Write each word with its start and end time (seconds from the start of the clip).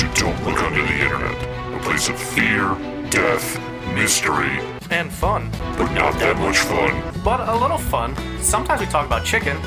to 0.00 0.08
Don't 0.14 0.42
Look 0.46 0.62
Under 0.62 0.80
the 0.80 0.94
Internet, 0.94 1.74
a 1.74 1.78
place 1.82 2.08
of 2.08 2.18
fear, 2.18 2.74
death, 3.10 3.60
mystery, 3.94 4.58
and 4.90 5.12
fun. 5.12 5.50
but 5.76 5.92
not 5.92 6.14
that 6.20 6.38
much 6.38 6.56
fun. 6.56 7.02
But 7.22 7.46
a 7.46 7.54
little 7.54 7.76
fun. 7.76 8.16
Sometimes 8.40 8.80
we 8.80 8.86
talk 8.86 9.04
about 9.04 9.26
chicken, 9.26 9.58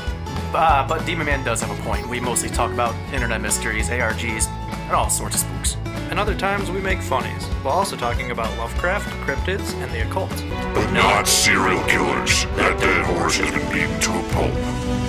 uh, 0.52 0.84
but 0.88 1.06
Demon 1.06 1.26
Man 1.26 1.44
does 1.44 1.62
have 1.62 1.70
a 1.70 1.80
point. 1.84 2.08
We 2.08 2.18
mostly 2.18 2.48
talk 2.48 2.72
about 2.72 2.96
internet 3.12 3.42
mysteries, 3.42 3.90
ARGs, 3.90 4.48
and 4.48 4.90
all 4.90 5.08
sorts 5.08 5.36
of 5.36 5.42
spooks. 5.42 5.76
And 6.10 6.18
other 6.18 6.34
times 6.34 6.68
we 6.68 6.80
make 6.80 7.00
funnies, 7.00 7.44
while 7.62 7.74
also 7.74 7.94
talking 7.94 8.32
about 8.32 8.50
Lovecraft, 8.58 9.08
cryptids, 9.24 9.72
and 9.84 9.92
the 9.92 10.02
occult. 10.04 10.30
But 10.74 10.90
not 10.90 11.28
serial 11.28 11.80
killers. 11.84 12.44
That 12.56 12.80
dead 12.80 13.06
horse 13.06 13.36
has 13.36 13.52
been 13.52 13.72
beaten 13.72 14.00
to 14.00 14.10
a 14.10 14.22
pulp. 14.32 14.54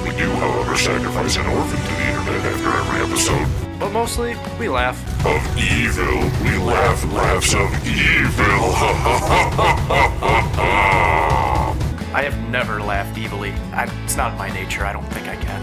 We 0.05 0.16
do, 0.21 0.30
however, 0.34 0.78
sacrifice 0.78 1.36
an 1.38 1.48
orphan 1.48 1.80
to 1.82 1.94
the 1.96 2.07
internet 2.10 2.46
after 2.46 2.70
every 2.70 3.02
episode. 3.10 3.64
But 3.80 3.92
mostly, 3.92 4.36
we 4.60 4.70
laugh. 4.70 4.98
Of 5.26 5.57
evil, 5.57 6.21
we 6.43 6.57
laugh 6.57 7.04
laughs 7.14 7.54
of 7.54 7.70
evil. 7.86 8.71
Ha 8.71 8.93
ha 8.93 9.20
ha 9.20 9.50
ha 9.56 9.78
ha 9.88 10.10
ha 10.20 10.52
ha. 10.56 11.75
I 12.14 12.21
have 12.24 12.38
never 12.50 12.82
laughed 12.82 13.18
evilly. 13.18 13.52
I, 13.74 13.89
it's 14.06 14.16
not 14.16 14.38
my 14.38 14.50
nature. 14.54 14.86
I 14.86 14.93
don't 14.93 15.07
think 15.11 15.28
I 15.28 15.36
can. 15.36 15.61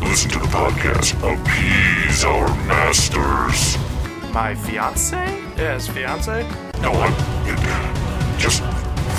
Listen 0.00 0.30
to 0.32 0.38
the 0.38 0.46
podcast. 0.46 1.14
Appease 1.24 2.24
our 2.24 2.48
masters. 2.66 3.78
My 4.34 4.54
fiance? 4.54 5.16
Yeah, 5.56 5.74
his 5.74 5.88
fiance? 5.88 6.42
No, 6.82 6.92
I'm. 6.92 7.14
Just 8.38 8.62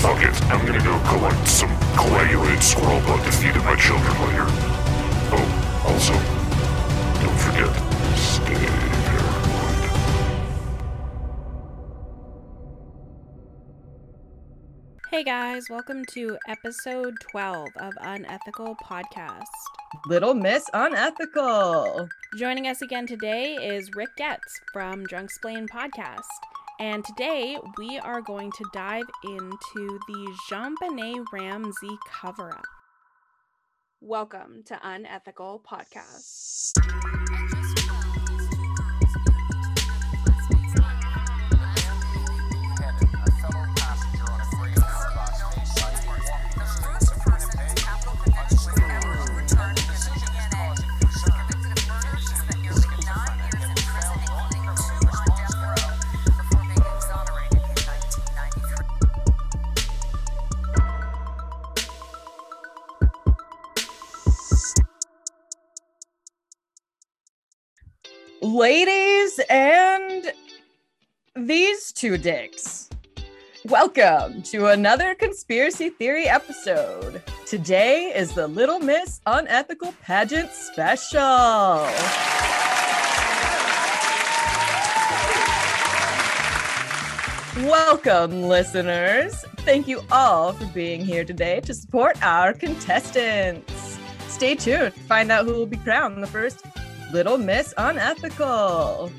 fuck 0.02 0.22
it. 0.22 0.40
I'm 0.52 0.64
gonna 0.68 0.84
go 0.84 1.00
collect 1.10 1.48
some 1.48 1.70
coagulated 1.98 2.62
squirrel 2.62 3.00
blood 3.02 3.24
to 3.26 3.32
feed 3.32 3.54
to 3.54 3.60
my 3.62 3.76
children 3.76 4.14
later. 4.28 4.46
Oh, 5.34 5.84
also, 5.88 6.14
don't 7.24 7.40
forget, 7.40 7.74
stay 7.74 7.74
paranoid. 7.74 7.85
Hey 15.16 15.24
guys, 15.24 15.70
welcome 15.70 16.04
to 16.12 16.38
episode 16.50 17.14
12 17.32 17.70
of 17.80 17.94
Unethical 18.02 18.76
Podcast. 18.84 19.44
Little 20.08 20.34
Miss 20.34 20.70
Unethical. 20.74 22.10
Joining 22.38 22.68
us 22.68 22.82
again 22.82 23.08
today 23.08 23.54
is 23.54 23.90
Rick 23.96 24.10
Getz 24.18 24.60
from 24.74 25.06
Drunk 25.06 25.32
Splain 25.32 25.70
Podcast. 25.70 26.28
And 26.82 27.06
today 27.06 27.58
we 27.78 27.98
are 28.00 28.20
going 28.20 28.52
to 28.52 28.66
dive 28.74 29.10
into 29.24 30.00
the 30.06 30.38
JonBenet 30.52 31.24
Ramsey 31.32 31.98
cover 32.12 32.50
up. 32.50 32.66
Welcome 34.02 34.64
to 34.66 34.78
Unethical 34.84 35.64
Podcast. 35.66 36.74
Ladies 68.66 69.40
and 69.48 70.34
these 71.36 71.92
two 71.92 72.18
dicks. 72.18 72.90
Welcome 73.66 74.42
to 74.42 74.70
another 74.70 75.14
conspiracy 75.14 75.92
theory 75.92 76.28
episode. 76.28 77.22
Today 77.46 78.12
is 78.16 78.34
the 78.34 78.48
Little 78.48 78.80
Miss 78.80 79.22
Unethical 79.28 79.94
Pageant 80.02 80.52
Special. 80.52 81.22
Welcome, 87.70 88.42
listeners. 88.42 89.46
Thank 89.58 89.88
you 89.88 90.02
all 90.10 90.54
for 90.54 90.66
being 90.74 91.06
here 91.06 91.24
today 91.24 91.60
to 91.60 91.74
support 91.76 92.18
our 92.24 92.52
contestants. 92.52 94.00
Stay 94.28 94.56
tuned 94.56 94.96
to 94.96 95.00
find 95.02 95.32
out 95.32 95.46
who 95.46 95.54
will 95.54 95.68
be 95.68 95.78
crowned 95.78 96.24
the 96.24 96.28
first 96.28 96.66
Little 97.12 97.38
Miss 97.38 97.74
Unethical. 97.78 99.12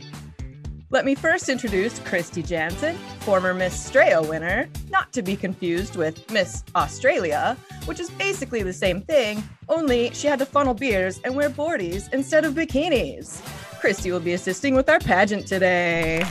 Let 0.91 1.05
me 1.05 1.15
first 1.15 1.49
introduce 1.49 1.99
Christy 2.01 2.43
Jansen, 2.43 2.97
former 3.21 3.53
Miss 3.53 3.91
Straya 3.91 4.27
winner, 4.29 4.69
not 4.89 5.13
to 5.15 5.23
be 5.23 5.35
confused 5.35 5.97
with 5.97 6.31
Miss 6.31 6.63
Australia, 6.77 7.57
which 7.87 7.99
is 7.99 8.09
basically 8.11 8.63
the 8.63 8.73
same 8.73 9.01
thing, 9.03 9.43
only 9.69 10.11
she 10.13 10.29
had 10.29 10.39
to 10.39 10.47
funnel 10.47 10.75
beers 10.75 11.21
and 11.25 11.35
wear 11.35 11.51
boardies 11.51 12.13
instead 12.13 12.45
of 12.45 12.55
bikinis. 12.55 13.41
Christy 13.81 14.13
will 14.13 14.21
be 14.21 14.33
assisting 14.35 14.75
with 14.75 14.89
our 14.89 15.01
pageant 15.01 15.47
today. 15.47 16.23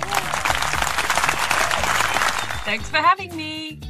Thanks 2.64 2.90
for 2.90 2.98
having 2.98 3.36
me. 3.36 3.82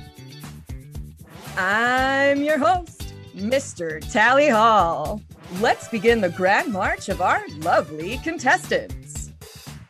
I'm 1.58 2.42
your 2.42 2.58
host, 2.58 2.95
Mr. 3.36 4.00
Tally 4.12 4.48
Hall. 4.48 5.22
Let's 5.60 5.88
begin 5.90 6.22
the 6.22 6.30
grand 6.30 6.72
march 6.72 7.10
of 7.10 7.22
our 7.22 7.44
lovely 7.60 8.18
contestants. 8.20 9.32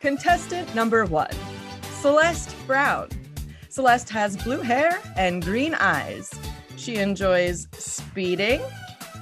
Contestant 0.00 0.74
number 0.74 1.04
one, 1.04 1.34
Celeste 2.00 2.54
Brown. 2.66 3.08
Celeste 3.68 4.10
has 4.10 4.36
blue 4.36 4.60
hair 4.60 5.00
and 5.16 5.44
green 5.44 5.74
eyes. 5.74 6.30
She 6.76 6.96
enjoys 6.96 7.68
speeding, 7.72 8.60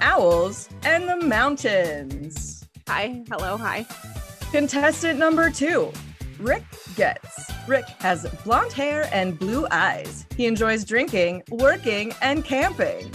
owls, 0.01 0.69
and 0.83 1.07
the 1.07 1.17
mountains. 1.25 2.67
Hi, 2.87 3.23
hello, 3.29 3.57
hi. 3.57 3.85
Contestant 4.51 5.19
number 5.19 5.49
two, 5.49 5.91
Rick 6.39 6.63
Getz. 6.95 7.51
Rick 7.67 7.85
has 7.99 8.25
blonde 8.43 8.73
hair 8.73 9.09
and 9.11 9.37
blue 9.37 9.67
eyes. 9.71 10.25
He 10.35 10.45
enjoys 10.45 10.83
drinking, 10.83 11.43
working, 11.49 12.13
and 12.21 12.43
camping. 12.43 13.11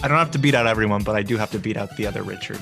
I 0.00 0.06
don't 0.06 0.18
have 0.18 0.30
to 0.30 0.38
beat 0.38 0.54
out 0.54 0.68
everyone, 0.68 1.02
but 1.02 1.16
I 1.16 1.22
do 1.22 1.36
have 1.36 1.50
to 1.50 1.58
beat 1.58 1.76
out 1.76 1.96
the 1.96 2.06
other 2.06 2.22
Richard. 2.22 2.60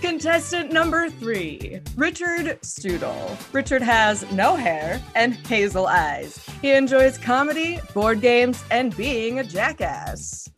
Contestant 0.00 0.72
number 0.72 1.08
three, 1.08 1.80
Richard 1.96 2.58
Studel. 2.64 3.38
Richard 3.52 3.80
has 3.80 4.30
no 4.32 4.56
hair 4.56 5.00
and 5.14 5.34
hazel 5.34 5.86
eyes. 5.86 6.44
He 6.60 6.72
enjoys 6.72 7.16
comedy, 7.16 7.78
board 7.94 8.20
games, 8.20 8.62
and 8.72 8.94
being 8.96 9.38
a 9.38 9.44
jackass. 9.44 10.50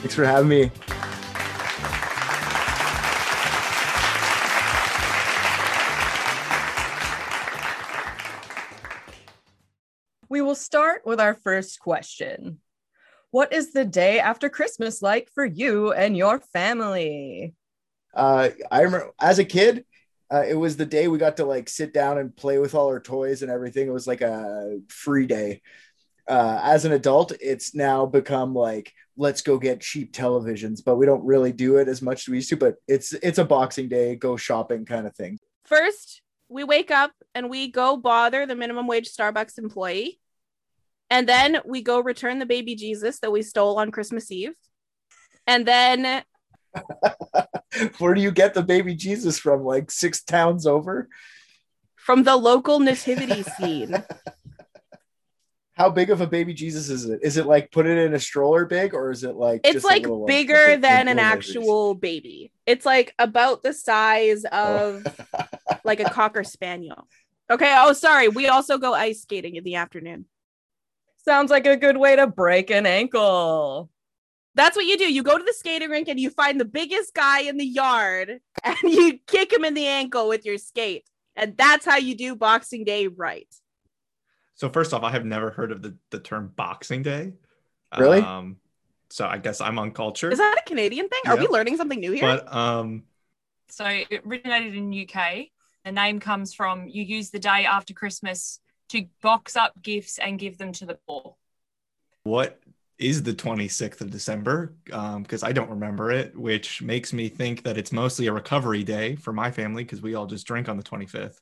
Thanks 0.00 0.14
for 0.14 0.24
having 0.24 0.48
me. 0.48 0.70
We 10.28 10.40
will 10.42 10.54
start 10.54 11.02
with 11.04 11.20
our 11.20 11.34
first 11.34 11.80
question. 11.80 12.60
What 13.30 13.52
is 13.52 13.72
the 13.72 13.84
day 13.84 14.18
after 14.18 14.48
Christmas 14.48 15.02
like 15.02 15.30
for 15.32 15.44
you 15.44 15.92
and 15.92 16.16
your 16.16 16.40
family? 16.52 17.54
Uh, 18.12 18.48
I 18.70 18.80
remember 18.80 19.12
as 19.20 19.38
a 19.38 19.44
kid, 19.44 19.84
uh, 20.32 20.44
it 20.48 20.54
was 20.54 20.76
the 20.76 20.86
day 20.86 21.06
we 21.06 21.18
got 21.18 21.36
to 21.36 21.44
like 21.44 21.68
sit 21.68 21.94
down 21.94 22.18
and 22.18 22.34
play 22.34 22.58
with 22.58 22.74
all 22.74 22.88
our 22.88 23.00
toys 23.00 23.42
and 23.42 23.50
everything. 23.50 23.86
It 23.86 23.92
was 23.92 24.06
like 24.06 24.20
a 24.20 24.78
free 24.88 25.26
day. 25.26 25.62
Uh, 26.28 26.60
as 26.62 26.84
an 26.84 26.92
adult, 26.92 27.32
it's 27.40 27.74
now 27.74 28.06
become 28.06 28.54
like 28.54 28.92
let's 29.16 29.42
go 29.42 29.58
get 29.58 29.80
cheap 29.80 30.12
televisions, 30.12 30.82
but 30.84 30.96
we 30.96 31.06
don't 31.06 31.24
really 31.24 31.52
do 31.52 31.76
it 31.76 31.88
as 31.88 32.00
much 32.02 32.22
as 32.22 32.28
we 32.28 32.36
used 32.38 32.48
to. 32.50 32.56
But 32.56 32.76
it's 32.88 33.12
it's 33.12 33.38
a 33.38 33.44
Boxing 33.44 33.88
Day, 33.88 34.16
go 34.16 34.36
shopping 34.36 34.84
kind 34.86 35.06
of 35.06 35.14
thing. 35.14 35.38
First, 35.66 36.22
we 36.48 36.64
wake 36.64 36.90
up 36.90 37.12
and 37.34 37.48
we 37.48 37.70
go 37.70 37.96
bother 37.96 38.44
the 38.44 38.56
minimum 38.56 38.88
wage 38.88 39.08
Starbucks 39.08 39.58
employee. 39.58 40.20
And 41.10 41.28
then 41.28 41.58
we 41.64 41.82
go 41.82 42.00
return 42.00 42.38
the 42.38 42.46
baby 42.46 42.76
Jesus 42.76 43.18
that 43.20 43.32
we 43.32 43.42
stole 43.42 43.78
on 43.78 43.90
Christmas 43.90 44.30
Eve. 44.30 44.54
And 45.46 45.66
then 45.66 46.22
Where 47.98 48.14
do 48.14 48.20
you 48.20 48.30
get 48.30 48.54
the 48.54 48.62
baby 48.62 48.94
Jesus 48.94 49.38
from? 49.38 49.64
Like 49.64 49.90
six 49.90 50.22
towns 50.22 50.66
over? 50.66 51.08
from 52.00 52.24
the 52.24 52.36
local 52.36 52.80
nativity 52.80 53.42
scene, 53.58 54.02
How 55.74 55.90
big 55.90 56.10
of 56.10 56.20
a 56.20 56.26
baby 56.26 56.52
Jesus 56.52 56.88
is 56.88 57.04
it? 57.04 57.20
Is 57.22 57.36
it 57.36 57.46
like 57.46 57.70
put 57.70 57.86
it 57.86 57.98
in 57.98 58.14
a 58.14 58.18
stroller 58.18 58.66
big, 58.66 58.94
or 58.94 59.10
is 59.10 59.22
it 59.22 59.36
like 59.36 59.60
it's 59.64 59.74
just 59.74 59.84
a 59.84 59.88
like 59.88 60.02
little, 60.02 60.26
bigger 60.26 60.72
like 60.72 60.80
than 60.80 61.08
an 61.08 61.18
actual 61.18 61.94
baby. 61.94 62.52
It's 62.66 62.84
like 62.84 63.14
about 63.18 63.62
the 63.62 63.72
size 63.72 64.42
babies? 64.42 65.04
of 65.06 65.06
like 65.84 66.00
a 66.00 66.04
cocker 66.10 66.44
spaniel. 66.44 67.06
Okay. 67.50 67.74
Oh, 67.78 67.92
sorry. 67.92 68.28
We 68.28 68.48
also 68.48 68.78
go 68.78 68.92
ice 68.92 69.22
skating 69.22 69.56
in 69.56 69.64
the 69.64 69.76
afternoon. 69.76 70.26
Sounds 71.24 71.50
like 71.50 71.66
a 71.66 71.76
good 71.76 71.96
way 71.96 72.16
to 72.16 72.26
break 72.26 72.70
an 72.70 72.86
ankle. 72.86 73.90
That's 74.54 74.76
what 74.76 74.86
you 74.86 74.96
do. 74.96 75.12
You 75.12 75.22
go 75.22 75.38
to 75.38 75.44
the 75.44 75.52
skating 75.52 75.90
rink 75.90 76.08
and 76.08 76.18
you 76.18 76.30
find 76.30 76.60
the 76.60 76.64
biggest 76.64 77.14
guy 77.14 77.42
in 77.42 77.56
the 77.56 77.64
yard 77.64 78.40
and 78.64 78.76
you 78.82 79.18
kick 79.26 79.52
him 79.52 79.64
in 79.64 79.74
the 79.74 79.86
ankle 79.86 80.28
with 80.28 80.44
your 80.44 80.58
skate. 80.58 81.04
And 81.36 81.56
that's 81.56 81.86
how 81.86 81.96
you 81.96 82.16
do 82.16 82.34
Boxing 82.34 82.84
Day 82.84 83.06
right. 83.06 83.46
So 84.56 84.68
first 84.68 84.92
off, 84.92 85.02
I 85.02 85.10
have 85.10 85.24
never 85.24 85.50
heard 85.50 85.72
of 85.72 85.80
the, 85.82 85.96
the 86.10 86.18
term 86.18 86.52
Boxing 86.54 87.02
Day. 87.02 87.32
Really? 87.96 88.20
Um, 88.20 88.56
so 89.10 89.26
I 89.26 89.38
guess 89.38 89.60
I'm 89.60 89.78
uncultured. 89.78 90.32
Is 90.32 90.38
that 90.38 90.62
a 90.64 90.68
Canadian 90.68 91.08
thing? 91.08 91.20
Are 91.26 91.36
we 91.36 91.48
learning 91.48 91.76
something 91.76 91.98
new 91.98 92.12
here? 92.12 92.22
But 92.22 92.54
um, 92.54 93.04
So 93.68 93.84
it 93.86 94.22
originated 94.26 94.74
in 94.74 94.92
UK. 94.92 95.48
The 95.84 95.92
name 95.92 96.20
comes 96.20 96.52
from 96.52 96.88
you 96.88 97.02
use 97.02 97.30
the 97.30 97.38
day 97.38 97.64
after 97.64 97.94
Christmas 97.94 98.60
to 98.90 99.06
box 99.22 99.56
up 99.56 99.80
gifts 99.82 100.18
and 100.18 100.38
give 100.38 100.58
them 100.58 100.72
to 100.72 100.86
the 100.86 100.98
poor. 101.06 101.36
what 102.24 102.60
is 102.98 103.22
the 103.22 103.32
26th 103.32 104.02
of 104.02 104.10
December? 104.10 104.74
Um, 104.92 105.22
because 105.22 105.42
I 105.42 105.52
don't 105.52 105.70
remember 105.70 106.12
it, 106.12 106.36
which 106.36 106.82
makes 106.82 107.14
me 107.14 107.30
think 107.30 107.62
that 107.62 107.78
it's 107.78 107.92
mostly 107.92 108.26
a 108.26 108.32
recovery 108.32 108.84
day 108.84 109.16
for 109.16 109.32
my 109.32 109.50
family 109.50 109.84
because 109.84 110.02
we 110.02 110.14
all 110.14 110.26
just 110.26 110.46
drink 110.46 110.68
on 110.68 110.76
the 110.76 110.82
25th. 110.82 111.38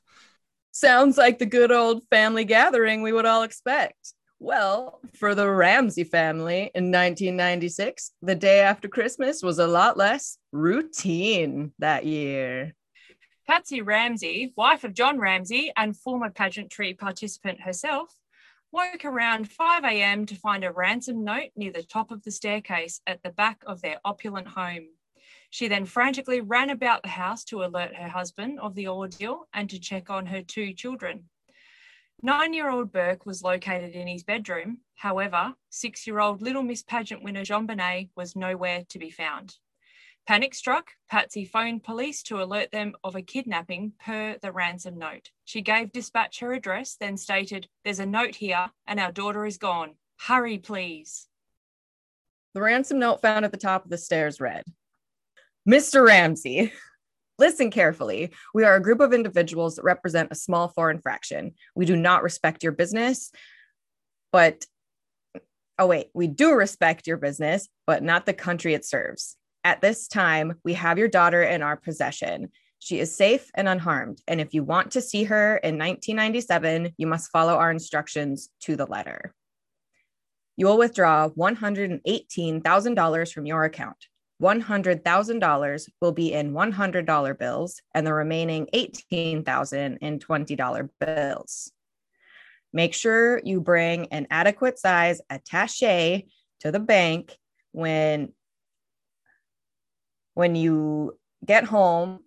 Sounds 0.71 1.17
like 1.17 1.37
the 1.37 1.45
good 1.45 1.71
old 1.71 2.03
family 2.09 2.45
gathering 2.45 3.01
we 3.01 3.11
would 3.11 3.25
all 3.25 3.43
expect. 3.43 4.13
Well, 4.39 5.01
for 5.15 5.35
the 5.35 5.49
Ramsey 5.49 6.05
family 6.05 6.71
in 6.73 6.91
1996, 6.91 8.13
the 8.21 8.35
day 8.35 8.61
after 8.61 8.87
Christmas 8.87 9.43
was 9.43 9.59
a 9.59 9.67
lot 9.67 9.97
less 9.97 10.37
routine 10.53 11.73
that 11.79 12.05
year. 12.05 12.73
Patsy 13.49 13.81
Ramsey, 13.81 14.53
wife 14.55 14.83
of 14.83 14.93
John 14.93 15.17
Ramsey 15.17 15.73
and 15.75 15.97
former 15.97 16.29
pageantry 16.29 16.93
participant 16.93 17.61
herself, 17.61 18.15
woke 18.71 19.03
around 19.03 19.51
5 19.51 19.85
a.m. 19.85 20.27
to 20.27 20.35
find 20.35 20.63
a 20.63 20.71
ransom 20.71 21.23
note 21.23 21.49
near 21.55 21.71
the 21.71 21.81
top 21.81 22.11
of 22.11 22.21
the 22.21 22.29
staircase 22.29 23.01
at 23.07 23.23
the 23.23 23.31
back 23.31 23.63
of 23.65 23.81
their 23.81 23.99
opulent 24.05 24.49
home. 24.49 24.89
She 25.49 25.67
then 25.67 25.85
frantically 25.85 26.41
ran 26.41 26.69
about 26.69 27.01
the 27.01 27.09
house 27.09 27.43
to 27.45 27.63
alert 27.63 27.95
her 27.95 28.07
husband 28.07 28.59
of 28.59 28.75
the 28.75 28.87
ordeal 28.87 29.47
and 29.51 29.67
to 29.71 29.79
check 29.79 30.11
on 30.11 30.27
her 30.27 30.43
two 30.43 30.71
children. 30.73 31.23
Nine 32.21 32.53
year 32.53 32.69
old 32.69 32.91
Burke 32.91 33.25
was 33.25 33.41
located 33.41 33.95
in 33.95 34.05
his 34.05 34.21
bedroom. 34.21 34.81
However, 34.93 35.55
six 35.71 36.05
year 36.05 36.19
old 36.19 36.43
Little 36.43 36.61
Miss 36.61 36.83
Pageant 36.83 37.23
winner 37.23 37.43
JonBenet 37.43 38.09
was 38.15 38.35
nowhere 38.35 38.83
to 38.89 38.99
be 38.99 39.09
found. 39.09 39.55
Panic 40.29 40.53
struck, 40.53 40.91
Patsy 41.09 41.43
phoned 41.43 41.83
police 41.83 42.21
to 42.21 42.43
alert 42.43 42.69
them 42.69 42.93
of 43.03 43.15
a 43.15 43.21
kidnapping 43.23 43.93
per 43.99 44.37
the 44.43 44.51
ransom 44.51 44.99
note. 44.99 45.31
She 45.43 45.61
gave 45.61 45.91
dispatch 45.91 46.39
her 46.41 46.53
address, 46.53 46.97
then 46.99 47.17
stated, 47.17 47.67
There's 47.83 47.97
a 47.97 48.05
note 48.05 48.35
here 48.35 48.69
and 48.85 48.99
our 48.99 49.11
daughter 49.11 49.47
is 49.47 49.57
gone. 49.57 49.95
Hurry, 50.19 50.59
please. 50.59 51.25
The 52.53 52.61
ransom 52.61 52.99
note 52.99 53.23
found 53.23 53.43
at 53.43 53.49
the 53.49 53.57
top 53.57 53.85
of 53.85 53.89
the 53.89 53.97
stairs 53.97 54.39
read 54.39 54.65
Mr. 55.67 56.05
Ramsey, 56.05 56.73
listen 57.39 57.71
carefully. 57.71 58.31
We 58.53 58.65
are 58.65 58.75
a 58.75 58.83
group 58.83 58.99
of 58.99 59.13
individuals 59.13 59.77
that 59.77 59.83
represent 59.83 60.31
a 60.31 60.35
small 60.35 60.67
foreign 60.67 61.01
fraction. 61.01 61.53
We 61.73 61.87
do 61.87 61.95
not 61.95 62.21
respect 62.21 62.61
your 62.61 62.73
business, 62.73 63.31
but 64.31 64.63
oh, 65.79 65.87
wait, 65.87 66.11
we 66.13 66.27
do 66.27 66.53
respect 66.53 67.07
your 67.07 67.17
business, 67.17 67.67
but 67.87 68.03
not 68.03 68.27
the 68.27 68.33
country 68.33 68.75
it 68.75 68.85
serves. 68.85 69.35
At 69.63 69.81
this 69.81 70.07
time, 70.07 70.55
we 70.63 70.73
have 70.73 70.97
your 70.97 71.07
daughter 71.07 71.43
in 71.43 71.61
our 71.61 71.75
possession. 71.75 72.49
She 72.79 72.99
is 72.99 73.15
safe 73.15 73.51
and 73.55 73.67
unharmed. 73.67 74.21
And 74.27 74.39
if 74.39 74.53
you 74.53 74.63
want 74.63 74.91
to 74.91 75.01
see 75.01 75.25
her 75.25 75.57
in 75.57 75.77
1997, 75.77 76.93
you 76.97 77.07
must 77.07 77.31
follow 77.31 77.55
our 77.55 77.69
instructions 77.69 78.49
to 78.61 78.77
the 78.77 78.85
letter. 78.85 79.35
You 80.55 80.67
will 80.67 80.77
withdraw 80.77 81.27
$118,000 81.29 83.33
from 83.33 83.45
your 83.45 83.65
account. 83.65 83.97
$100,000 84.41 85.89
will 86.01 86.11
be 86.13 86.33
in 86.33 86.53
$100 86.53 87.37
bills 87.37 87.81
and 87.93 88.07
the 88.07 88.13
remaining 88.13 88.67
18,000 88.71 89.97
in 89.97 90.19
$20 90.19 90.89
bills. 90.99 91.71
Make 92.71 92.93
sure 92.93 93.41
you 93.43 93.59
bring 93.59 94.05
an 94.07 94.27
adequate 94.29 94.79
size 94.79 95.19
attaché 95.29 96.27
to 96.61 96.71
the 96.71 96.79
bank 96.79 97.37
when 97.71 98.31
when 100.39 100.55
you 100.55 101.19
get 101.45 101.65
home, 101.65 102.21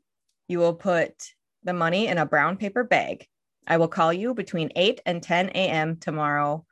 you 0.46 0.58
will 0.58 0.74
put 0.74 1.14
the 1.64 1.72
money 1.72 2.08
in 2.08 2.18
a 2.18 2.26
brown 2.26 2.58
paper 2.58 2.84
bag. 2.84 3.26
I 3.66 3.78
will 3.78 3.88
call 3.88 4.12
you 4.12 4.34
between 4.34 4.70
8 4.76 5.00
and 5.06 5.22
10 5.22 5.48
a.m. 5.54 5.96
tomorrow 5.96 6.66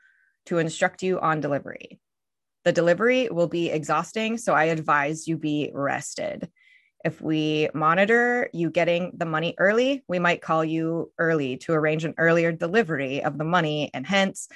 to 0.44 0.58
instruct 0.58 1.02
you 1.02 1.18
on 1.18 1.40
delivery. 1.40 1.98
The 2.66 2.72
delivery 2.72 3.30
will 3.30 3.46
be 3.46 3.70
exhausting, 3.70 4.36
so 4.36 4.52
I 4.52 4.64
advise 4.64 5.26
you 5.26 5.38
be 5.38 5.70
rested. 5.72 6.50
If 7.06 7.22
we 7.22 7.70
monitor 7.72 8.50
you 8.52 8.68
getting 8.68 9.12
the 9.16 9.24
money 9.24 9.54
early, 9.56 10.04
we 10.08 10.18
might 10.18 10.42
call 10.42 10.62
you 10.62 11.10
early 11.16 11.56
to 11.62 11.72
arrange 11.72 12.04
an 12.04 12.16
earlier 12.18 12.52
delivery 12.52 13.24
of 13.24 13.38
the 13.38 13.44
money 13.44 13.90
and 13.94 14.06
hence 14.06 14.46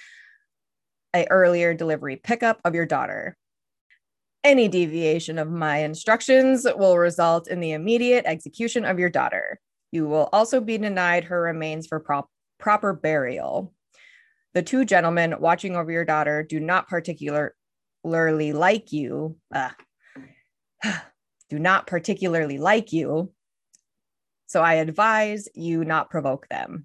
a 1.17 1.27
earlier 1.31 1.73
delivery 1.73 2.17
pickup 2.17 2.61
of 2.63 2.75
your 2.75 2.85
daughter. 2.85 3.39
Any 4.45 4.69
deviation 4.69 5.39
of 5.39 5.51
my 5.51 5.79
instructions 5.79 6.67
will 6.77 6.99
result 6.99 7.49
in 7.49 7.61
the 7.61 7.73
immediate 7.73 8.27
execution 8.27 8.85
of 8.85 8.99
your 8.99 9.09
daughter. 9.09 9.59
You 9.91 10.07
will 10.07 10.29
also 10.35 10.61
be 10.61 10.77
denied 10.77 11.25
her 11.25 11.41
remains 11.41 11.87
for 11.87 11.99
prop- 11.99 12.29
proper 12.59 12.93
burial. 12.93 13.73
The 14.53 14.63
two 14.63 14.85
gentlemen 14.85 15.37
watching 15.41 15.77
over 15.77 15.91
your 15.91 16.05
daughter 16.05 16.43
do 16.43 16.61
not 16.61 16.89
particularly 16.89 17.53
like 18.53 18.93
you. 18.93 19.39
uh, 19.55 19.71
do 21.49 21.59
not 21.59 21.87
particularly 21.87 22.59
like 22.59 22.93
you. 22.93 23.33
So 24.47 24.61
I 24.61 24.75
advise 24.75 25.49
you 25.55 25.87
not 25.87 26.11
provoke 26.11 26.49
them. 26.49 26.85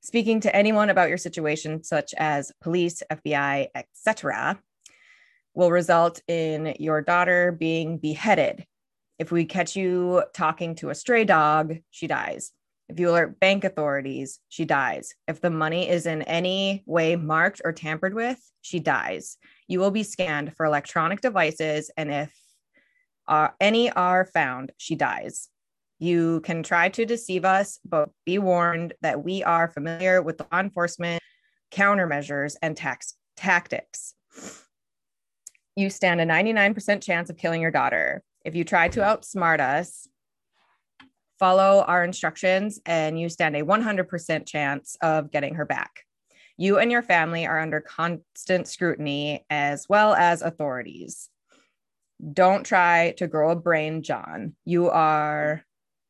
Speaking 0.00 0.40
to 0.40 0.56
anyone 0.56 0.88
about 0.88 1.10
your 1.10 1.18
situation, 1.18 1.84
such 1.84 2.14
as 2.16 2.50
police, 2.62 3.02
FBI, 3.10 3.68
etc., 3.74 4.58
will 5.54 5.70
result 5.70 6.20
in 6.28 6.74
your 6.78 7.02
daughter 7.02 7.52
being 7.52 7.98
beheaded. 7.98 8.66
If 9.18 9.30
we 9.30 9.44
catch 9.44 9.76
you 9.76 10.24
talking 10.34 10.74
to 10.76 10.90
a 10.90 10.94
stray 10.94 11.24
dog, 11.24 11.76
she 11.90 12.06
dies. 12.06 12.52
If 12.88 12.98
you 12.98 13.08
alert 13.10 13.40
bank 13.40 13.64
authorities, 13.64 14.40
she 14.48 14.64
dies. 14.64 15.14
If 15.28 15.40
the 15.40 15.50
money 15.50 15.88
is 15.88 16.06
in 16.06 16.22
any 16.22 16.82
way 16.86 17.16
marked 17.16 17.62
or 17.64 17.72
tampered 17.72 18.14
with, 18.14 18.38
she 18.60 18.80
dies. 18.80 19.38
You 19.68 19.78
will 19.80 19.90
be 19.90 20.02
scanned 20.02 20.54
for 20.56 20.66
electronic 20.66 21.20
devices, 21.20 21.90
and 21.96 22.10
if 22.10 22.34
uh, 23.28 23.48
any 23.60 23.90
are 23.90 24.26
found, 24.26 24.72
she 24.76 24.94
dies. 24.94 25.48
You 25.98 26.40
can 26.40 26.62
try 26.62 26.88
to 26.90 27.06
deceive 27.06 27.44
us, 27.44 27.78
but 27.84 28.10
be 28.26 28.38
warned 28.38 28.94
that 29.02 29.22
we 29.22 29.42
are 29.44 29.68
familiar 29.68 30.20
with 30.20 30.40
law 30.40 30.60
enforcement 30.60 31.22
countermeasures 31.72 32.56
and 32.60 32.76
tax 32.76 33.14
tactics. 33.36 34.14
You 35.74 35.88
stand 35.88 36.20
a 36.20 36.26
99% 36.26 37.02
chance 37.02 37.30
of 37.30 37.38
killing 37.38 37.62
your 37.62 37.70
daughter. 37.70 38.22
If 38.44 38.54
you 38.54 38.64
try 38.64 38.88
to 38.88 39.00
outsmart 39.00 39.60
us, 39.60 40.06
follow 41.38 41.82
our 41.86 42.04
instructions, 42.04 42.80
and 42.84 43.18
you 43.18 43.28
stand 43.28 43.56
a 43.56 43.62
100% 43.62 44.46
chance 44.46 44.96
of 45.00 45.30
getting 45.30 45.54
her 45.54 45.64
back. 45.64 46.04
You 46.58 46.78
and 46.78 46.92
your 46.92 47.02
family 47.02 47.46
are 47.46 47.58
under 47.58 47.80
constant 47.80 48.68
scrutiny 48.68 49.44
as 49.48 49.88
well 49.88 50.14
as 50.14 50.42
authorities. 50.42 51.30
Don't 52.32 52.64
try 52.64 53.14
to 53.16 53.26
grow 53.26 53.50
a 53.50 53.56
brain, 53.56 54.02
John. 54.02 54.54
You 54.64 54.90
are 54.90 55.64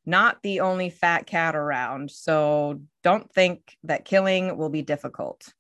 not 0.04 0.42
the 0.42 0.60
only 0.60 0.90
fat 0.90 1.26
cat 1.26 1.54
around, 1.54 2.10
so 2.10 2.82
don't 3.04 3.32
think 3.32 3.76
that 3.84 4.04
killing 4.04 4.56
will 4.56 4.68
be 4.68 4.82
difficult. 4.82 5.54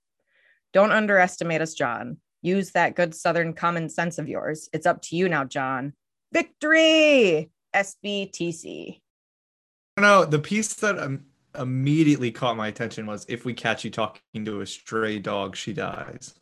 Don't 0.72 0.90
underestimate 0.90 1.60
us, 1.60 1.74
John. 1.74 2.18
Use 2.42 2.72
that 2.72 2.96
good 2.96 3.14
Southern 3.14 3.54
common 3.54 3.88
sense 3.88 4.18
of 4.18 4.28
yours. 4.28 4.68
It's 4.72 4.86
up 4.86 5.00
to 5.02 5.16
you 5.16 5.28
now, 5.28 5.44
John. 5.44 5.94
Victory! 6.32 7.50
SBTC. 7.74 9.00
No, 9.98 10.24
the 10.24 10.38
piece 10.38 10.74
that 10.74 10.98
um, 10.98 11.24
immediately 11.58 12.30
caught 12.30 12.56
my 12.56 12.68
attention 12.68 13.06
was 13.06 13.26
if 13.28 13.44
we 13.44 13.54
catch 13.54 13.84
you 13.84 13.90
talking 13.90 14.44
to 14.44 14.60
a 14.60 14.66
stray 14.66 15.18
dog, 15.18 15.56
she 15.56 15.72
dies. 15.72 16.34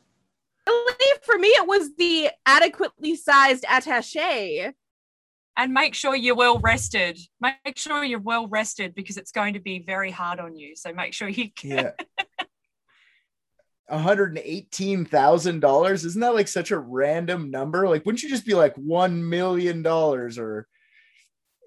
For 1.23 1.39
me, 1.39 1.49
it 1.49 1.67
was 1.67 1.95
the 1.97 2.31
adequately 2.47 3.17
sized 3.17 3.65
attache. 3.69 4.73
And 5.57 5.75
make 5.75 5.95
sure 5.95 6.17
you're 6.17 6.37
well 6.37 6.59
rested. 6.61 7.19
Make 7.41 7.77
sure 7.77 8.03
you're 8.03 8.21
well 8.21 8.49
rested 8.49 8.95
because 8.95 9.17
it's 9.17 9.33
going 9.33 9.55
to 9.55 9.61
be 9.61 9.81
very 9.81 10.11
hard 10.11 10.41
on 10.41 10.57
you. 10.57 10.75
So 10.75 10.93
make 10.93 11.13
sure 11.13 11.29
you 11.29 11.51
Yeah. 11.63 11.91
$118,000. 13.91 15.93
Isn't 15.93 16.21
that 16.21 16.35
like 16.35 16.49
such 16.49 16.71
a 16.71 16.79
random 16.79 17.51
number? 17.51 17.89
Like, 17.89 18.07
wouldn't 18.07 18.23
you 18.23 18.29
just 18.29 18.47
be 18.47 18.55
like 18.55 18.77
$1 18.77 19.23
million 19.23 19.87
or, 19.87 20.67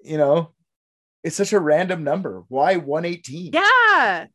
you 0.02 0.16
know, 0.18 0.52
it's 1.22 1.36
such 1.36 1.52
a 1.52 1.60
random 1.60 2.02
number. 2.04 2.44
Why 2.48 2.76
118? 2.76 3.52
Yeah. 3.54 4.26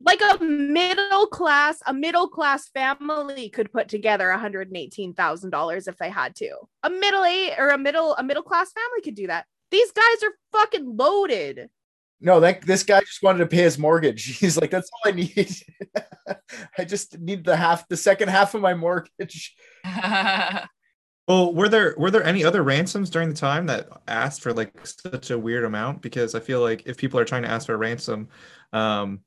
Like 0.00 0.20
a 0.20 0.42
middle 0.42 1.26
class, 1.26 1.80
a 1.86 1.94
middle 1.94 2.28
class 2.28 2.68
family 2.68 3.50
could 3.50 3.72
put 3.72 3.88
together 3.88 4.34
$118,000 4.36 5.88
if 5.88 5.96
they 5.98 6.10
had 6.10 6.34
to. 6.36 6.50
A 6.82 6.90
middle 6.90 7.24
eight 7.24 7.54
or 7.58 7.70
a 7.70 7.78
middle 7.78 8.14
a 8.16 8.22
middle 8.22 8.42
class 8.42 8.70
family 8.72 9.00
could 9.02 9.14
do 9.14 9.28
that. 9.28 9.46
These 9.70 9.92
guys 9.92 10.22
are 10.22 10.34
fucking 10.52 10.96
loaded. 10.96 11.70
No, 12.24 12.40
that 12.40 12.62
this 12.62 12.82
guy 12.82 13.00
just 13.00 13.22
wanted 13.22 13.40
to 13.40 13.46
pay 13.46 13.58
his 13.58 13.78
mortgage. 13.78 14.38
He's 14.38 14.56
like, 14.56 14.70
that's 14.70 14.90
all 14.90 15.12
I 15.12 15.14
need. 15.14 15.54
I 16.78 16.84
just 16.84 17.18
need 17.18 17.44
the 17.44 17.54
half, 17.54 17.86
the 17.86 17.98
second 17.98 18.30
half 18.30 18.54
of 18.54 18.62
my 18.62 18.74
mortgage. 18.74 19.54
Well, 21.26 21.54
were 21.54 21.70
there 21.70 21.94
were 21.96 22.10
there 22.10 22.22
any 22.22 22.44
other 22.44 22.62
ransoms 22.62 23.08
during 23.08 23.30
the 23.30 23.34
time 23.34 23.64
that 23.68 23.88
asked 24.06 24.42
for 24.42 24.52
like 24.52 24.74
such 24.86 25.30
a 25.30 25.38
weird 25.38 25.64
amount? 25.64 26.02
Because 26.02 26.34
I 26.34 26.40
feel 26.40 26.60
like 26.60 26.82
if 26.84 26.98
people 26.98 27.18
are 27.18 27.24
trying 27.24 27.44
to 27.44 27.50
ask 27.50 27.64
for 27.64 27.72
a 27.72 27.78
ransom, 27.78 28.28
um, 28.74 29.20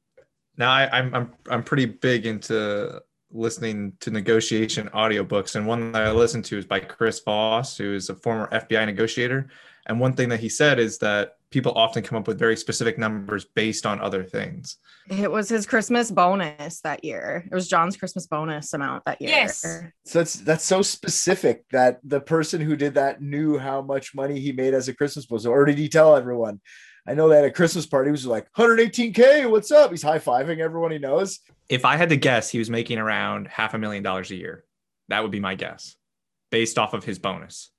now 0.58 0.70
I, 0.70 0.96
I'm 0.96 1.16
I'm 1.16 1.34
I'm 1.50 1.64
pretty 1.64 1.86
big 1.86 2.28
into 2.28 3.02
listening 3.32 3.94
to 4.02 4.12
negotiation 4.12 4.90
audiobooks, 4.90 5.56
and 5.56 5.66
one 5.66 5.92
that 5.94 6.04
I 6.04 6.12
listened 6.12 6.46
to 6.46 6.60
is 6.60 6.68
by 6.68 6.82
Chris 6.82 7.20
Voss, 7.22 7.76
who 7.78 7.96
is 7.96 8.12
a 8.12 8.16
former 8.16 8.48
FBI 8.52 8.86
negotiator. 8.86 9.50
And 9.88 10.00
one 10.00 10.14
thing 10.14 10.30
that 10.30 10.40
he 10.40 10.50
said 10.50 10.78
is 10.78 11.00
that 11.00 11.37
people 11.52 11.72
often 11.74 12.04
come 12.04 12.18
up 12.18 12.28
with 12.28 12.38
very 12.38 12.58
specific 12.58 12.98
numbers 12.98 13.46
based 13.56 13.86
on 13.86 14.02
other 14.02 14.24
things. 14.24 14.78
It 15.10 15.32
was 15.32 15.48
his 15.48 15.66
Christmas 15.66 16.12
bonus 16.12 16.82
that 16.82 17.04
year. 17.04 17.46
It 17.50 17.56
was 17.56 17.70
John's 17.70 17.96
Christmas 17.96 18.28
bonus 18.28 18.74
amount 18.74 19.06
that 19.06 19.22
year. 19.22 19.32
Yes. 19.32 19.62
So 20.06 20.20
that's 20.20 20.34
that's 20.36 20.66
so 20.66 20.82
specific 20.82 21.64
that 21.72 22.00
the 22.04 22.20
person 22.20 22.60
who 22.60 22.76
did 22.76 22.96
that 22.96 23.22
knew 23.22 23.58
how 23.58 23.82
much 23.82 24.14
money 24.14 24.40
he 24.40 24.52
made 24.52 24.74
as 24.74 24.88
a 24.88 24.94
Christmas 24.94 25.26
bonus. 25.26 25.46
Or 25.46 25.66
did 25.66 25.78
he 25.78 25.88
tell 25.88 26.16
everyone? 26.16 26.60
I 27.08 27.14
know 27.14 27.30
that 27.30 27.40
at 27.40 27.46
a 27.46 27.52
Christmas 27.52 27.86
party 27.86 28.10
he 28.10 28.12
was 28.12 28.26
like 28.26 28.52
118k. 28.54 29.50
What's 29.50 29.72
up? 29.72 29.92
He's 29.92 30.04
high 30.04 30.20
fiving 30.20 30.60
everyone 30.60 30.92
he 30.92 31.00
knows. 31.00 31.40
If 31.70 31.86
I 31.86 31.96
had 31.96 32.10
to 32.10 32.18
guess, 32.18 32.50
he 32.50 32.60
was 32.60 32.70
making 32.70 32.98
around 32.98 33.48
half 33.48 33.74
a 33.74 33.78
million 33.78 34.04
dollars 34.04 34.32
a 34.32 34.36
year. 34.36 34.66
That 35.08 35.22
would 35.22 35.32
be 35.32 35.40
my 35.40 35.56
guess, 35.56 35.96
based 36.52 36.78
off 36.78 36.94
of 36.94 37.06
his 37.06 37.18
bonus. 37.18 37.72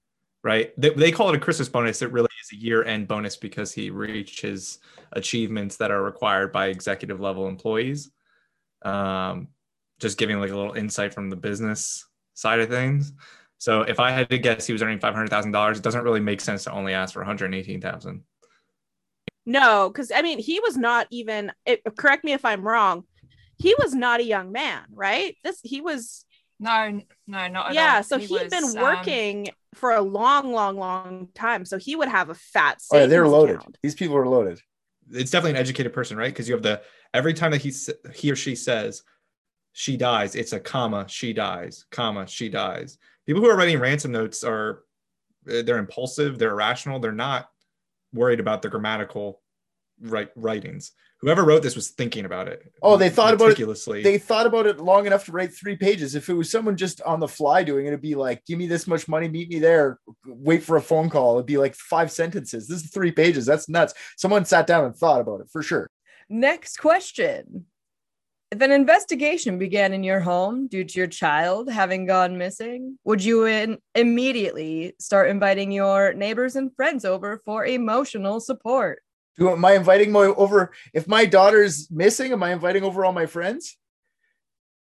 Right? 0.44 0.72
They, 0.80 0.90
they 0.90 1.10
call 1.10 1.30
it 1.30 1.36
a 1.36 1.40
Christmas 1.40 1.68
bonus. 1.68 2.00
It 2.00 2.12
really 2.12 2.30
is 2.42 2.56
a 2.56 2.62
year-end 2.62 3.08
bonus 3.08 3.36
because 3.36 3.72
he 3.72 3.90
reached 3.90 4.40
his 4.40 4.78
achievements 5.12 5.76
that 5.78 5.90
are 5.90 6.02
required 6.02 6.52
by 6.52 6.68
executive 6.68 7.20
level 7.20 7.48
employees. 7.48 8.10
Um, 8.82 9.48
just 9.98 10.16
giving 10.16 10.38
like 10.38 10.50
a 10.50 10.56
little 10.56 10.74
insight 10.74 11.12
from 11.12 11.28
the 11.28 11.36
business 11.36 12.06
side 12.34 12.60
of 12.60 12.68
things. 12.68 13.12
So 13.58 13.82
if 13.82 13.98
I 13.98 14.12
had 14.12 14.30
to 14.30 14.38
guess, 14.38 14.64
he 14.64 14.72
was 14.72 14.80
earning 14.80 15.00
five 15.00 15.12
hundred 15.12 15.30
thousand 15.30 15.50
dollars. 15.50 15.78
It 15.78 15.82
doesn't 15.82 16.04
really 16.04 16.20
make 16.20 16.40
sense 16.40 16.62
to 16.64 16.72
only 16.72 16.94
ask 16.94 17.14
for 17.14 17.20
one 17.20 17.26
hundred 17.26 17.52
eighteen 17.52 17.80
thousand. 17.80 18.22
No, 19.44 19.90
because 19.90 20.12
I 20.14 20.22
mean, 20.22 20.38
he 20.38 20.60
was 20.60 20.76
not 20.76 21.08
even. 21.10 21.50
It, 21.66 21.82
correct 21.98 22.22
me 22.22 22.32
if 22.32 22.44
I'm 22.44 22.62
wrong. 22.62 23.02
He 23.56 23.74
was 23.76 23.92
not 23.92 24.20
a 24.20 24.24
young 24.24 24.52
man, 24.52 24.84
right? 24.92 25.36
This 25.42 25.58
he 25.64 25.80
was. 25.80 26.24
No, 26.60 27.00
no, 27.26 27.48
not 27.48 27.68
at 27.68 27.74
yeah, 27.74 27.96
all. 27.96 28.02
so 28.02 28.18
He 28.18 28.26
he 28.26 28.34
had 28.34 28.44
was, 28.44 28.52
been 28.52 28.78
um, 28.78 28.82
working 28.82 29.48
for 29.74 29.92
a 29.92 30.00
long, 30.00 30.52
long, 30.52 30.76
long 30.76 31.28
time. 31.34 31.64
So 31.64 31.78
he 31.78 31.96
would 31.96 32.08
have 32.08 32.30
a 32.30 32.34
fat. 32.34 32.82
Oh 32.92 32.98
yeah, 32.98 33.06
they're 33.06 33.28
loaded. 33.28 33.56
account. 33.56 33.78
These 33.82 33.94
people 33.94 34.16
are 34.16 34.26
loaded. 34.26 34.60
It's 35.10 35.30
definitely 35.30 35.52
an 35.52 35.56
educated 35.58 35.92
person, 35.92 36.16
right? 36.16 36.32
Because 36.32 36.48
you 36.48 36.54
have 36.54 36.62
the 36.62 36.82
every 37.14 37.34
time 37.34 37.52
that 37.52 37.62
he 37.62 37.72
he 38.14 38.30
or 38.30 38.36
she 38.36 38.54
says 38.54 39.02
she 39.72 39.96
dies, 39.96 40.34
it's 40.34 40.52
a 40.52 40.60
comma 40.60 41.06
she 41.08 41.32
dies, 41.32 41.84
comma 41.90 42.26
she 42.26 42.48
dies. 42.48 42.98
People 43.26 43.42
who 43.42 43.48
are 43.48 43.56
writing 43.56 43.78
ransom 43.78 44.12
notes 44.12 44.42
are 44.44 44.82
uh, 45.48 45.62
they're 45.62 45.78
impulsive, 45.78 46.38
they're 46.38 46.50
irrational, 46.50 46.98
they're 46.98 47.12
not 47.12 47.48
worried 48.12 48.40
about 48.40 48.62
the 48.62 48.68
grammatical 48.68 49.40
right 50.00 50.30
writings. 50.34 50.92
Whoever 51.20 51.44
wrote 51.44 51.62
this 51.64 51.74
was 51.74 51.90
thinking 51.90 52.24
about 52.24 52.46
it. 52.46 52.62
Oh, 52.80 52.96
they 52.96 53.10
thought 53.10 53.34
about 53.34 53.46
it- 53.46 53.48
meticulously. 53.48 54.02
They 54.04 54.18
thought 54.18 54.46
about 54.46 54.66
it 54.66 54.78
long 54.78 55.04
enough 55.06 55.24
to 55.24 55.32
write 55.32 55.52
three 55.52 55.76
pages. 55.76 56.14
If 56.14 56.28
it 56.28 56.34
was 56.34 56.48
someone 56.48 56.76
just 56.76 57.02
on 57.02 57.18
the 57.18 57.26
fly 57.26 57.64
doing 57.64 57.86
it, 57.86 57.88
it'd 57.88 58.00
be 58.00 58.14
like, 58.14 58.44
give 58.46 58.56
me 58.56 58.68
this 58.68 58.86
much 58.86 59.08
money, 59.08 59.26
meet 59.28 59.48
me 59.48 59.58
there, 59.58 59.98
wait 60.24 60.62
for 60.62 60.76
a 60.76 60.80
phone 60.82 61.10
call. 61.10 61.34
It'd 61.34 61.46
be 61.46 61.58
like 61.58 61.74
five 61.74 62.12
sentences. 62.12 62.68
This 62.68 62.84
is 62.84 62.90
three 62.90 63.10
pages. 63.10 63.46
That's 63.46 63.68
nuts. 63.68 63.94
Someone 64.16 64.44
sat 64.44 64.68
down 64.68 64.84
and 64.84 64.94
thought 64.96 65.20
about 65.20 65.40
it 65.40 65.50
for 65.50 65.60
sure. 65.62 65.88
Next 66.28 66.76
question. 66.76 67.66
If 68.50 68.60
an 68.62 68.70
investigation 68.72 69.58
began 69.58 69.92
in 69.92 70.04
your 70.04 70.20
home 70.20 70.68
due 70.68 70.84
to 70.84 70.98
your 70.98 71.06
child 71.08 71.68
having 71.68 72.06
gone 72.06 72.38
missing, 72.38 72.98
would 73.04 73.22
you 73.22 73.44
in- 73.44 73.78
immediately 73.94 74.94
start 74.98 75.28
inviting 75.28 75.72
your 75.72 76.14
neighbors 76.14 76.56
and 76.56 76.74
friends 76.76 77.04
over 77.04 77.42
for 77.44 77.66
emotional 77.66 78.40
support? 78.40 79.02
Do 79.38 79.50
am 79.50 79.64
I 79.64 79.74
inviting 79.74 80.10
my 80.10 80.24
over? 80.24 80.72
If 80.92 81.06
my 81.06 81.24
daughter's 81.24 81.88
missing, 81.90 82.32
am 82.32 82.42
I 82.42 82.52
inviting 82.52 82.82
over 82.82 83.04
all 83.04 83.12
my 83.12 83.26
friends? 83.26 83.76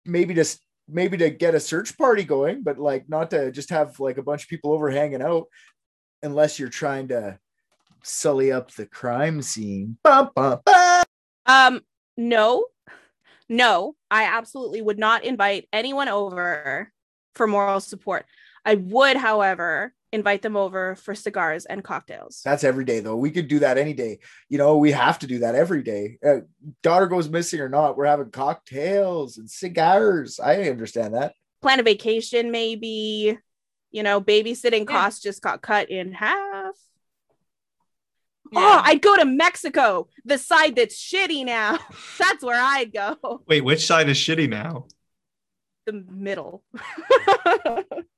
Maybe 0.03 0.37
s- 0.39 0.59
maybe 0.87 1.15
to 1.17 1.29
get 1.29 1.53
a 1.53 1.59
search 1.59 1.97
party 1.97 2.23
going, 2.23 2.63
but 2.63 2.79
like 2.79 3.07
not 3.07 3.29
to 3.31 3.51
just 3.51 3.69
have 3.69 3.99
like 3.99 4.17
a 4.17 4.23
bunch 4.23 4.43
of 4.43 4.49
people 4.49 4.71
over 4.71 4.89
hanging 4.89 5.21
out, 5.21 5.45
unless 6.23 6.57
you're 6.57 6.69
trying 6.69 7.09
to 7.09 7.37
sully 8.03 8.51
up 8.51 8.71
the 8.71 8.87
crime 8.87 9.41
scene. 9.43 9.97
Bum, 10.03 10.31
bum, 10.35 10.59
bum. 10.65 11.03
Um, 11.45 11.81
no, 12.17 12.65
no, 13.47 13.95
I 14.09 14.23
absolutely 14.23 14.81
would 14.81 14.97
not 14.97 15.23
invite 15.23 15.67
anyone 15.71 16.09
over 16.09 16.91
for 17.35 17.45
moral 17.47 17.79
support. 17.79 18.25
I 18.65 18.75
would, 18.75 19.17
however, 19.17 19.93
invite 20.13 20.41
them 20.41 20.55
over 20.55 20.95
for 20.95 21.13
cigars 21.13 21.65
and 21.65 21.83
cocktails. 21.83 22.41
That's 22.45 22.63
every 22.63 22.85
day 22.85 22.99
though. 23.01 23.15
We 23.17 23.31
could 23.31 23.47
do 23.47 23.59
that 23.59 23.77
any 23.77 23.93
day. 23.93 24.19
You 24.49 24.57
know, 24.57 24.77
we 24.77 24.91
have 24.91 25.19
to 25.19 25.27
do 25.27 25.39
that 25.39 25.55
every 25.55 25.83
day. 25.83 26.17
Uh, 26.25 26.37
daughter 26.83 27.07
goes 27.07 27.29
missing 27.29 27.59
or 27.59 27.69
not, 27.69 27.97
we're 27.97 28.05
having 28.05 28.31
cocktails 28.31 29.37
and 29.37 29.49
cigars. 29.49 30.39
I 30.39 30.63
understand 30.69 31.13
that. 31.15 31.33
Plan 31.61 31.79
a 31.79 31.83
vacation, 31.83 32.51
maybe. 32.51 33.37
You 33.91 34.03
know, 34.03 34.21
babysitting 34.21 34.79
Yeah. 34.89 34.95
costs 34.95 35.21
just 35.21 35.41
got 35.41 35.61
cut 35.61 35.89
in 35.89 36.11
half. 36.13 36.75
Yeah. 38.51 38.59
Oh, 38.59 38.81
I'd 38.83 39.01
go 39.01 39.17
to 39.17 39.25
Mexico, 39.25 40.07
the 40.23 40.37
side 40.37 40.77
that's 40.77 40.95
shitty 40.95 41.45
now. 41.45 41.79
That's 42.17 42.41
where 42.41 42.61
I'd 42.61 42.93
go. 42.93 43.41
Wait, 43.45 43.59
which 43.61 43.85
side 43.85 44.07
is 44.07 44.15
shitty 44.17 44.49
now? 44.49 44.85
The 45.85 45.91
middle. 46.09 46.63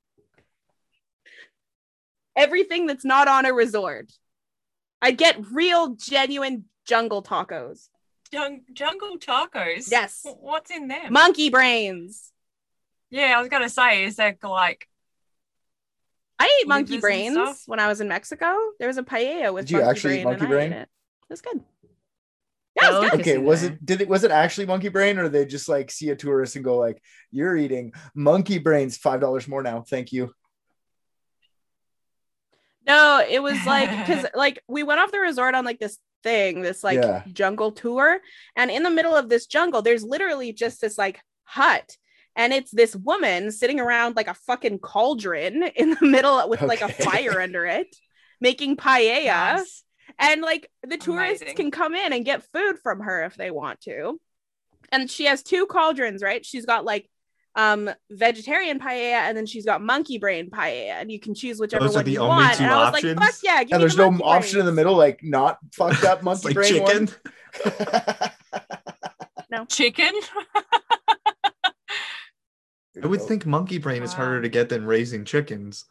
Everything 2.40 2.88
that's 2.88 3.04
not 3.04 3.28
on 3.28 3.46
a 3.46 3.54
resort. 3.54 4.12
I'd 5.02 5.18
get 5.18 5.38
real, 5.52 5.96
genuine 5.96 6.66
jungle 6.88 7.22
tacos. 7.22 7.90
Jung- 8.32 8.62
jungle 8.74 9.18
tacos. 9.18 9.92
Yes. 9.92 10.26
What's 10.40 10.72
in 10.72 10.88
them? 10.88 11.12
Monkey 11.12 11.50
brains. 11.50 12.32
yeah, 13.10 13.34
I 13.38 13.42
was 13.42 13.50
gonna 13.50 13.70
say, 13.70 14.06
is 14.06 14.16
that 14.16 14.38
like 14.44 14.88
I 16.40 16.46
ate 16.62 16.68
monkey 16.68 17.00
brains 17.00 17.64
when 17.66 17.80
I 17.80 17.88
was 17.88 18.00
in 18.00 18.08
Mexico. 18.08 18.56
There 18.80 18.88
was 18.88 18.98
a 18.98 19.04
paella 19.04 19.54
with 19.54 19.66
Did 19.66 19.72
you 19.72 19.78
monkey 19.80 19.90
actually 19.90 20.20
eat 20.20 20.24
brain, 20.24 20.40
monkey 20.40 20.46
and 20.46 20.54
I 20.54 20.56
brain? 20.56 20.74
ate 20.74 20.78
it. 20.78 20.82
It 20.82 21.30
was 21.30 21.42
good. 21.42 21.64
Yeah, 22.76 22.88
it 22.88 22.92
was 22.92 23.00
good. 23.10 23.20
okay. 23.20 23.32
Okay, 23.32 23.38
was 23.40 23.64
it 23.64 23.86
did 23.86 24.00
it 24.02 24.08
was 24.08 24.24
it 24.24 24.32
actually 24.32 24.68
monkey 24.68 24.88
brain 24.90 25.18
or 25.20 25.28
they 25.28 25.46
just 25.46 25.68
like 25.68 25.92
see 25.92 26.10
a 26.10 26.16
tourist 26.16 26.56
and 26.56 26.64
go 26.64 26.78
like, 26.78 27.02
you're 27.32 27.58
eating 27.58 27.92
monkey 28.16 28.60
brains, 28.60 28.96
five 28.96 29.20
dollars 29.20 29.48
more 29.48 29.62
now. 29.62 29.82
Thank 29.82 30.14
you. 30.14 30.32
No, 32.90 33.24
it 33.28 33.42
was 33.42 33.58
like 33.66 33.90
because 34.06 34.26
like 34.36 34.62
we 34.68 34.84
went 34.84 35.00
off 35.00 35.12
the 35.12 35.20
resort 35.20 35.56
on 35.56 35.64
like 35.64 35.80
this 35.80 35.98
thing, 36.24 36.62
this 36.62 36.84
like 36.84 36.98
Yeah. 37.00 37.24
jungle 37.32 37.72
tour, 37.72 38.20
and 38.56 38.70
in 38.70 38.84
the 38.84 38.90
middle 38.90 39.16
of 39.16 39.30
this 39.30 39.46
jungle, 39.46 39.82
there's 39.82 40.04
literally 40.04 40.52
just 40.54 40.82
this 40.82 40.98
like 40.98 41.22
hut. 41.44 41.96
And 42.36 42.54
it's 42.54 42.72
this 42.72 42.96
woman 42.96 43.52
sitting 43.52 43.80
around 43.80 44.16
like 44.16 44.28
a 44.28 44.34
fucking 44.34 44.80
cauldron 44.80 45.64
in 45.76 45.92
the 46.00 46.06
middle 46.06 46.48
with 46.50 46.62
like 46.62 46.82
a 46.82 46.88
fire 46.90 47.42
under 47.42 47.66
it, 47.66 47.96
making 48.40 48.78
paella. 48.78 49.58
nice? 49.58 49.84
And 50.18 50.42
like 50.42 50.70
the 50.84 50.98
tourists 50.98 51.42
Amazing. 51.42 51.56
can 51.58 51.72
come 51.72 51.96
in 51.96 52.14
and 52.14 52.26
get 52.26 52.44
food 52.52 52.78
from 52.84 53.02
her 53.02 53.24
if 53.26 53.36
they 53.36 53.52
want 53.52 53.82
to. 53.82 54.20
And 54.92 55.10
she 55.10 55.26
has 55.26 55.44
two 55.44 55.66
cauldrons, 55.68 56.24
right? 56.24 56.46
She's 56.46 56.66
got 56.66 56.84
like 56.86 57.10
um 57.56 57.90
vegetarian 58.12 58.80
paella 58.80 59.22
and 59.28 59.36
then 59.38 59.46
she's 59.46 59.66
got 59.66 59.82
monkey 59.82 60.18
brain 60.20 60.50
paella 60.50 60.92
and 61.02 61.12
you 61.12 61.20
can 61.20 61.34
choose 61.34 61.60
whichever 61.60 61.84
Those 61.86 61.96
are 61.96 62.00
one 62.00 62.06
the 62.06 62.12
you 62.14 62.20
only 62.20 62.44
want. 62.44 62.58
two 62.58 62.64
and 62.64 62.72
I 62.72 62.78
was 62.78 62.88
options? 62.96 63.18
like, 63.20 63.32
fuck 63.34 63.44
yeah, 63.44 63.64
give 63.64 63.72
And 63.74 63.80
me 63.80 63.84
there's 63.84 63.96
the 63.96 64.04
no 64.04 64.12
monkey 64.12 64.24
option 64.26 64.60
in 64.60 64.66
the 64.66 64.72
middle, 64.72 64.96
like 64.96 65.24
not 65.24 65.58
fucked 65.74 66.04
up 66.04 66.22
monkey 66.30 66.48
like 66.50 66.56
brain 66.56 66.74
chicken. 66.74 67.10
one. 69.56 69.66
Chicken? 69.68 70.14
I 73.04 73.08
would 73.08 73.22
think 73.22 73.46
monkey 73.46 73.78
brain 73.78 74.04
is 74.04 74.14
harder 74.14 74.42
to 74.42 74.50
get 74.50 74.70
than 74.70 74.86
raising 74.86 75.26
chickens. 75.26 75.86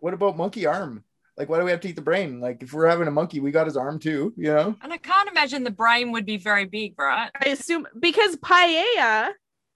What 0.00 0.14
about 0.14 0.36
monkey 0.36 0.66
arm? 0.66 1.04
Like, 1.36 1.48
why 1.48 1.58
do 1.58 1.64
we 1.64 1.70
have 1.70 1.80
to 1.80 1.88
eat 1.88 1.96
the 1.96 2.02
brain? 2.02 2.40
Like, 2.40 2.62
if 2.62 2.72
we're 2.72 2.88
having 2.88 3.06
a 3.08 3.10
monkey, 3.12 3.40
we 3.40 3.50
got 3.52 3.66
his 3.66 3.76
arm 3.76 3.98
too. 3.98 4.32
You 4.36 4.52
know? 4.52 4.76
and 4.82 4.92
I 4.92 4.96
can't 4.98 5.28
imagine 5.30 5.62
the 5.64 5.70
brain 5.70 6.12
would 6.12 6.26
be 6.26 6.36
very 6.38 6.64
big, 6.64 6.94
right? 6.98 7.30
I 7.40 7.48
assume 7.50 7.86
because 7.98 8.36
paella, 8.36 9.30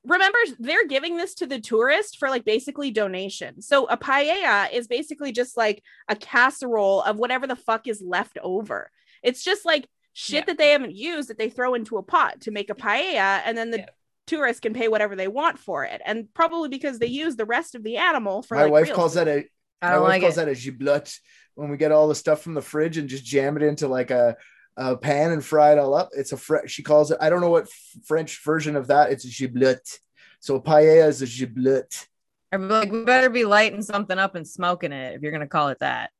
remember 0.06 0.38
they're 0.58 0.86
giving 0.86 1.16
this 1.16 1.34
to 1.36 1.46
the 1.46 1.60
tourist 1.60 2.18
for 2.18 2.30
like 2.30 2.44
basically 2.44 2.90
donation. 2.90 3.60
So 3.62 3.86
a 3.86 3.96
paella 3.96 4.72
is 4.72 4.86
basically 4.86 5.32
just 5.32 5.56
like 5.56 5.82
a 6.08 6.16
casserole 6.16 7.02
of 7.02 7.16
whatever 7.18 7.46
the 7.46 7.56
fuck 7.56 7.86
is 7.88 8.00
left 8.00 8.38
over. 8.42 8.90
It's 9.22 9.42
just 9.42 9.64
like 9.66 9.86
shit 10.12 10.34
Yeah. 10.40 10.44
that 10.46 10.58
they 10.58 10.70
haven't 10.70 10.94
used 10.94 11.28
that 11.28 11.38
they 11.38 11.50
throw 11.50 11.74
into 11.74 11.96
a 11.98 12.02
pot 12.02 12.42
to 12.42 12.50
make 12.50 12.70
a 12.70 12.74
paella, 12.74 13.42
and 13.44 13.56
then 13.58 13.70
the 13.70 13.78
Yeah. 13.80 13.86
tourists 14.26 14.60
can 14.60 14.72
pay 14.74 14.88
whatever 14.88 15.14
they 15.16 15.28
want 15.28 15.58
for 15.58 15.84
it. 15.84 16.00
And 16.04 16.32
probably 16.34 16.68
because 16.68 16.98
they 16.98 17.06
use 17.06 17.36
the 17.36 17.44
rest 17.44 17.74
of 17.74 17.82
the 17.82 17.96
animal 17.98 18.42
for 18.42 18.54
My 18.56 18.62
like 18.64 18.72
wife 18.72 18.92
calls 18.92 19.14
food. 19.14 19.26
that 19.26 19.28
a 19.28 19.44
I 19.82 19.88
my 19.88 19.92
don't 19.92 20.02
wife 20.02 20.08
like 20.08 20.22
calls 20.22 20.38
it. 20.38 20.46
that 20.46 20.48
a 20.48 20.54
giblet 20.54 21.18
when 21.54 21.68
we 21.70 21.76
get 21.76 21.92
all 21.92 22.08
the 22.08 22.14
stuff 22.14 22.42
from 22.42 22.54
the 22.54 22.62
fridge 22.62 22.96
and 22.98 23.08
just 23.08 23.24
jam 23.24 23.56
it 23.56 23.62
into 23.62 23.88
like 23.88 24.10
a 24.10 24.36
uh, 24.76 24.96
pan 24.96 25.32
and 25.32 25.44
fry 25.44 25.72
it 25.72 25.78
all 25.78 25.94
up. 25.94 26.10
It's 26.16 26.32
a 26.32 26.36
Fre- 26.36 26.66
she 26.66 26.82
calls 26.82 27.10
it. 27.10 27.18
I 27.20 27.30
don't 27.30 27.40
know 27.40 27.50
what 27.50 27.64
f- 27.64 27.96
French 28.04 28.42
version 28.44 28.76
of 28.76 28.88
that. 28.88 29.10
It's 29.10 29.24
a 29.24 29.28
giblet. 29.28 30.00
So 30.40 30.60
paella 30.60 31.08
is 31.08 31.22
a 31.22 31.26
giblet. 31.26 32.06
I'd 32.52 32.58
be 32.58 32.64
like, 32.64 32.92
we 32.92 33.04
better 33.04 33.30
be 33.30 33.44
lighting 33.44 33.82
something 33.82 34.18
up 34.18 34.34
and 34.34 34.46
smoking 34.46 34.92
it 34.92 35.14
if 35.14 35.22
you're 35.22 35.32
gonna 35.32 35.46
call 35.48 35.68
it 35.68 35.78
that. 35.80 36.10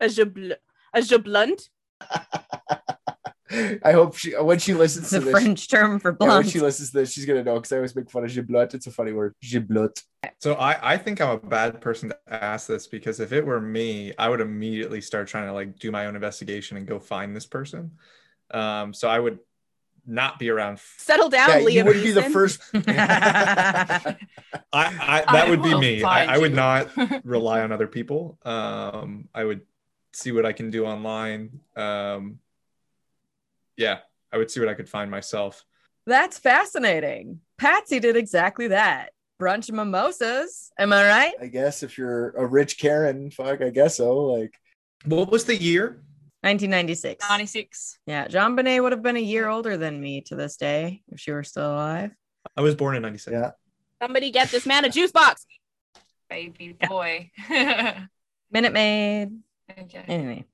A 0.00 0.06
jabl- 0.06 0.56
a 0.94 1.00
jablunt. 1.00 1.68
I 3.50 3.92
hope 3.92 4.16
she 4.16 4.32
when 4.36 4.58
she 4.58 4.74
listens 4.74 5.04
It's 5.04 5.10
to 5.12 5.16
a 5.18 5.20
this. 5.20 5.30
French 5.30 5.68
term 5.68 5.98
for 6.00 6.16
yeah, 6.20 6.38
when 6.38 6.48
she 6.48 6.60
listens 6.60 6.90
to 6.90 6.98
this, 6.98 7.12
she's 7.12 7.24
gonna 7.24 7.42
know 7.44 7.54
because 7.54 7.72
I 7.72 7.76
always 7.76 7.94
make 7.96 8.10
fun 8.10 8.24
of 8.24 8.30
giblet. 8.30 8.74
It's 8.74 8.86
a 8.86 8.90
funny 8.90 9.12
word. 9.12 9.34
Giblet. 9.42 10.02
So 10.40 10.54
I, 10.54 10.94
I 10.94 10.96
think 10.98 11.20
I'm 11.20 11.30
a 11.30 11.38
bad 11.38 11.80
person 11.80 12.10
to 12.10 12.18
ask 12.28 12.66
this 12.66 12.86
because 12.86 13.20
if 13.20 13.32
it 13.32 13.46
were 13.46 13.60
me, 13.60 14.12
I 14.18 14.28
would 14.28 14.40
immediately 14.40 15.00
start 15.00 15.28
trying 15.28 15.46
to 15.46 15.52
like 15.52 15.78
do 15.78 15.90
my 15.90 16.06
own 16.06 16.14
investigation 16.14 16.76
and 16.76 16.86
go 16.86 16.98
find 16.98 17.34
this 17.34 17.46
person. 17.46 17.92
Um, 18.50 18.92
so 18.92 19.08
I 19.08 19.18
would 19.18 19.38
not 20.06 20.38
be 20.38 20.50
around. 20.50 20.80
Settle 20.98 21.28
down, 21.28 21.48
Yeah, 21.50 21.60
Liam. 21.60 21.72
you 21.72 21.84
wouldn't 21.84 22.04
be 22.04 22.12
the 22.12 22.22
first. 22.22 22.60
I, 22.74 24.16
I 24.72 25.20
that 25.32 25.46
I 25.46 25.50
would 25.50 25.62
be 25.62 25.78
me. 25.78 26.02
I, 26.02 26.34
I 26.34 26.38
would 26.38 26.54
not 26.54 26.88
rely 27.24 27.60
on 27.62 27.72
other 27.72 27.86
people. 27.86 28.38
Um, 28.44 29.28
I 29.34 29.44
would 29.44 29.62
see 30.12 30.32
what 30.32 30.46
I 30.46 30.52
can 30.52 30.70
do 30.70 30.86
online. 30.86 31.60
Um, 31.76 32.38
yeah, 33.78 34.00
I 34.30 34.36
would 34.36 34.50
see 34.50 34.60
what 34.60 34.68
I 34.68 34.74
could 34.74 34.88
find 34.88 35.10
myself. 35.10 35.64
That's 36.06 36.38
fascinating. 36.38 37.40
Patsy 37.56 38.00
did 38.00 38.16
exactly 38.16 38.68
that. 38.68 39.10
Brunch 39.40 39.70
mimosas. 39.70 40.70
Am 40.78 40.92
I 40.92 41.06
right? 41.06 41.34
I 41.40 41.46
guess 41.46 41.82
if 41.82 41.96
you're 41.96 42.30
a 42.30 42.44
rich 42.44 42.78
Karen, 42.78 43.30
fuck, 43.30 43.62
I 43.62 43.70
guess 43.70 43.96
so. 43.98 44.16
Like 44.26 44.54
What 45.04 45.30
was 45.30 45.44
the 45.44 45.56
year? 45.56 46.02
1996. 46.42 47.24
96. 47.28 47.98
Yeah, 48.06 48.26
JonBenet 48.28 48.82
would 48.82 48.92
have 48.92 49.02
been 49.02 49.16
a 49.16 49.20
year 49.20 49.48
older 49.48 49.76
than 49.76 50.00
me 50.00 50.20
to 50.22 50.34
this 50.36 50.56
day 50.56 51.02
if 51.12 51.20
she 51.20 51.30
were 51.32 51.44
still 51.44 51.72
alive. 51.72 52.10
I 52.56 52.60
was 52.62 52.74
born 52.74 52.96
in 52.96 53.02
'96. 53.02 53.32
Yeah. 53.32 53.50
Somebody 54.02 54.30
get 54.30 54.48
this 54.50 54.64
man 54.66 54.84
a 54.84 54.88
juice 54.88 55.12
box. 55.12 55.44
Baby 56.30 56.76
boy. 56.88 57.30
Minute 58.50 58.72
Maid. 58.72 59.38
okay. 59.70 60.04
Anyway, 60.06 60.44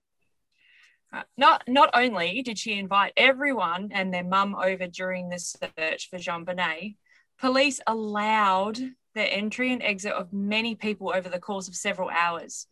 Not 1.36 1.64
not 1.68 1.90
only 1.94 2.42
did 2.42 2.58
she 2.58 2.78
invite 2.78 3.12
everyone 3.16 3.90
and 3.92 4.12
their 4.12 4.24
mum 4.24 4.54
over 4.54 4.86
during 4.86 5.28
the 5.28 5.38
search 5.38 6.08
for 6.10 6.18
JonBenet, 6.18 6.96
police 7.38 7.80
allowed 7.86 8.78
the 9.14 9.22
entry 9.22 9.72
and 9.72 9.82
exit 9.82 10.12
of 10.12 10.32
many 10.32 10.74
people 10.74 11.12
over 11.14 11.28
the 11.28 11.38
course 11.38 11.68
of 11.68 11.76
several 11.76 12.10
hours. 12.10 12.66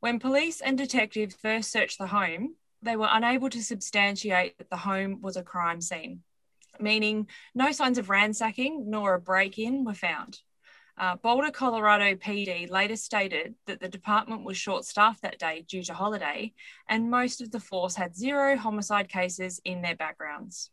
When 0.00 0.20
police 0.20 0.60
and 0.60 0.76
detectives 0.76 1.34
first 1.34 1.72
searched 1.72 1.98
the 1.98 2.06
home, 2.06 2.54
they 2.82 2.96
were 2.96 3.08
unable 3.10 3.50
to 3.50 3.62
substantiate 3.62 4.58
that 4.58 4.70
the 4.70 4.76
home 4.76 5.20
was 5.20 5.36
a 5.36 5.42
crime 5.42 5.80
scene, 5.80 6.22
meaning 6.78 7.28
no 7.54 7.72
signs 7.72 7.98
of 7.98 8.10
ransacking 8.10 8.88
nor 8.88 9.14
a 9.14 9.20
break 9.20 9.58
in 9.58 9.84
were 9.84 9.94
found. 9.94 10.40
Uh, 10.98 11.14
Boulder, 11.14 11.52
Colorado 11.52 12.16
PD 12.16 12.68
later 12.68 12.96
stated 12.96 13.54
that 13.66 13.78
the 13.78 13.88
department 13.88 14.44
was 14.44 14.56
short 14.56 14.84
staffed 14.84 15.22
that 15.22 15.38
day 15.38 15.64
due 15.68 15.82
to 15.84 15.94
holiday, 15.94 16.52
and 16.88 17.08
most 17.08 17.40
of 17.40 17.52
the 17.52 17.60
force 17.60 17.94
had 17.94 18.16
zero 18.16 18.56
homicide 18.56 19.08
cases 19.08 19.60
in 19.64 19.80
their 19.80 19.94
backgrounds. 19.94 20.70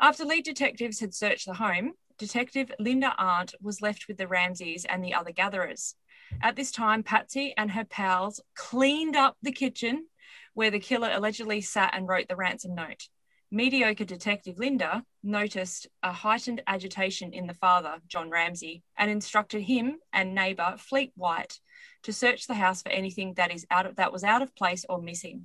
After 0.00 0.24
lead 0.24 0.44
detectives 0.44 0.98
had 0.98 1.14
searched 1.14 1.46
the 1.46 1.54
home, 1.54 1.92
Detective 2.18 2.72
Linda 2.80 3.14
Arndt 3.16 3.54
was 3.62 3.80
left 3.80 4.08
with 4.08 4.16
the 4.16 4.26
Ramseys 4.26 4.84
and 4.86 5.04
the 5.04 5.14
other 5.14 5.30
gatherers. 5.30 5.94
At 6.42 6.56
this 6.56 6.72
time, 6.72 7.04
Patsy 7.04 7.54
and 7.56 7.70
her 7.70 7.84
pals 7.84 8.40
cleaned 8.56 9.14
up 9.14 9.36
the 9.40 9.52
kitchen 9.52 10.06
where 10.54 10.70
the 10.70 10.80
killer 10.80 11.10
allegedly 11.12 11.60
sat 11.60 11.94
and 11.94 12.08
wrote 12.08 12.28
the 12.28 12.36
ransom 12.36 12.74
note. 12.74 13.08
Mediocre 13.54 14.04
detective 14.04 14.58
Linda 14.58 15.04
noticed 15.22 15.86
a 16.02 16.10
heightened 16.10 16.60
agitation 16.66 17.32
in 17.32 17.46
the 17.46 17.54
father, 17.54 18.00
John 18.08 18.28
Ramsey, 18.28 18.82
and 18.98 19.08
instructed 19.08 19.62
him 19.62 20.00
and 20.12 20.34
neighbor 20.34 20.74
Fleet 20.76 21.12
White 21.14 21.60
to 22.02 22.12
search 22.12 22.48
the 22.48 22.54
house 22.54 22.82
for 22.82 22.88
anything 22.88 23.34
that 23.34 23.54
is 23.54 23.64
out 23.70 23.86
of, 23.86 23.94
that 23.94 24.12
was 24.12 24.24
out 24.24 24.42
of 24.42 24.56
place 24.56 24.84
or 24.88 25.00
missing. 25.00 25.44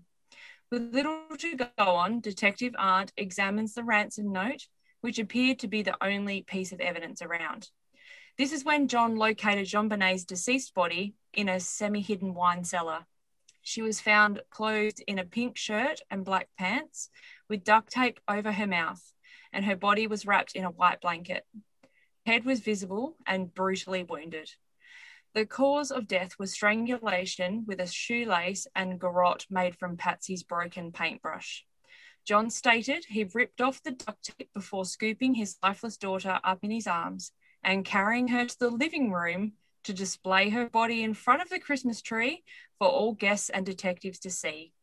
With 0.72 0.92
little 0.92 1.22
to 1.38 1.56
go 1.56 1.70
on, 1.78 2.20
Detective 2.20 2.74
Arndt 2.80 3.14
examines 3.16 3.76
the 3.76 3.84
ransom 3.84 4.32
note, 4.32 4.66
which 5.02 5.20
appeared 5.20 5.60
to 5.60 5.68
be 5.68 5.84
the 5.84 6.04
only 6.04 6.42
piece 6.42 6.72
of 6.72 6.80
evidence 6.80 7.22
around. 7.22 7.70
This 8.40 8.52
is 8.52 8.66
when 8.66 8.88
John 8.88 9.18
located 9.18 9.68
JonBenet's 9.68 10.26
deceased 10.26 10.74
body 10.74 11.14
in 11.32 11.48
a 11.48 11.60
semi 11.60 12.02
hidden 12.02 12.34
wine 12.34 12.64
cellar. 12.64 13.06
She 13.62 13.84
was 13.84 14.02
found 14.02 14.42
clothed 14.50 15.04
in 15.06 15.20
a 15.20 15.26
pink 15.26 15.58
shirt 15.58 16.02
and 16.10 16.26
black 16.26 16.48
pants 16.58 17.12
with 17.50 17.64
duct 17.64 17.92
tape 17.92 18.20
over 18.28 18.52
her 18.52 18.68
mouth, 18.68 19.14
and 19.52 19.66
her 19.66 19.76
body 19.76 20.08
was 20.08 20.26
wrapped 20.26 20.56
in 20.56 20.64
a 20.64 20.70
white 20.70 21.02
blanket. 21.02 21.46
Head 22.26 22.46
was 22.46 22.60
visible 22.60 23.18
and 23.26 23.54
brutally 23.54 24.04
wounded. 24.04 24.52
The 25.34 25.46
cause 25.46 25.92
of 25.92 26.08
death 26.08 26.40
was 26.40 26.54
strangulation 26.54 27.66
with 27.68 27.80
a 27.80 27.88
shoelace 27.88 28.68
and 28.76 29.00
garrote 29.00 29.46
made 29.50 29.76
from 29.76 29.98
Patsy's 29.98 30.44
broken 30.44 30.92
paintbrush. 30.92 31.66
John 32.26 32.50
stated 32.50 33.06
he 33.06 33.24
ripped 33.24 33.62
off 33.62 33.82
the 33.82 33.92
duct 33.92 34.24
tape 34.38 34.50
before 34.54 34.86
scooping 34.86 35.36
his 35.36 35.58
lifeless 35.64 35.98
daughter 35.98 36.40
up 36.44 36.60
in 36.64 36.72
his 36.72 36.88
arms 36.88 37.32
and 37.64 37.86
carrying 37.86 38.28
her 38.30 38.46
to 38.46 38.60
the 38.60 38.70
living 38.70 39.12
room 39.12 39.54
to 39.84 39.94
display 39.94 40.50
her 40.50 40.70
body 40.70 41.04
in 41.04 41.14
front 41.14 41.42
of 41.42 41.50
the 41.50 41.60
Christmas 41.60 42.02
tree 42.02 42.44
for 42.78 42.88
all 42.88 43.14
guests 43.14 43.50
and 43.50 43.66
detectives 43.66 44.20
to 44.20 44.30
see. 44.30 44.74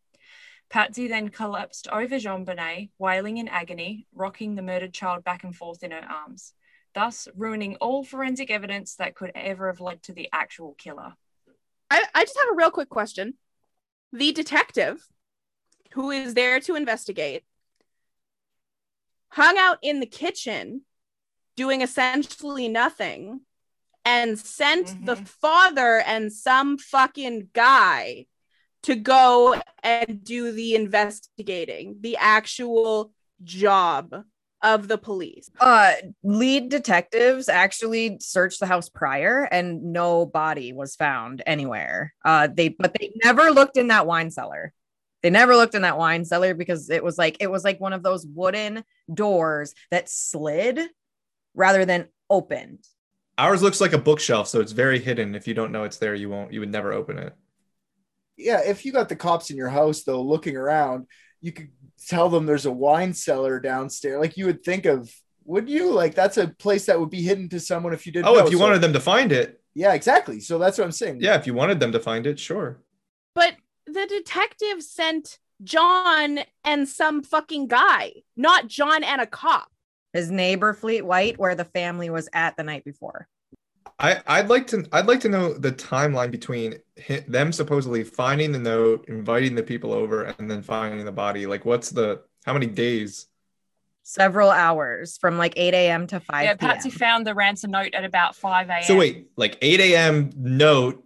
Patsy 0.68 1.06
then 1.08 1.28
collapsed 1.28 1.88
over 1.88 2.16
JonBenet, 2.16 2.90
wailing 2.98 3.38
in 3.38 3.48
agony, 3.48 4.06
rocking 4.12 4.54
the 4.54 4.62
murdered 4.62 4.92
child 4.92 5.24
back 5.24 5.44
and 5.44 5.54
forth 5.54 5.82
in 5.82 5.92
her 5.92 6.04
arms, 6.04 6.54
thus 6.94 7.28
ruining 7.36 7.76
all 7.76 8.02
forensic 8.04 8.50
evidence 8.50 8.96
that 8.96 9.14
could 9.14 9.30
ever 9.34 9.68
have 9.68 9.80
led 9.80 10.02
to 10.04 10.12
the 10.12 10.28
actual 10.32 10.74
killer. 10.74 11.14
I, 11.90 12.02
I 12.14 12.24
just 12.24 12.36
have 12.36 12.48
a 12.52 12.56
real 12.56 12.70
quick 12.70 12.88
question. 12.88 13.34
The 14.12 14.32
detective 14.32 15.06
who 15.92 16.10
is 16.10 16.34
there 16.34 16.58
to 16.60 16.74
investigate 16.74 17.44
hung 19.28 19.56
out 19.58 19.78
in 19.82 20.00
the 20.00 20.06
kitchen 20.06 20.82
doing 21.56 21.80
essentially 21.80 22.68
nothing 22.68 23.40
and 24.04 24.38
sent 24.38 25.04
the 25.04 25.16
Mhm. 25.16 25.28
father 25.28 26.00
and 26.00 26.32
some 26.32 26.78
fucking 26.78 27.50
guy 27.52 28.26
to 28.86 28.94
go 28.94 29.60
and 29.82 30.22
do 30.24 30.52
the 30.52 30.74
investigating, 30.76 31.96
the 32.00 32.16
actual 32.16 33.12
job 33.42 34.24
of 34.62 34.88
the 34.88 34.96
police. 34.96 35.50
uh, 35.60 35.92
lead 36.22 36.70
detectives 36.70 37.48
actually 37.48 38.16
searched 38.20 38.60
the 38.60 38.66
house 38.66 38.88
prior, 38.88 39.42
and 39.50 39.92
no 39.92 40.24
body 40.24 40.72
was 40.72 40.96
found 40.96 41.42
anywhere. 41.46 42.14
Uh, 42.24 42.48
they 42.52 42.68
but 42.68 42.94
they 42.98 43.12
never 43.22 43.50
looked 43.50 43.76
in 43.76 43.88
that 43.88 44.06
wine 44.06 44.30
cellar. 44.30 44.72
They 45.22 45.30
never 45.30 45.56
looked 45.56 45.74
in 45.74 45.82
that 45.82 45.98
wine 45.98 46.24
cellar 46.24 46.54
because 46.54 46.88
it 46.88 47.02
was 47.02 47.18
like 47.18 47.36
it 47.40 47.50
was 47.50 47.64
like 47.64 47.80
one 47.80 47.92
of 47.92 48.02
those 48.02 48.24
wooden 48.24 48.84
doors 49.12 49.74
that 49.90 50.08
slid 50.08 50.80
rather 51.54 51.84
than 51.84 52.06
opened. 52.30 52.84
Ours 53.38 53.62
looks 53.62 53.80
like 53.80 53.92
a 53.92 53.98
bookshelf, 53.98 54.48
so 54.48 54.60
it's 54.60 54.72
very 54.72 55.00
hidden. 55.00 55.34
If 55.34 55.46
you 55.46 55.54
don't 55.54 55.72
know 55.72 55.84
it's 55.84 55.98
there, 55.98 56.14
you 56.14 56.30
won't. 56.30 56.52
You 56.52 56.60
would 56.60 56.72
never 56.72 56.92
open 56.92 57.18
it. 57.18 57.34
Yeah, 58.36 58.60
if 58.64 58.84
you 58.84 58.92
got 58.92 59.08
the 59.08 59.16
cops 59.16 59.50
in 59.50 59.56
your 59.56 59.68
house 59.68 60.02
though, 60.02 60.22
looking 60.22 60.56
around, 60.56 61.06
you 61.40 61.52
could 61.52 61.68
tell 62.06 62.28
them 62.28 62.46
there's 62.46 62.66
a 62.66 62.72
wine 62.72 63.12
cellar 63.14 63.60
downstairs. 63.60 64.20
Like 64.20 64.36
you 64.36 64.46
would 64.46 64.62
think 64.64 64.84
of, 64.86 65.10
would 65.44 65.68
you? 65.68 65.92
Like 65.92 66.14
that's 66.14 66.36
a 66.36 66.48
place 66.48 66.86
that 66.86 66.98
would 67.00 67.10
be 67.10 67.22
hidden 67.22 67.48
to 67.50 67.60
someone 67.60 67.92
if 67.92 68.06
you 68.06 68.12
didn't. 68.12 68.26
Oh, 68.28 68.34
know. 68.34 68.44
if 68.46 68.50
you 68.52 68.58
So- 68.58 68.64
wanted 68.64 68.80
them 68.80 68.92
to 68.92 69.00
find 69.00 69.32
it, 69.32 69.60
Yeah, 69.74 69.92
exactly. 69.94 70.40
So 70.40 70.58
that's 70.58 70.78
what 70.78 70.84
I'm 70.84 70.92
saying. 70.92 71.20
yeah, 71.20 71.36
if 71.36 71.46
you 71.46 71.54
wanted 71.54 71.80
them 71.80 71.92
to 71.92 72.00
find 72.00 72.26
it, 72.26 72.38
sure. 72.38 72.78
But 73.34 73.54
the 73.86 74.06
detective 74.06 74.82
sent 74.82 75.38
John 75.62 76.40
and 76.64 76.88
some 76.88 77.22
fucking 77.22 77.68
guy, 77.68 78.12
not 78.36 78.66
John 78.68 79.04
and 79.04 79.20
a 79.20 79.26
cop. 79.26 79.68
His 80.12 80.30
neighbor 80.30 80.72
Fleet 80.74 81.02
White, 81.04 81.38
where 81.38 81.54
the 81.54 81.64
family 81.66 82.08
was 82.10 82.28
at 82.32 82.56
the 82.56 82.62
night 82.62 82.84
before. 82.84 83.28
I, 83.98 84.20
I'd 84.26 84.48
like 84.48 84.66
to 84.68 84.86
I'd 84.92 85.06
like 85.06 85.20
to 85.20 85.28
know 85.28 85.54
the 85.54 85.72
timeline 85.72 86.30
between 86.30 86.74
hi- 87.06 87.24
them 87.26 87.50
supposedly 87.50 88.04
finding 88.04 88.52
the 88.52 88.58
note, 88.58 89.06
inviting 89.08 89.54
the 89.54 89.62
people 89.62 89.92
over, 89.92 90.24
and 90.24 90.50
then 90.50 90.62
finding 90.62 91.04
the 91.04 91.12
body. 91.12 91.46
Like, 91.46 91.64
what's 91.64 91.90
the 91.90 92.22
how 92.44 92.52
many 92.52 92.66
days? 92.66 93.26
Several 94.02 94.50
hours 94.50 95.18
from 95.18 95.36
like 95.36 95.54
8 95.56 95.74
a.m. 95.74 96.06
to 96.08 96.20
5 96.20 96.44
yeah, 96.44 96.54
p.m. 96.54 96.70
Patsy 96.70 96.90
found 96.90 97.26
the 97.26 97.34
ransom 97.34 97.72
note 97.72 97.92
at 97.94 98.04
about 98.04 98.36
5 98.36 98.68
a.m. 98.68 98.82
So 98.84 98.96
wait, 98.96 99.28
like 99.36 99.58
8 99.60 99.80
a.m. 99.80 100.30
note. 100.36 101.02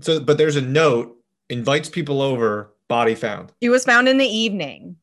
So, 0.00 0.20
but 0.20 0.38
there's 0.38 0.56
a 0.56 0.60
note 0.60 1.16
invites 1.48 1.88
people 1.88 2.22
over. 2.22 2.74
Body 2.86 3.14
found. 3.14 3.52
She 3.62 3.68
was 3.68 3.84
found 3.84 4.08
in 4.08 4.16
the 4.16 4.26
evening, 4.26 4.96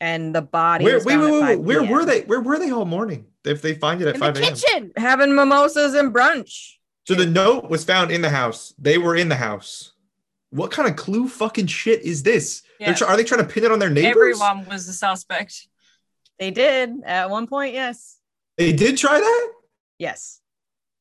and 0.00 0.34
the 0.34 0.42
body. 0.42 0.84
Where 0.84 0.94
was 0.94 1.04
wait, 1.04 1.14
found 1.14 1.24
wait, 1.24 1.28
at 1.28 1.32
wait, 1.34 1.56
5 1.56 1.58
wait, 1.58 1.66
where 1.66 1.90
were 1.90 2.04
they? 2.04 2.20
Where 2.22 2.40
were 2.40 2.58
they 2.58 2.70
all 2.70 2.84
morning? 2.84 3.26
If 3.44 3.62
they 3.62 3.74
find 3.74 4.00
it 4.00 4.08
at 4.08 4.14
In 4.14 4.20
5 4.20 4.34
the 4.34 4.40
a.m. 4.42 4.54
kitchen. 4.54 4.92
Having 4.96 5.34
mimosas 5.34 5.94
and 5.94 6.14
brunch. 6.14 6.74
So 7.06 7.14
the 7.14 7.26
note 7.26 7.68
was 7.68 7.84
found 7.84 8.10
in 8.10 8.22
the 8.22 8.30
house. 8.30 8.72
They 8.78 8.96
were 8.98 9.14
in 9.14 9.28
the 9.28 9.34
house. 9.36 9.92
What 10.50 10.70
kind 10.70 10.88
of 10.88 10.96
clue 10.96 11.28
fucking 11.28 11.66
shit 11.66 12.02
is 12.02 12.22
this? 12.22 12.62
They're 12.78 12.88
Yeah. 12.90 12.94
tr- 12.94 13.04
are 13.04 13.16
they 13.16 13.24
trying 13.24 13.46
to 13.46 13.52
pin 13.52 13.64
it 13.64 13.72
on 13.72 13.78
their 13.78 13.90
neighbors? 13.90 14.40
Everyone 14.40 14.66
was 14.66 14.86
the 14.86 14.92
suspect. 14.92 15.68
They 16.38 16.50
did 16.50 16.90
at 17.04 17.28
one 17.30 17.46
point, 17.46 17.74
yes. 17.74 18.16
They 18.56 18.72
did 18.72 18.96
try 18.96 19.18
that. 19.20 19.52
Yes, 19.98 20.40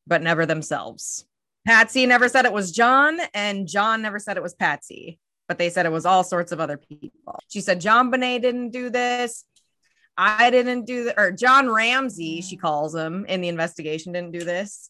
but 0.05 0.21
never 0.21 0.45
themselves. 0.45 1.25
Patsy 1.65 2.05
never 2.05 2.27
said 2.27 2.45
it 2.45 2.51
was 2.53 2.71
John, 2.71 3.19
and 3.33 3.67
John 3.67 4.01
never 4.01 4.19
said 4.19 4.35
it 4.37 4.43
was 4.43 4.53
Patsy, 4.53 5.17
but 5.47 5.57
they 5.57 5.69
said 5.69 5.85
it 5.85 5.91
was 5.91 6.05
all 6.05 6.23
sorts 6.23 6.51
of 6.51 6.59
other 6.59 6.77
people. 6.77 7.39
She 7.47 7.61
said 7.61 7.79
John 7.79 8.11
Bonet 8.11 8.41
didn't 8.41 8.71
do 8.71 8.89
this. 8.89 9.45
I 10.17 10.49
didn't 10.49 10.85
do 10.85 11.05
that, 11.05 11.15
or 11.17 11.31
John 11.31 11.69
Ramsey, 11.69 12.37
mm-hmm. 12.37 12.47
she 12.47 12.57
calls 12.57 12.93
him 12.93 13.25
in 13.25 13.41
the 13.41 13.47
investigation, 13.47 14.13
didn't 14.13 14.31
do 14.31 14.43
this. 14.43 14.89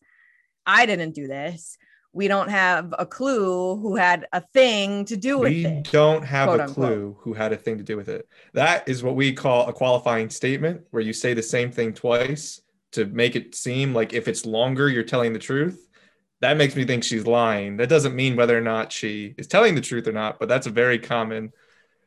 I 0.65 0.85
didn't 0.85 1.15
do 1.15 1.27
this. 1.27 1.77
We 2.15 2.27
don't 2.27 2.49
have 2.49 2.93
a 2.97 3.05
clue 3.05 3.75
who 3.77 3.95
had 3.95 4.27
a 4.31 4.39
thing 4.39 5.05
to 5.05 5.17
do 5.17 5.39
with 5.39 5.49
We 5.49 5.65
it. 5.65 5.75
We 5.87 5.91
don't 5.91 6.23
have 6.23 6.47
a 6.47 6.51
unquote. 6.51 6.73
clue 6.75 7.17
who 7.21 7.33
had 7.33 7.53
a 7.53 7.57
thing 7.57 7.79
to 7.79 7.83
do 7.83 7.97
with 7.97 8.07
it. 8.07 8.27
That 8.53 8.87
is 8.87 9.01
what 9.01 9.15
we 9.15 9.33
call 9.33 9.67
a 9.67 9.73
qualifying 9.73 10.29
statement, 10.29 10.83
where 10.91 11.01
you 11.01 11.11
say 11.11 11.33
the 11.33 11.41
same 11.41 11.71
thing 11.71 11.93
twice 11.93 12.61
to 12.91 13.05
make 13.05 13.35
it 13.35 13.55
seem 13.55 13.95
like 13.95 14.13
if 14.13 14.27
it's 14.27 14.45
longer, 14.45 14.89
you're 14.89 15.03
telling 15.03 15.33
the 15.33 15.39
truth. 15.39 15.89
That 16.41 16.57
makes 16.57 16.75
me 16.75 16.85
think 16.85 17.03
she's 17.03 17.25
lying. 17.25 17.77
That 17.77 17.89
doesn't 17.89 18.15
mean 18.15 18.35
whether 18.35 18.55
or 18.55 18.61
not 18.61 18.91
she 18.91 19.33
is 19.37 19.47
telling 19.47 19.73
the 19.73 19.81
truth 19.81 20.07
or 20.07 20.11
not, 20.11 20.37
but 20.39 20.47
that's 20.49 20.67
a 20.67 20.71
very 20.71 20.99
common. 20.99 21.51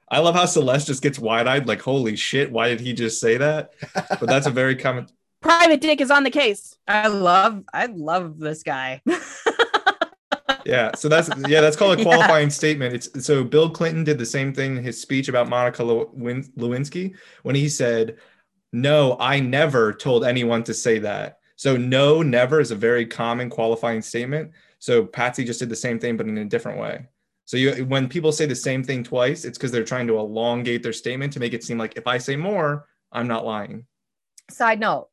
I 0.09 0.21
love 0.21 0.35
how 0.35 0.47
Celeste 0.47 0.87
just 0.87 1.03
gets 1.03 1.19
wide 1.19 1.47
eyed, 1.49 1.67
like, 1.67 1.83
holy 1.83 2.15
shit, 2.17 2.53
why 2.53 2.69
did 2.69 2.81
he 2.81 2.93
just 2.93 3.21
say 3.21 3.37
that? 3.39 3.73
But 3.95 4.27
that's 4.27 4.47
a 4.47 4.51
very 4.51 4.77
common. 4.85 5.09
Private 5.43 5.81
Dick 5.81 6.01
is 6.01 6.11
on 6.11 6.23
the 6.25 6.31
case. 6.31 6.77
I 6.87 7.09
love, 7.09 7.65
I 7.73 7.87
love 7.87 8.39
this 8.39 8.63
guy. 8.63 9.03
Yeah, 10.65 10.97
so 10.97 11.09
that's 11.09 11.31
yeah, 11.49 11.61
that's 11.61 11.77
called 11.77 11.95
a 11.97 11.99
Yeah. 12.03 12.05
qualifying 12.05 12.51
statement. 12.51 12.93
It's 12.93 13.25
so 13.25 13.45
Bill 13.45 13.71
Clinton 13.71 14.03
did 14.03 14.19
the 14.19 14.27
same 14.27 14.53
thing 14.53 14.77
in 14.77 14.83
his 14.83 15.01
speech 15.01 15.29
about 15.29 15.49
Monica 15.49 15.83
Lewinsky 15.83 17.15
when 17.45 17.55
he 17.55 17.69
said, 17.69 18.17
"No, 18.73 19.17
I 19.21 19.39
never 19.39 19.93
told 19.93 20.25
anyone 20.25 20.65
to 20.65 20.75
say 20.75 20.99
that." 21.01 21.39
So 21.55 21.77
no, 21.77 22.21
never 22.21 22.61
is 22.61 22.73
a 22.73 22.77
very 22.77 23.07
common 23.07 23.49
qualifying 23.49 24.03
statement. 24.03 24.51
So 24.81 25.05
Patsy 25.05 25.45
just 25.45 25.61
did 25.61 25.69
the 25.69 25.77
same 25.77 26.01
thing, 26.01 26.17
but 26.17 26.27
in 26.27 26.37
a 26.39 26.45
different 26.45 26.81
way. 26.81 27.07
So 27.47 27.57
you, 27.57 27.85
when 27.87 28.09
people 28.09 28.33
say 28.33 28.47
the 28.47 28.55
same 28.55 28.83
thing 28.83 29.03
twice, 29.03 29.45
it's 29.45 29.57
because 29.57 29.71
they're 29.73 29.85
trying 29.85 30.09
to 30.09 30.19
elongate 30.19 30.83
their 30.83 30.93
statement 30.93 31.33
to 31.33 31.41
make 31.41 31.55
it 31.55 31.65
seem 31.65 31.79
like 31.79 31.97
if 31.97 32.07
I 32.07 32.19
say 32.19 32.37
more, 32.37 32.87
I'm 33.13 33.29
not 33.29 33.47
lying. 33.47 33.87
Side 34.51 34.81
note 34.81 35.09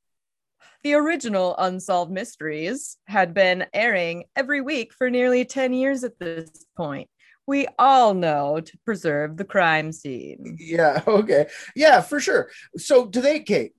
the 0.83 0.95
original 0.95 1.55
Unsolved 1.57 2.11
Mysteries 2.11 2.97
had 3.07 3.33
been 3.33 3.65
airing 3.73 4.25
every 4.35 4.59
week 4.59 4.93
for 4.93 5.09
nearly 5.09 5.45
10 5.45 5.73
years 5.73 6.03
at 6.03 6.19
this 6.19 6.65
point. 6.75 7.09
We 7.47 7.67
all 7.79 8.13
know 8.13 8.59
to 8.59 8.77
preserve 8.85 9.37
the 9.37 9.45
crime 9.45 9.91
scene. 9.91 10.57
Yeah. 10.59 11.01
Okay. 11.07 11.47
Yeah, 11.75 12.01
for 12.01 12.19
sure. 12.19 12.49
So 12.77 13.05
do 13.05 13.21
they, 13.21 13.39
Kate? 13.39 13.73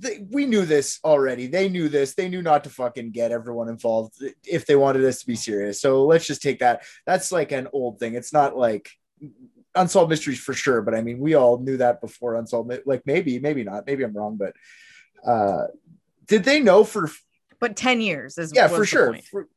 They, 0.00 0.24
we 0.30 0.46
knew 0.46 0.64
this 0.64 1.00
already. 1.04 1.48
They 1.48 1.68
knew 1.68 1.88
this. 1.88 2.14
They 2.14 2.28
knew 2.28 2.42
not 2.42 2.64
to 2.64 2.70
fucking 2.70 3.10
get 3.10 3.32
everyone 3.32 3.68
involved 3.68 4.14
if 4.44 4.64
they 4.64 4.76
wanted 4.76 5.00
this 5.00 5.20
to 5.20 5.26
be 5.26 5.34
serious. 5.34 5.80
So 5.80 6.04
let's 6.04 6.26
just 6.26 6.40
take 6.42 6.60
that. 6.60 6.84
That's 7.06 7.32
like 7.32 7.50
an 7.52 7.68
old 7.72 7.98
thing. 7.98 8.14
It's 8.14 8.32
not 8.32 8.56
like 8.56 8.90
unsolved 9.74 10.10
mysteries 10.10 10.38
for 10.38 10.54
sure. 10.54 10.82
But 10.82 10.94
I 10.94 11.02
mean, 11.02 11.18
we 11.18 11.34
all 11.34 11.58
knew 11.58 11.78
that 11.78 12.00
before 12.00 12.36
unsolved. 12.36 12.72
Like 12.86 13.02
maybe, 13.06 13.38
maybe 13.40 13.64
not. 13.64 13.86
Maybe 13.86 14.04
I'm 14.04 14.12
wrong. 14.12 14.36
But 14.36 14.54
uh, 15.28 15.66
did 16.26 16.44
they 16.44 16.60
know 16.60 16.84
for? 16.84 17.10
But 17.58 17.74
10 17.76 18.00
years 18.00 18.38
is 18.38 18.52
Yeah, 18.54 18.68
for 18.68 18.84
sure. 18.86 19.18
For- 19.30 19.48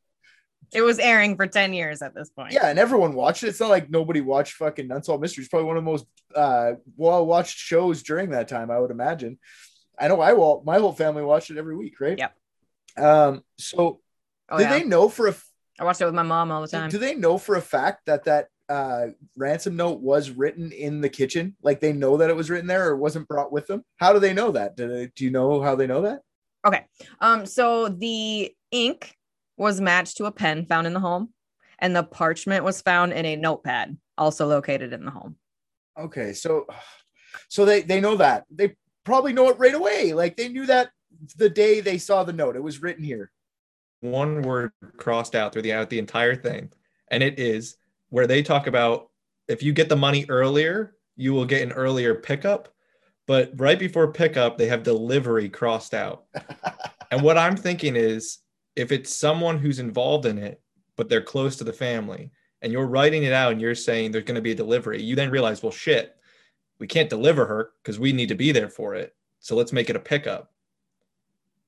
It 0.73 0.82
was 0.82 0.97
airing 0.97 1.36
for 1.36 1.45
10 1.45 1.73
years 1.73 2.01
at 2.01 2.15
this 2.15 2.30
point. 2.30 2.54
yeah, 2.54 2.67
and 2.67 2.80
everyone 2.80 3.13
watched 3.13 3.43
it. 3.43 3.49
It's 3.49 3.60
not 3.60 3.69
like 3.69 3.91
nobody 3.91 4.21
watched 4.21 4.54
fucking 4.54 4.89
Unsolved 4.89 5.21
Mysteries. 5.21 5.49
Probably 5.49 5.67
one 5.67 5.77
of 5.77 5.84
the 5.84 5.91
most 5.91 6.06
uh, 6.34 6.73
well 6.97 7.25
watched 7.27 7.58
shows 7.60 8.01
during 8.01 8.32
that 8.32 8.47
time, 8.47 8.71
I 8.71 8.80
would 8.80 8.89
imagine. 8.89 9.38
I 10.02 10.08
know 10.08 10.20
I 10.20 10.34
will. 10.34 10.64
My 10.66 10.80
whole 10.80 10.92
family 10.94 11.24
watched 11.24 11.52
it 11.52 11.58
every 11.58 11.76
week, 11.78 12.02
right? 12.02 12.18
Yep. 12.18 12.36
Um. 12.98 13.44
So, 13.58 14.02
Oh, 14.50 14.58
do 14.58 14.64
yeah. 14.66 14.70
they 14.80 14.84
know 14.84 15.08
for 15.08 15.28
a 15.28 15.36
I 15.80 15.86
watched 15.86 16.02
it 16.02 16.06
with 16.06 16.14
my 16.14 16.24
mom 16.24 16.52
all 16.52 16.62
the 16.62 16.68
time. 16.68 16.90
do 16.90 16.98
they 16.98 17.16
know 17.16 17.38
for 17.38 17.56
a 17.56 17.62
fact 17.62 18.06
that 18.08 18.26
that 18.26 18.48
uh, 18.68 19.08
ransom 19.38 19.76
note 19.78 20.02
was 20.02 20.30
written 20.30 20.72
in 20.74 21.00
the 21.02 21.08
kitchen? 21.10 21.56
Like 21.62 21.80
they 21.80 21.94
know 21.94 22.18
that 22.18 22.30
it 22.30 22.36
was 22.36 22.50
written 22.50 22.68
there, 22.68 22.90
or 22.90 22.98
wasn't 22.98 23.28
brought 23.30 23.52
with 23.52 23.68
them? 23.68 23.84
How 23.98 24.12
do 24.12 24.20
they 24.20 24.34
know 24.34 24.52
that? 24.52 24.76
Do, 24.76 24.88
they, 24.90 25.12
do 25.16 25.24
you 25.24 25.32
know 25.32 25.62
how 25.62 25.76
they 25.76 25.88
know 25.88 26.02
that? 26.02 26.20
Okay. 26.66 26.86
Um, 27.22 27.46
so 27.46 27.88
the 27.88 28.54
ink 28.72 29.16
was 29.58 29.80
matched 29.80 30.18
to 30.18 30.26
a 30.26 30.32
pen 30.32 30.66
found 30.66 30.86
in 30.88 30.94
the 30.94 31.00
home, 31.00 31.30
and 31.80 31.96
the 31.96 32.04
parchment 32.04 32.64
was 32.66 32.82
found 32.82 33.14
in 33.14 33.26
a 33.26 33.36
notepad, 33.36 33.98
also 34.18 34.48
located 34.48 34.92
in 34.94 35.06
the 35.06 35.12
home. 35.12 35.38
Okay, 35.98 36.34
so 36.34 36.68
so 37.48 37.64
they 37.66 37.82
they 37.82 38.02
know 38.02 38.16
that 38.18 38.46
they 38.50 38.76
probably 39.12 39.34
know 39.34 39.50
it 39.50 39.60
right 39.60 39.74
away. 39.74 40.13
Like 40.13 40.38
they 40.38 40.47
knew 40.47 40.65
that 40.67 40.91
the 41.36 41.50
day 41.50 41.82
they 41.82 41.97
saw 41.97 42.24
the 42.24 42.32
note, 42.32 42.56
it 42.56 42.63
was 42.63 42.82
written 42.82 43.04
here. 43.04 43.30
one 44.00 44.41
word 44.41 44.71
crossed 44.95 45.36
out 45.36 45.52
through 45.52 45.63
the 45.63 45.74
out 45.74 45.89
the 45.89 46.00
entire 46.00 46.34
thing, 46.34 46.71
and 47.10 47.21
it 47.21 47.38
is 47.38 47.76
where 48.08 48.26
they 48.26 48.41
talk 48.41 48.67
about 48.67 49.10
if 49.50 49.62
you 49.62 49.74
get 49.74 49.89
the 49.89 49.97
money 49.97 50.26
earlier, 50.30 50.95
you 51.17 51.34
will 51.34 51.45
get 51.45 51.62
an 51.62 51.74
earlier 51.74 52.15
pickup. 52.15 52.74
But 53.28 53.52
right 53.58 53.78
before 53.78 54.13
pickup, 54.13 54.58
they 54.58 54.67
have 54.67 54.84
delivery 54.84 55.50
crossed 55.50 55.93
out. 55.93 56.24
and 57.12 57.21
what 57.21 57.38
I'm 57.38 57.58
thinking 57.58 57.97
is 57.97 58.39
if 58.78 58.93
it's 58.93 59.13
someone 59.13 59.58
who's 59.58 59.80
involved 59.80 60.26
in 60.26 60.38
it, 60.38 60.62
but 60.95 61.10
they're 61.10 61.21
close 61.21 61.58
to 61.58 61.65
the 61.65 61.74
family, 61.74 62.32
and 62.62 62.71
you're 62.71 62.88
writing 62.88 63.24
it 63.24 63.34
out 63.34 63.52
and 63.52 63.60
you're 63.60 63.76
saying 63.76 64.12
there's 64.12 64.24
going 64.24 64.36
to 64.36 64.41
be 64.41 64.54
a 64.54 64.56
delivery, 64.56 65.02
you 65.02 65.15
then 65.15 65.30
realize, 65.32 65.62
well, 65.62 65.71
shit, 65.71 66.15
we 66.82 66.88
can't 66.88 67.10
deliver 67.10 67.46
her 67.46 67.70
because 67.82 67.98
we 67.98 68.12
need 68.12 68.28
to 68.28 68.36
be 68.36 68.52
there 68.52 68.67
for 68.67 68.94
it. 68.94 69.15
So 69.39 69.56
let's 69.56 69.72
make 69.72 69.89
it 69.89 69.96
a 69.96 70.00
pickup 70.00 70.52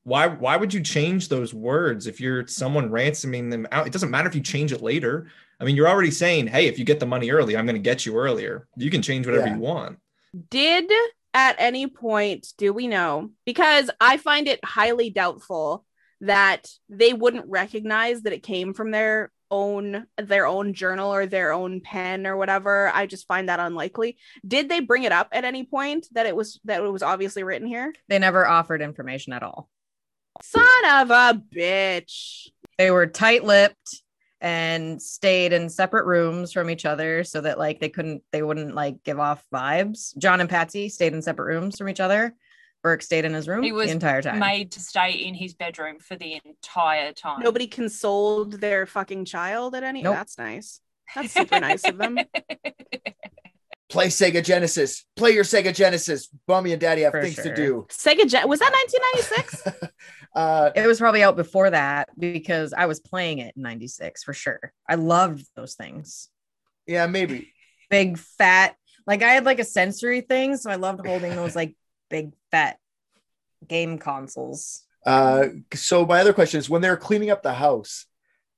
why 0.04 0.28
why 0.28 0.58
would 0.58 0.74
you 0.74 0.82
change 0.82 1.30
those 1.30 1.54
words 1.54 2.08
if 2.08 2.20
you're 2.20 2.46
someone 2.46 2.92
ransoming 2.92 3.50
them 3.50 3.66
out 3.72 3.88
it 3.88 3.94
doesn't 3.94 4.12
matter 4.12 4.28
if 4.28 4.36
you 4.36 4.42
change 4.42 4.74
it 4.74 4.82
later 4.82 5.28
i 5.60 5.64
mean 5.64 5.76
you're 5.76 5.88
already 5.88 6.12
saying 6.12 6.46
hey 6.46 6.68
if 6.68 6.78
you 6.78 6.86
get 6.86 7.00
the 7.00 7.06
money 7.06 7.32
early 7.32 7.56
i'm 7.56 7.66
going 7.66 7.76
to 7.76 7.82
get 7.82 8.06
you 8.06 8.18
earlier 8.18 8.68
you 8.76 8.90
can 8.90 9.02
change 9.02 9.26
whatever 9.26 9.48
Yeah. 9.48 9.56
you 9.56 9.62
want 9.62 9.98
Did 10.50 10.92
at 11.34 11.56
any 11.58 11.88
point 11.88 12.54
do 12.58 12.72
we 12.74 12.88
know? 12.88 13.32
Because 13.46 13.90
I 14.00 14.18
find 14.18 14.48
it 14.48 14.64
highly 14.64 15.10
doubtful 15.10 15.86
that 16.22 16.70
they 16.90 17.14
wouldn't 17.14 17.50
recognize 17.50 18.22
that 18.22 18.34
it 18.34 18.44
came 18.44 18.74
from 18.74 18.92
their 18.92 19.32
own 19.54 20.08
their 20.18 20.48
own 20.48 20.74
journal 20.74 21.14
or 21.14 21.28
their 21.28 21.54
own 21.54 21.80
pen 21.80 22.26
or 22.26 22.36
whatever. 22.36 22.90
I 22.92 23.06
just 23.06 23.28
find 23.28 23.50
that 23.50 23.60
unlikely. 23.60 24.18
Did 24.46 24.68
they 24.68 24.80
bring 24.80 25.04
it 25.04 25.12
up 25.12 25.30
at 25.32 25.46
any 25.46 25.64
point 25.64 26.08
that 26.14 26.26
it 26.26 26.36
was 26.36 26.60
that 26.66 26.82
it 26.82 26.92
was 26.92 27.04
obviously 27.04 27.44
written 27.44 27.68
here? 27.68 27.94
They 28.10 28.18
never 28.18 28.48
offered 28.48 28.82
information 28.82 29.32
at 29.32 29.44
all. 29.44 29.70
Son 30.42 30.64
of 30.92 31.12
a 31.12 31.40
bitch. 31.56 32.48
They 32.80 32.90
were 32.90 33.06
tight-lipped 33.06 34.02
and 34.42 35.00
stayed 35.00 35.54
in 35.54 35.70
separate 35.70 36.06
rooms 36.06 36.52
from 36.52 36.72
each 36.72 36.86
other 36.86 37.24
so 37.24 37.40
that 37.40 37.60
like 37.60 37.80
they 37.80 37.90
couldn't 37.90 38.24
they 38.32 38.42
wouldn't 38.42 38.74
like 38.74 39.04
give 39.04 39.20
off 39.20 39.46
vibes. 39.54 40.18
John 40.18 40.42
and 40.42 40.50
Patsy 40.50 40.90
stayed 40.90 41.14
in 41.14 41.22
separate 41.22 41.54
rooms 41.54 41.78
from 41.78 41.90
each 41.90 42.00
other. 42.00 42.34
Burke 42.84 43.02
stayed 43.02 43.24
in 43.24 43.34
his 43.34 43.48
room 43.48 43.64
He 43.64 43.72
was 43.72 43.88
the 43.88 43.94
entire 43.94 44.22
time. 44.22 44.40
Made 44.40 44.72
to 44.74 44.80
stay 44.82 45.14
in 45.14 45.34
his 45.34 45.54
bedroom 45.54 46.00
for 46.00 46.16
the 46.18 46.40
entire 46.46 47.14
time. 47.14 47.40
Nobody 47.42 47.66
consoled 47.66 48.60
their 48.60 48.86
fucking 48.86 49.24
child 49.26 49.74
at 49.74 49.84
any. 49.84 50.04
Nope. 50.04 50.16
That's 50.16 50.38
nice. 50.38 50.82
That's 51.16 51.32
super 51.32 51.60
nice 51.60 51.84
of 51.88 51.98
them. 51.98 52.20
Play 53.90 54.08
Sega 54.08 54.44
Genesis. 54.44 55.06
Play 55.16 55.32
your 55.32 55.44
Sega 55.44 55.74
Genesis. 55.74 56.28
Mommy 56.48 56.72
and 56.72 56.82
Daddy 56.82 57.04
have 57.04 57.12
For 57.12 57.22
things 57.22 57.36
to 57.36 57.54
do. 57.56 57.86
Sega 57.90 58.28
Gen- 58.28 58.50
was 58.50 58.60
that 58.60 58.72
1996? 58.72 59.92
uh, 60.36 60.72
It 60.76 60.88
was 60.88 61.00
probably 61.00 61.22
out 61.24 61.36
before 61.36 61.70
that 61.70 62.10
because 62.20 62.74
I 62.74 62.88
was 62.88 63.00
playing 63.00 63.38
it 63.40 63.54
in 63.56 63.62
96 63.62 64.24
for 64.24 64.34
sure. 64.34 64.74
I 64.90 64.96
loved 64.96 65.46
those 65.56 65.76
things. 65.76 66.30
yeah, 66.88 67.06
maybe. 67.08 67.54
Big 67.90 68.18
fat, 68.18 68.76
like 69.06 69.22
I 69.22 69.30
had 69.34 69.46
like 69.46 69.60
a 69.60 69.64
sensory 69.64 70.22
thing. 70.22 70.58
So 70.58 70.72
I 70.72 70.76
loved 70.76 71.06
holding 71.06 71.36
those 71.36 71.56
like 71.56 71.76
big 72.14 72.32
fat 72.52 72.78
game 73.68 73.98
consoles. 73.98 74.84
Uh, 75.04 75.48
so 75.74 76.06
my 76.06 76.22
other 76.22 76.32
question 76.32 76.60
is, 76.60 76.70
when 76.70 76.84
they 76.84 76.90
were 76.92 76.96
cleaning 76.96 77.32
up 77.32 77.42
the 77.42 77.54
house, 77.54 78.06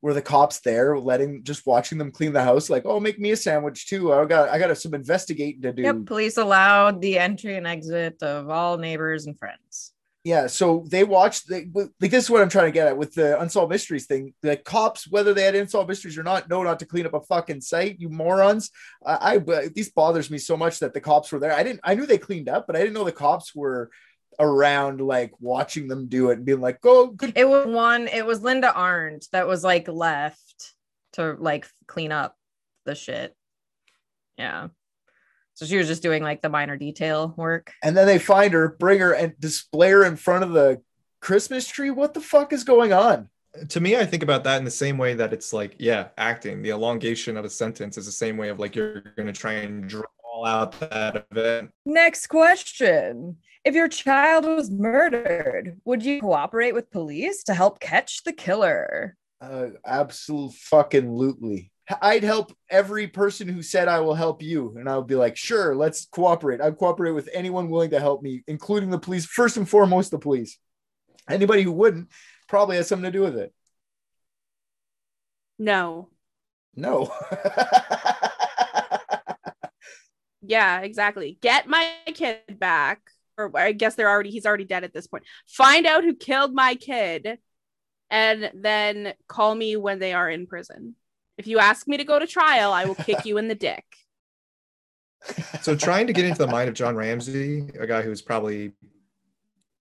were 0.02 0.14
the 0.14 0.22
cops 0.22 0.60
there, 0.60 1.00
letting 1.00 1.42
just 1.44 1.66
watching 1.66 1.98
them 1.98 2.12
clean 2.12 2.34
the 2.34 2.44
house? 2.44 2.70
Like, 2.70 2.84
oh, 2.86 3.00
make 3.00 3.18
me 3.18 3.32
a 3.32 3.38
sandwich 3.38 3.88
too. 3.88 4.14
I 4.14 4.26
got, 4.26 4.50
I 4.50 4.60
got 4.60 4.78
some 4.78 4.94
investigating 4.94 5.62
to 5.62 5.72
do. 5.72 5.84
Yep. 5.84 6.06
Police 6.06 6.38
allowed 6.38 7.02
the 7.02 7.18
entry 7.18 7.56
and 7.56 7.66
exit 7.66 8.22
of 8.22 8.50
all 8.50 8.78
neighbors 8.78 9.26
and 9.26 9.40
friends. 9.40 9.94
Yeah, 10.26 10.48
so 10.48 10.84
they 10.90 11.04
watched. 11.04 11.48
They, 11.48 11.68
like 11.72 11.92
this 12.00 12.24
is 12.24 12.30
what 12.32 12.42
I'm 12.42 12.50
trying 12.50 12.66
to 12.66 12.72
get 12.72 12.88
at 12.88 12.98
with 12.98 13.14
the 13.14 13.40
unsolved 13.40 13.72
mysteries 13.72 14.08
thing. 14.08 14.34
The 14.42 14.58
cops, 14.58 15.08
whether 15.08 15.36
they 15.36 15.44
had 15.44 15.54
unsolved 15.54 15.88
mysteries 15.88 16.18
or 16.18 16.24
not, 16.24 16.50
know 16.50 16.64
not 16.64 16.80
to 16.80 16.88
clean 16.88 17.06
up 17.06 17.14
a 17.14 17.22
fucking 17.22 17.62
site. 17.62 18.00
You 18.00 18.10
morons! 18.10 18.72
I, 19.06 19.38
this 19.38 19.92
bothers 19.92 20.32
me 20.32 20.40
so 20.40 20.58
much 20.58 20.80
that 20.80 20.96
the 20.96 21.00
cops 21.00 21.32
were 21.32 21.38
there. 21.38 21.54
I 21.54 21.62
didn't. 21.62 21.82
I 21.84 21.94
knew 21.94 22.08
they 22.08 22.18
cleaned 22.18 22.50
up, 22.50 22.66
but 22.66 22.76
I 22.76 22.80
didn't 22.80 22.96
know 22.96 23.04
the 23.04 23.12
cops 23.12 23.54
were 23.54 23.92
around, 24.40 25.00
like 25.00 25.32
watching 25.40 25.88
them 25.88 26.08
do 26.08 26.32
it 26.32 26.38
and 26.38 26.46
being 26.46 26.60
like, 26.60 26.82
"Go, 26.82 27.06
good." 27.06 27.34
It 27.36 27.48
was 27.48 27.68
one, 27.68 28.08
it 28.08 28.26
was 28.26 28.42
Linda 28.42 28.74
Arndt 28.74 29.28
that 29.32 29.46
was 29.46 29.64
like 29.64 29.88
left 29.88 30.74
to 31.14 31.34
like 31.38 31.68
clean 31.86 32.12
up 32.12 32.36
the 32.86 32.96
shit. 32.96 33.36
Yeah. 34.40 34.70
So 35.56 35.66
she 35.66 35.78
was 35.78 35.88
just 35.88 36.04
doing 36.04 36.22
like 36.22 36.42
the 36.42 36.50
minor 36.50 36.78
detail 36.78 37.34
work. 37.36 37.74
And 37.84 37.98
then 37.98 38.08
they 38.08 38.20
find 38.20 38.54
her, 38.54 38.70
bring 38.80 39.00
her, 39.00 39.14
and 39.14 39.34
display 39.40 39.90
her 39.92 40.06
in 40.06 40.16
front 40.16 40.44
of 40.44 40.52
the 40.52 40.82
Christmas 41.22 41.68
tree. 41.68 41.92
What 41.92 42.14
the 42.14 42.22
fuck 42.22 42.54
is 42.54 42.64
going 42.64 42.94
on? 42.94 43.30
to 43.70 43.80
me, 43.80 43.96
I 43.96 44.06
think 44.06 44.24
about 44.24 44.44
that 44.44 44.58
in 44.58 44.66
the 44.66 44.72
same 44.72 44.98
way 44.98 45.14
that 45.16 45.34
it's 45.34 45.54
like, 45.54 45.76
yeah, 45.80 46.10
acting. 46.18 46.62
The 46.62 46.72
elongation 46.72 47.38
of 47.38 47.46
a 47.46 47.50
sentence 47.50 47.98
is 47.98 48.06
the 48.06 48.12
same 48.12 48.38
way 48.38 48.50
of 48.50 48.60
like 48.60 48.76
you're 48.76 49.02
going 49.16 49.28
to 49.28 49.34
try 49.34 49.54
and 49.54 49.88
draw 49.88 50.04
out 50.46 50.80
that 50.80 51.26
event. 51.32 51.72
Next 51.86 52.28
question. 52.28 53.38
If 53.64 53.74
your 53.74 53.88
child 53.88 54.46
was 54.46 54.70
murdered, 54.70 55.80
would 55.86 56.04
you 56.04 56.22
cooperate 56.22 56.74
with 56.74 56.92
police 56.92 57.44
to 57.46 57.54
help 57.54 57.80
catch 57.80 58.24
the 58.24 58.34
killer? 58.34 59.18
Uh, 59.42 59.68
absolute 59.86 60.54
fucking 60.54 61.08
lootly. 61.08 61.72
I'd 62.02 62.24
help 62.24 62.52
every 62.70 63.08
person 63.08 63.48
who 63.48 63.62
said 63.62 63.88
I 63.88 64.00
will 64.00 64.16
help 64.16 64.42
you, 64.42 64.76
and 64.78 64.90
I 64.90 64.98
would 64.98 65.08
be 65.08 65.16
like, 65.16 65.38
sure, 65.38 65.76
let's 65.76 66.06
cooperate. 66.06 66.62
I'd 66.62 66.78
cooperate 66.78 67.12
with 67.12 67.30
anyone 67.34 67.70
willing 67.70 67.92
to 67.92 68.00
help 68.00 68.22
me, 68.24 68.44
including 68.48 68.90
the 68.90 69.00
police. 69.00 69.26
First 69.26 69.58
and 69.58 69.70
foremost, 69.70 70.12
the 70.12 70.20
police. 70.20 70.58
Anybody 71.30 71.64
who 71.64 71.72
wouldn't 71.72 72.10
probably 72.48 72.78
has 72.78 72.88
something 72.88 73.12
to 73.12 73.18
do 73.18 73.22
with 73.22 73.38
it. 73.38 73.54
No. 75.60 76.10
No. 76.76 77.12
Yeah, 80.48 80.82
exactly. 80.82 81.38
Get 81.42 81.68
my 81.68 81.92
kid 82.08 82.60
back. 82.60 83.02
Or 83.38 83.52
I 83.56 83.74
guess 83.74 83.96
they're 83.96 84.10
already 84.10 84.30
he's 84.30 84.46
already 84.46 84.64
dead 84.64 84.84
at 84.84 84.94
this 84.94 85.08
point. 85.08 85.26
Find 85.48 85.86
out 85.86 86.04
who 86.04 86.16
killed 86.16 86.54
my 86.54 86.76
kid 86.76 87.38
and 88.10 88.52
then 88.54 89.14
call 89.28 89.54
me 89.54 89.76
when 89.76 90.00
they 90.00 90.14
are 90.14 90.30
in 90.30 90.48
prison. 90.48 90.96
If 91.38 91.48
you 91.48 91.60
ask 91.60 91.88
me 91.88 91.98
to 91.98 92.04
go 92.04 92.20
to 92.20 92.28
trial, 92.28 92.72
I 92.72 92.86
will 92.86 92.96
kick 92.96 93.26
you 93.26 93.38
in 93.38 93.48
the 93.48 93.56
dick. 93.56 93.84
So 95.64 95.76
trying 95.76 96.06
to 96.06 96.14
get 96.14 96.26
into 96.26 96.38
the 96.38 96.46
mind 96.46 96.70
of 96.70 96.76
John 96.76 96.96
Ramsey, 96.96 97.68
a 97.80 97.88
guy 97.88 98.04
who's 98.04 98.22
probably 98.22 98.74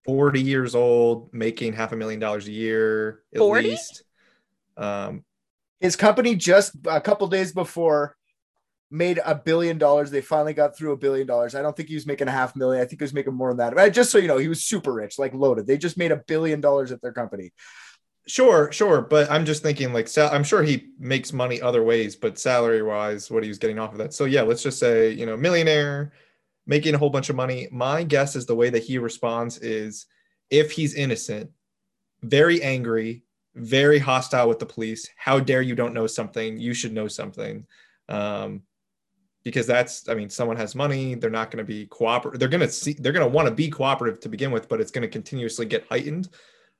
40 0.05 0.41
years 0.41 0.73
old, 0.73 1.31
making 1.33 1.73
half 1.73 1.91
a 1.91 1.95
million 1.95 2.19
dollars 2.19 2.47
a 2.47 2.51
year 2.51 3.21
at 3.31 3.37
40? 3.37 3.69
least. 3.69 4.03
Um, 4.75 5.23
His 5.79 5.95
company 5.95 6.35
just 6.35 6.75
a 6.87 6.99
couple 6.99 7.27
days 7.27 7.51
before 7.53 8.15
made 8.89 9.19
a 9.23 9.35
billion 9.35 9.77
dollars. 9.77 10.09
They 10.09 10.21
finally 10.21 10.53
got 10.53 10.75
through 10.75 10.93
a 10.93 10.97
billion 10.97 11.27
dollars. 11.27 11.53
I 11.53 11.61
don't 11.61 11.75
think 11.75 11.89
he 11.89 11.95
was 11.95 12.07
making 12.07 12.27
a 12.27 12.31
half 12.31 12.55
million. 12.55 12.81
I 12.81 12.85
think 12.85 13.01
he 13.01 13.03
was 13.03 13.13
making 13.13 13.33
more 13.33 13.49
than 13.49 13.57
that. 13.57 13.75
But 13.75 13.93
just 13.93 14.11
so 14.11 14.17
you 14.17 14.27
know, 14.27 14.37
he 14.37 14.47
was 14.47 14.63
super 14.63 14.93
rich, 14.93 15.19
like 15.19 15.33
loaded. 15.33 15.67
They 15.67 15.77
just 15.77 15.97
made 15.97 16.11
a 16.11 16.23
billion 16.27 16.61
dollars 16.61 16.91
at 16.91 17.01
their 17.01 17.13
company. 17.13 17.51
Sure, 18.27 18.71
sure, 18.71 19.01
but 19.01 19.29
I'm 19.29 19.45
just 19.45 19.61
thinking 19.61 19.93
like 19.93 20.07
sal- 20.07 20.33
I'm 20.33 20.43
sure 20.43 20.63
he 20.63 20.87
makes 20.97 21.31
money 21.31 21.61
other 21.61 21.83
ways, 21.83 22.15
but 22.15 22.39
salary 22.39 22.81
wise, 22.81 23.29
what 23.29 23.43
he 23.43 23.49
was 23.49 23.59
getting 23.59 23.77
off 23.77 23.91
of 23.91 23.99
that. 23.99 24.13
So 24.13 24.25
yeah, 24.25 24.41
let's 24.41 24.63
just 24.63 24.79
say 24.79 25.11
you 25.11 25.27
know 25.27 25.37
millionaire, 25.37 26.11
making 26.65 26.95
a 26.95 26.97
whole 26.97 27.11
bunch 27.11 27.29
of 27.29 27.35
money. 27.35 27.67
My 27.71 28.03
guess 28.03 28.35
is 28.35 28.47
the 28.47 28.55
way 28.55 28.71
that 28.71 28.83
he 28.83 28.97
responds 28.97 29.59
is 29.59 30.07
if 30.49 30.71
he's 30.71 30.95
innocent, 30.95 31.51
very 32.23 32.63
angry, 32.63 33.23
very 33.53 33.99
hostile 33.99 34.49
with 34.49 34.57
the 34.57 34.65
police. 34.65 35.07
How 35.17 35.39
dare 35.39 35.61
you 35.61 35.75
don't 35.75 35.93
know 35.93 36.07
something? 36.07 36.59
You 36.59 36.73
should 36.73 36.93
know 36.93 37.07
something. 37.07 37.65
Um, 38.09 38.63
because 39.43 39.67
that's 39.67 40.09
I 40.09 40.15
mean 40.15 40.31
someone 40.31 40.57
has 40.57 40.73
money, 40.73 41.13
they're 41.13 41.29
not 41.29 41.51
going 41.51 41.63
to 41.63 41.71
be 41.71 41.85
cooperative. 41.85 42.39
They're 42.39 42.49
going 42.49 42.61
to 42.61 42.69
see 42.69 42.93
they're 42.93 43.13
going 43.13 43.25
to 43.25 43.31
want 43.31 43.47
to 43.47 43.53
be 43.53 43.69
cooperative 43.69 44.19
to 44.21 44.29
begin 44.29 44.49
with, 44.49 44.67
but 44.67 44.81
it's 44.81 44.91
going 44.91 45.03
to 45.03 45.07
continuously 45.07 45.67
get 45.67 45.85
heightened 45.89 46.29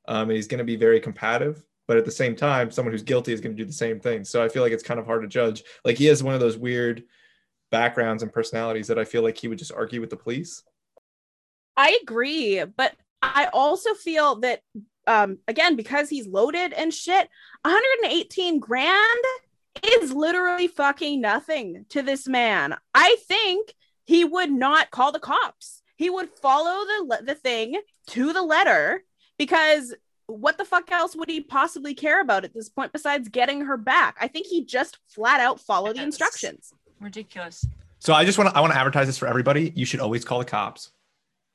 um, 0.07 0.29
and 0.29 0.33
he's 0.33 0.47
going 0.47 0.59
to 0.59 0.63
be 0.63 0.75
very 0.75 0.99
combative. 0.99 1.63
But 1.87 1.97
at 1.97 2.05
the 2.05 2.11
same 2.11 2.35
time, 2.35 2.71
someone 2.71 2.91
who's 2.91 3.03
guilty 3.03 3.31
is 3.31 3.41
going 3.41 3.55
to 3.55 3.61
do 3.61 3.65
the 3.65 3.73
same 3.73 3.99
thing. 3.99 4.23
So 4.23 4.43
I 4.43 4.49
feel 4.49 4.63
like 4.63 4.71
it's 4.71 4.83
kind 4.83 4.99
of 4.99 5.05
hard 5.05 5.21
to 5.21 5.27
judge. 5.27 5.63
Like 5.83 5.97
he 5.97 6.05
has 6.05 6.23
one 6.23 6.33
of 6.33 6.39
those 6.39 6.57
weird 6.57 7.03
backgrounds 7.71 8.23
and 8.23 8.33
personalities 8.33 8.87
that 8.87 8.97
I 8.97 9.05
feel 9.05 9.21
like 9.21 9.37
he 9.37 9.47
would 9.47 9.59
just 9.59 9.71
argue 9.71 10.01
with 10.01 10.09
the 10.09 10.17
police. 10.17 10.63
I 11.77 11.99
agree, 12.01 12.63
but 12.63 12.95
I 13.21 13.49
also 13.53 13.93
feel 13.93 14.39
that 14.41 14.61
um 15.07 15.37
again 15.47 15.75
because 15.75 16.09
he's 16.09 16.25
loaded 16.25 16.73
and 16.73 16.93
shit, 16.93 17.29
118 17.63 18.59
grand 18.59 19.25
is 19.83 20.13
literally 20.13 20.67
fucking 20.67 21.21
nothing 21.21 21.85
to 21.89 22.01
this 22.01 22.27
man. 22.27 22.75
I 22.93 23.17
think 23.27 23.73
he 24.05 24.23
would 24.23 24.51
not 24.51 24.91
call 24.91 25.11
the 25.11 25.19
cops. 25.19 25.81
He 25.97 26.09
would 26.09 26.29
follow 26.29 26.85
the 26.85 27.23
the 27.25 27.35
thing 27.35 27.79
to 28.07 28.33
the 28.33 28.41
letter 28.43 29.03
because 29.37 29.93
what 30.27 30.57
the 30.57 30.65
fuck 30.65 30.91
else 30.91 31.15
would 31.15 31.29
he 31.29 31.41
possibly 31.41 31.93
care 31.93 32.21
about 32.21 32.45
at 32.45 32.53
this 32.53 32.69
point 32.69 32.91
besides 32.91 33.29
getting 33.29 33.61
her 33.61 33.77
back? 33.77 34.17
I 34.19 34.27
think 34.27 34.47
he 34.47 34.65
just 34.65 34.97
flat 35.07 35.39
out 35.39 35.59
follow 35.59 35.93
the 35.93 36.03
instructions. 36.03 36.73
Ridiculous. 36.99 37.65
So 37.99 38.13
I 38.13 38.25
just 38.25 38.37
want 38.37 38.49
to 38.49 38.57
I 38.57 38.61
want 38.61 38.73
to 38.73 38.79
advertise 38.79 39.07
this 39.07 39.17
for 39.17 39.27
everybody. 39.27 39.71
You 39.75 39.85
should 39.85 39.99
always 39.99 40.25
call 40.25 40.39
the 40.39 40.45
cops. 40.45 40.91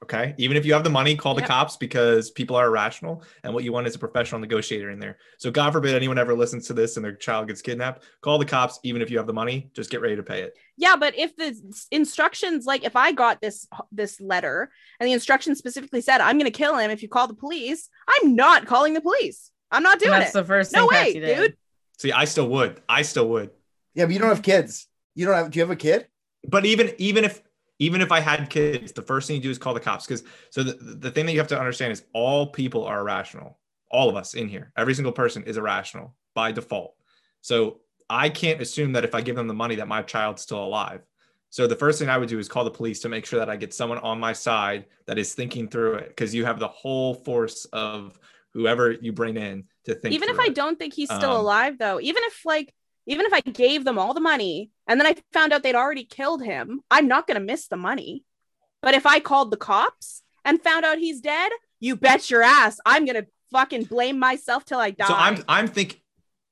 Okay? 0.02 0.34
Even 0.38 0.56
if 0.56 0.64
you 0.64 0.72
have 0.72 0.82
the 0.82 0.88
money, 0.90 1.14
call 1.14 1.34
the 1.34 1.42
Yep. 1.42 1.48
cops 1.48 1.76
because 1.76 2.30
people 2.30 2.56
are 2.56 2.66
irrational 2.68 3.22
and 3.44 3.52
what 3.52 3.64
you 3.64 3.72
want 3.72 3.86
is 3.86 3.94
a 3.94 3.98
professional 3.98 4.40
negotiator 4.40 4.90
in 4.90 4.98
there. 4.98 5.18
So 5.38 5.50
God 5.50 5.72
forbid 5.72 5.94
anyone 5.94 6.18
ever 6.18 6.34
listens 6.34 6.66
to 6.68 6.72
this 6.72 6.96
and 6.96 7.04
their 7.04 7.14
child 7.14 7.48
gets 7.48 7.60
kidnapped, 7.60 8.04
call 8.22 8.38
the 8.38 8.46
cops 8.46 8.80
even 8.82 9.02
if 9.02 9.10
you 9.10 9.18
have 9.18 9.26
the 9.26 9.34
money, 9.34 9.70
just 9.74 9.90
get 9.90 10.00
ready 10.00 10.16
to 10.16 10.22
pay 10.22 10.40
it. 10.40 10.56
Yeah, 10.78 10.96
but 10.96 11.18
if 11.18 11.36
the 11.36 11.54
instructions, 11.90 12.64
like 12.64 12.84
if 12.84 12.96
I 12.96 13.12
got 13.12 13.40
this 13.42 13.66
this 13.92 14.20
letter 14.20 14.70
and 14.98 15.06
the 15.08 15.12
instructions 15.12 15.58
specifically 15.58 16.00
said 16.00 16.20
I'm 16.22 16.38
going 16.38 16.50
to 16.50 16.56
kill 16.58 16.76
him 16.78 16.90
if 16.90 17.02
you 17.02 17.08
call 17.08 17.26
the 17.26 17.34
police, 17.34 17.88
I'm 18.08 18.34
not 18.34 18.66
calling 18.66 18.94
the 18.94 19.00
police. 19.02 19.50
I'm 19.70 19.82
not 19.82 19.98
doing 19.98 20.14
it. 20.14 20.18
That's 20.20 20.30
it. 20.30 20.38
the 20.38 20.44
first 20.44 20.72
No 20.72 20.88
thing 20.88 20.88
way, 20.88 21.04
Patsy 21.04 21.20
did. 21.20 21.36
dude. 21.36 21.56
See, 21.98 22.12
I 22.12 22.24
still 22.24 22.48
would. 22.48 22.80
I 22.88 23.02
still 23.02 23.28
would. 23.28 23.50
Yeah, 23.94 24.06
but 24.06 24.12
you 24.14 24.18
don't 24.18 24.30
have 24.30 24.42
kids. 24.42 24.86
You 25.14 25.26
don't 25.26 25.34
have. 25.34 25.50
Do 25.50 25.58
you 25.58 25.62
have 25.62 25.70
a 25.70 25.76
kid? 25.76 26.06
but 26.48 26.64
even 26.64 26.90
even 26.96 27.24
if 27.24 27.42
even 27.80 28.00
if 28.02 28.12
I 28.12 28.20
had 28.20 28.48
kids, 28.50 28.92
the 28.92 29.02
first 29.02 29.26
thing 29.26 29.36
you 29.36 29.42
do 29.42 29.50
is 29.50 29.58
call 29.58 29.74
the 29.74 29.80
cops 29.80 30.06
because 30.06 30.22
so 30.50 30.62
the, 30.62 30.74
the 30.74 31.10
thing 31.10 31.26
that 31.26 31.32
you 31.32 31.38
have 31.38 31.48
to 31.48 31.58
understand 31.58 31.92
is 31.92 32.04
all 32.14 32.46
people 32.46 32.84
are 32.84 33.00
irrational. 33.00 33.58
All 33.90 34.08
of 34.08 34.14
us 34.14 34.34
in 34.34 34.46
here, 34.48 34.72
every 34.76 34.94
single 34.94 35.12
person 35.12 35.42
is 35.44 35.56
irrational 35.56 36.14
by 36.34 36.52
default. 36.52 36.94
So 37.40 37.80
I 38.08 38.28
can't 38.28 38.60
assume 38.60 38.92
that 38.92 39.04
if 39.04 39.14
I 39.14 39.20
give 39.22 39.34
them 39.34 39.48
the 39.48 39.54
money 39.54 39.74
that 39.76 39.88
my 39.88 40.02
child's 40.02 40.42
still 40.42 40.62
alive. 40.62 41.00
So 41.48 41.66
the 41.66 41.74
first 41.74 41.98
thing 41.98 42.08
I 42.08 42.18
would 42.18 42.28
do 42.28 42.38
is 42.38 42.48
call 42.48 42.62
the 42.64 42.70
police 42.70 43.00
to 43.00 43.08
make 43.08 43.26
sure 43.26 43.40
that 43.40 43.50
I 43.50 43.56
get 43.56 43.74
someone 43.74 43.98
on 43.98 44.20
my 44.20 44.32
side 44.32 44.84
that 45.06 45.18
is 45.18 45.34
thinking 45.34 45.66
through 45.68 45.94
it 45.94 46.08
because 46.08 46.32
you 46.32 46.44
have 46.44 46.60
the 46.60 46.68
whole 46.68 47.14
force 47.14 47.64
of 47.72 48.16
whoever 48.52 48.92
you 48.92 49.12
bring 49.12 49.36
in 49.36 49.64
to 49.86 49.94
think. 49.94 50.14
Even 50.14 50.28
if 50.28 50.36
through 50.36 50.44
I 50.44 50.48
it. 50.48 50.54
don't 50.54 50.78
think 50.78 50.94
he's 50.94 51.08
still 51.12 51.32
Um, 51.32 51.40
alive, 51.40 51.78
though, 51.78 51.98
even 52.00 52.22
if 52.26 52.44
like 52.44 52.72
even 53.06 53.26
if 53.26 53.32
I 53.32 53.40
gave 53.40 53.84
them 53.84 53.98
all 53.98 54.14
the 54.14 54.20
money 54.20 54.70
and 54.86 55.00
then 55.00 55.06
I 55.06 55.16
found 55.32 55.52
out 55.52 55.62
they'd 55.62 55.74
already 55.74 56.04
killed 56.04 56.42
him, 56.42 56.82
I'm 56.90 57.08
not 57.08 57.26
going 57.26 57.38
to 57.38 57.44
miss 57.44 57.68
the 57.68 57.76
money. 57.76 58.24
But 58.82 58.94
if 58.94 59.06
I 59.06 59.20
called 59.20 59.50
the 59.50 59.56
cops 59.56 60.22
and 60.44 60.62
found 60.62 60.84
out 60.84 60.98
he's 60.98 61.20
dead, 61.20 61.52
you 61.80 61.96
bet 61.96 62.30
your 62.30 62.42
ass 62.42 62.78
I'm 62.84 63.04
going 63.04 63.22
to 63.22 63.26
fucking 63.50 63.84
blame 63.84 64.18
myself 64.18 64.64
till 64.64 64.78
I 64.78 64.90
die. 64.90 65.06
So 65.06 65.14
I'm 65.14 65.42
I'm 65.48 65.68
think 65.68 66.00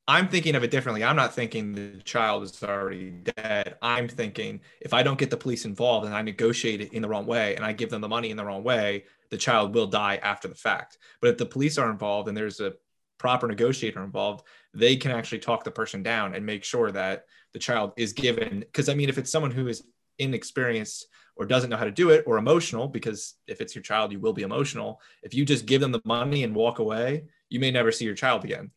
I'm 0.09 0.29
thinking 0.29 0.55
of 0.55 0.65
it 0.65 0.71
differently. 0.71 1.05
I'm 1.05 1.17
not 1.17 1.35
thinking 1.35 1.75
the 1.75 2.03
child 2.03 2.43
is 2.43 2.63
already 2.63 3.11
dead. 3.11 3.77
I'm 3.83 4.09
thinking 4.09 4.61
if 4.81 4.95
I 4.95 5.03
don't 5.03 5.19
get 5.19 5.29
the 5.29 5.37
police 5.37 5.67
involved 5.67 6.07
and 6.07 6.15
I 6.15 6.23
negotiate 6.23 6.81
it 6.81 6.95
in 6.95 7.03
the 7.03 7.09
wrong 7.09 7.27
way 7.27 7.57
and 7.57 7.65
I 7.65 7.75
give 7.75 7.91
them 7.91 8.01
the 8.01 8.09
money 8.09 8.31
in 8.31 8.39
the 8.39 8.45
wrong 8.45 8.65
way, 8.65 9.05
the 9.29 9.37
child 9.37 9.75
will 9.75 9.87
die 9.87 10.19
after 10.23 10.49
the 10.49 10.55
fact. 10.55 10.97
But 11.21 11.31
if 11.31 11.37
the 11.37 11.45
police 11.45 11.77
are 11.77 11.91
involved 11.91 12.27
and 12.27 12.37
there's 12.37 12.61
a 12.61 12.73
proper 13.19 13.47
negotiator 13.47 14.03
involved, 14.03 14.47
they 14.73 14.97
can 14.97 15.11
actually 15.11 15.41
talk 15.41 15.65
the 15.65 15.71
person 15.71 16.03
down 16.03 16.35
and 16.35 16.47
make 16.47 16.65
sure 16.65 16.91
that 16.93 17.27
the 17.53 17.59
child 17.59 17.93
is 17.97 18.13
given 18.13 18.61
because 18.61 18.89
I 18.89 18.95
mean 18.95 19.09
if 19.09 19.19
it's 19.19 19.31
someone 19.31 19.51
who 19.51 19.69
is 19.69 19.83
inexperienced 20.19 21.07
or 21.37 21.47
doesn't 21.47 21.71
know 21.71 21.77
how 21.77 21.85
to 21.85 21.91
do 21.91 22.11
it 22.11 22.25
or 22.27 22.39
emotional 22.39 22.89
because 22.89 23.35
if 23.47 23.61
it's 23.61 23.75
your 23.75 23.83
child 23.83 24.13
you 24.13 24.19
will 24.19 24.33
be 24.33 24.43
emotional. 24.43 25.01
If 25.23 25.35
you 25.35 25.45
just 25.45 25.67
give 25.67 25.81
them 25.81 25.93
the 25.93 26.03
money 26.05 26.45
and 26.45 26.55
walk 26.55 26.79
away 26.79 27.25
you 27.49 27.61
may 27.61 27.71
never 27.71 27.93
see 27.93 28.05
your 28.05 28.15
child 28.15 28.45
again. 28.45 28.71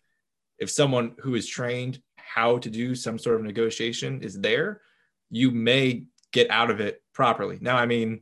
If 0.58 0.70
someone 0.70 1.16
who 1.20 1.36
is 1.36 1.48
trained 1.48 2.02
how 2.16 2.58
to 2.60 2.70
do 2.70 2.96
some 2.96 3.20
sort 3.20 3.40
of 3.40 3.46
negotiation 3.46 4.22
is 4.22 4.40
there 4.40 4.82
you 5.30 5.52
may 5.52 6.04
get 6.32 6.50
out 6.50 6.70
of 6.70 6.80
it 6.80 7.02
properly. 7.14 7.58
Now 7.62 7.78
i 7.78 7.86
mean 7.86 8.22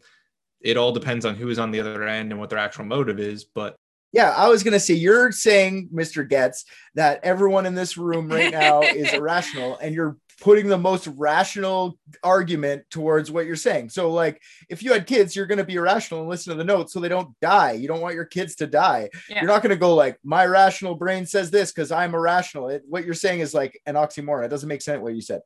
it 0.61 0.75
all 0.75 0.91
depends 0.91 1.25
on 1.25 1.35
who 1.35 1.49
is 1.49 1.59
on 1.59 1.71
the 1.71 1.79
other 1.79 2.03
end 2.03 2.31
and 2.31 2.39
what 2.39 2.49
their 2.49 2.59
actual 2.59 2.85
motive 2.85 3.19
is 3.19 3.45
but 3.45 3.77
Yeah, 4.11 4.31
I 4.31 4.49
was 4.49 4.63
gonna 4.63 4.79
say 4.79 4.95
you're 4.95 5.31
saying, 5.31 5.89
Mr. 5.93 6.27
Getz, 6.27 6.65
that 6.95 7.19
everyone 7.23 7.65
in 7.65 7.75
this 7.75 7.97
room 7.97 8.29
right 8.29 8.51
now 8.51 8.81
is 8.81 9.13
irrational, 9.13 9.77
and 9.77 9.93
you're 9.93 10.17
putting 10.41 10.67
the 10.67 10.77
most 10.77 11.07
rational 11.15 11.97
argument 12.23 12.83
towards 12.89 13.29
what 13.29 13.45
you're 13.45 13.55
saying. 13.55 13.89
So, 13.89 14.11
like, 14.11 14.41
if 14.69 14.81
you 14.81 14.93
had 14.93 15.05
kids, 15.05 15.35
you're 15.35 15.45
gonna 15.45 15.63
be 15.63 15.75
irrational 15.75 16.21
and 16.21 16.29
listen 16.29 16.51
to 16.51 16.57
the 16.57 16.63
notes 16.63 16.93
so 16.93 16.99
they 16.99 17.09
don't 17.09 17.37
die. 17.41 17.73
You 17.73 17.87
don't 17.87 18.01
want 18.01 18.15
your 18.15 18.25
kids 18.25 18.55
to 18.55 18.67
die. 18.67 19.09
Yeah. 19.29 19.41
You're 19.41 19.51
not 19.51 19.61
gonna 19.61 19.75
go 19.75 19.93
like, 19.95 20.17
my 20.23 20.45
rational 20.45 20.95
brain 20.95 21.25
says 21.25 21.51
this 21.51 21.71
because 21.71 21.91
I'm 21.91 22.15
irrational. 22.15 22.69
It, 22.69 22.83
what 22.87 23.05
you're 23.05 23.13
saying 23.13 23.41
is 23.41 23.53
like 23.53 23.79
an 23.85 23.95
oxymoron. 23.95 24.45
It 24.45 24.49
doesn't 24.49 24.69
make 24.69 24.81
sense 24.81 25.01
what 25.01 25.15
you 25.15 25.21
said. 25.21 25.41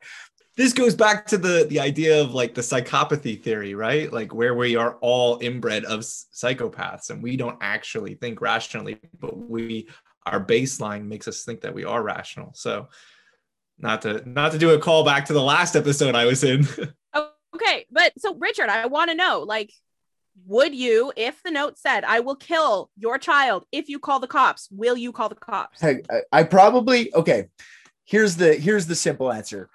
This 0.56 0.74
goes 0.74 0.96
back 0.96 1.26
to 1.28 1.38
the 1.38 1.66
the 1.70 1.80
idea 1.80 2.22
of 2.22 2.34
like 2.34 2.54
the 2.54 2.62
psychopathy 2.62 3.42
theory 3.42 3.76
right 3.76 4.12
like 4.12 4.34
where 4.34 4.56
we 4.56 4.76
are 4.76 4.98
all 5.02 5.40
inbred 5.42 5.86
of 5.86 6.02
psychopaths 6.02 7.10
and 7.10 7.22
we 7.22 7.36
don't 7.38 7.58
actually 7.62 8.16
think 8.16 8.42
rationally 8.42 9.00
but 9.20 9.38
we 9.38 9.88
our 10.26 10.44
baseline 10.44 11.06
makes 11.06 11.28
us 11.28 11.44
think 11.44 11.62
that 11.62 11.74
we 11.74 11.84
are 11.84 12.04
rational 12.04 12.52
so 12.54 12.88
not 13.80 14.02
to 14.02 14.28
not 14.30 14.52
to 14.52 14.58
do 14.58 14.72
a 14.72 14.80
call 14.80 15.04
back 15.04 15.26
to 15.26 15.34
the 15.34 15.42
last 15.42 15.76
episode 15.76 16.16
i 16.16 16.26
was 16.26 16.44
in 16.44 16.68
Okay, 17.56 17.86
but 17.92 18.14
so 18.18 18.36
Richard, 18.36 18.70
I 18.70 18.88
want 18.88 19.12
to 19.12 19.16
know, 19.16 19.42
like, 19.42 19.72
would 20.48 20.74
you, 20.74 21.14
if 21.16 21.42
the 21.44 21.52
note 21.52 21.78
said, 21.78 22.04
"I 22.04 22.20
will 22.22 22.36
kill 22.36 22.90
your 22.98 23.18
child 23.18 23.66
if 23.72 23.90
you 23.90 24.00
call 24.00 24.20
the 24.20 24.28
cops," 24.28 24.68
will 24.72 24.98
you 24.98 25.12
call 25.12 25.30
the 25.30 25.36
cops? 25.36 25.80
Hey, 25.80 26.02
I, 26.10 26.40
I 26.40 26.44
probably 26.44 27.14
okay. 27.14 27.50
Here's 28.06 28.36
the 28.36 28.56
here's 28.56 28.88
the 28.88 28.96
simple 28.96 29.32
answer. 29.32 29.70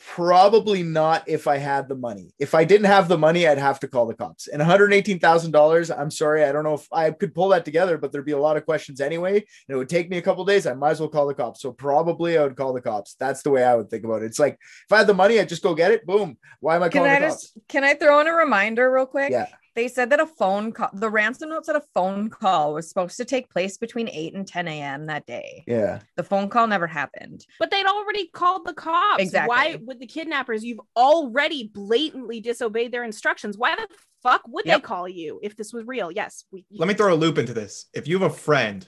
Probably 0.00 0.82
not 0.82 1.28
if 1.28 1.46
I 1.46 1.56
had 1.56 1.88
the 1.88 1.94
money. 1.94 2.34
If 2.38 2.54
I 2.54 2.64
didn't 2.64 2.86
have 2.86 3.08
the 3.08 3.16
money, 3.16 3.46
I'd 3.46 3.58
have 3.58 3.80
to 3.80 3.88
call 3.88 4.06
the 4.06 4.14
cops. 4.14 4.48
And 4.48 4.60
$118,000, 4.60 5.98
I'm 5.98 6.10
sorry, 6.10 6.44
I 6.44 6.52
don't 6.52 6.64
know 6.64 6.74
if 6.74 6.86
I 6.92 7.10
could 7.10 7.34
pull 7.34 7.48
that 7.48 7.64
together, 7.64 7.96
but 7.96 8.12
there'd 8.12 8.24
be 8.24 8.32
a 8.32 8.38
lot 8.38 8.56
of 8.56 8.64
questions 8.64 9.00
anyway. 9.00 9.36
And 9.36 9.74
it 9.74 9.76
would 9.76 9.88
take 9.88 10.10
me 10.10 10.18
a 10.18 10.22
couple 10.22 10.44
days. 10.44 10.66
I 10.66 10.74
might 10.74 10.90
as 10.90 11.00
well 11.00 11.08
call 11.08 11.26
the 11.26 11.34
cops. 11.34 11.62
So 11.62 11.72
probably 11.72 12.36
I 12.36 12.42
would 12.42 12.56
call 12.56 12.72
the 12.72 12.80
cops. 12.80 13.16
That's 13.18 13.42
the 13.42 13.50
way 13.50 13.64
I 13.64 13.74
would 13.74 13.88
think 13.88 14.04
about 14.04 14.22
it. 14.22 14.26
It's 14.26 14.38
like 14.38 14.54
if 14.54 14.92
I 14.92 14.98
had 14.98 15.06
the 15.06 15.14
money, 15.14 15.40
I'd 15.40 15.48
just 15.48 15.62
go 15.62 15.74
get 15.74 15.90
it. 15.90 16.04
Boom. 16.04 16.36
Why 16.60 16.76
am 16.76 16.82
I 16.82 16.88
Can 16.88 17.00
calling 17.00 17.16
I 17.16 17.20
the 17.20 17.26
just 17.26 17.54
cops? 17.54 17.64
can 17.68 17.84
I 17.84 17.94
throw 17.94 18.20
in 18.20 18.26
a 18.26 18.34
reminder 18.34 18.90
real 18.92 19.06
quick? 19.06 19.30
Yeah. 19.30 19.46
They 19.74 19.88
said 19.88 20.10
that 20.10 20.20
a 20.20 20.26
phone 20.26 20.70
call, 20.72 20.90
the 20.92 21.10
ransom 21.10 21.48
note 21.48 21.66
said 21.66 21.74
a 21.74 21.82
phone 21.94 22.30
call 22.30 22.74
was 22.74 22.88
supposed 22.88 23.16
to 23.16 23.24
take 23.24 23.50
place 23.50 23.76
between 23.76 24.08
8 24.08 24.34
and 24.34 24.46
10 24.46 24.68
a.m. 24.68 25.06
that 25.06 25.26
day. 25.26 25.64
Yeah. 25.66 26.00
The 26.16 26.22
phone 26.22 26.48
call 26.48 26.68
never 26.68 26.86
happened. 26.86 27.44
But 27.58 27.72
they'd 27.72 27.84
already 27.86 28.28
called 28.28 28.66
the 28.66 28.72
cops. 28.74 29.20
Exactly. 29.22 29.48
Why 29.48 29.76
would 29.82 29.98
the 29.98 30.06
kidnappers? 30.06 30.62
You've 30.62 30.80
already 30.96 31.70
blatantly 31.74 32.40
disobeyed 32.40 32.92
their 32.92 33.02
instructions. 33.02 33.58
Why 33.58 33.74
the 33.74 33.88
fuck 34.22 34.42
would 34.46 34.64
Yep. 34.64 34.76
they 34.76 34.86
call 34.86 35.08
you 35.08 35.40
if 35.42 35.56
this 35.56 35.72
was 35.72 35.84
real? 35.86 36.12
Yes. 36.12 36.44
We, 36.52 36.64
Let 36.70 36.86
me 36.86 36.94
throw 36.94 37.12
a 37.12 37.16
loop 37.16 37.36
into 37.38 37.52
this. 37.52 37.86
If 37.92 38.06
you 38.06 38.18
have 38.20 38.30
a 38.30 38.34
friend 38.34 38.86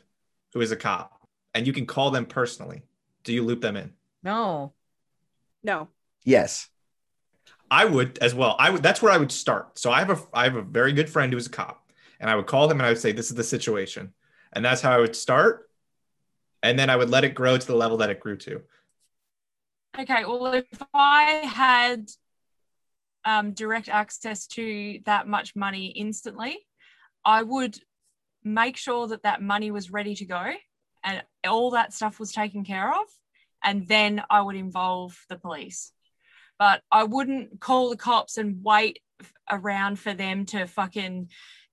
who 0.54 0.60
is 0.60 0.70
a 0.70 0.76
cop 0.76 1.20
and 1.52 1.66
you 1.66 1.72
can 1.72 1.86
call 1.86 2.12
them 2.12 2.26
personally, 2.26 2.82
do 3.24 3.32
you 3.32 3.42
loop 3.42 3.60
them 3.60 3.76
in? 3.76 3.92
No. 4.22 4.72
No. 5.64 5.88
Yes. 6.22 6.68
I 7.70 7.84
would 7.84 8.18
as 8.18 8.34
well. 8.34 8.56
I 8.58 8.70
would. 8.70 8.82
That's 8.82 9.02
where 9.02 9.12
I 9.12 9.16
would 9.16 9.32
start. 9.32 9.78
So 9.78 9.90
I 9.90 9.98
have 10.00 10.10
a 10.10 10.18
I 10.32 10.44
have 10.44 10.56
a 10.56 10.62
very 10.62 10.92
good 10.92 11.10
friend 11.10 11.32
who's 11.32 11.46
a 11.46 11.50
cop, 11.50 11.90
and 12.20 12.30
I 12.30 12.36
would 12.36 12.46
call 12.46 12.70
him 12.70 12.78
and 12.78 12.86
I 12.86 12.90
would 12.90 12.98
say, 12.98 13.12
"This 13.12 13.30
is 13.30 13.36
the 13.36 13.44
situation," 13.44 14.12
and 14.52 14.64
that's 14.64 14.80
how 14.80 14.92
I 14.92 14.98
would 14.98 15.16
start, 15.16 15.70
and 16.62 16.78
then 16.78 16.90
I 16.90 16.96
would 16.96 17.10
let 17.10 17.24
it 17.24 17.34
grow 17.34 17.56
to 17.56 17.66
the 17.66 17.74
level 17.74 17.96
that 17.98 18.10
it 18.10 18.20
grew 18.20 18.36
to. 18.38 18.62
Okay, 19.98 20.24
well, 20.24 20.52
if 20.52 20.66
I 20.92 21.22
had 21.44 22.10
um, 23.24 23.52
direct 23.52 23.88
access 23.88 24.46
to 24.48 25.00
that 25.04 25.26
much 25.26 25.56
money 25.56 25.86
instantly, 25.86 26.66
I 27.24 27.42
would 27.42 27.78
make 28.44 28.76
sure 28.76 29.08
that 29.08 29.24
that 29.24 29.42
money 29.42 29.70
was 29.70 29.90
ready 29.90 30.14
to 30.14 30.24
go 30.24 30.52
and 31.02 31.22
all 31.46 31.70
that 31.72 31.92
stuff 31.92 32.20
was 32.20 32.32
taken 32.32 32.64
care 32.64 32.92
of. 32.92 33.06
And 33.64 33.88
then 33.88 34.22
I 34.30 34.42
would 34.42 34.56
involve 34.56 35.18
the 35.28 35.36
police. 35.36 35.92
But 36.58 36.82
I 36.90 37.04
wouldn't 37.04 37.60
call 37.60 37.90
the 37.90 37.96
cops 37.96 38.38
and 38.38 38.62
wait 38.64 39.00
around 39.50 39.98
for 39.98 40.14
them 40.14 40.46
to 40.46 40.66
fucking 40.66 41.28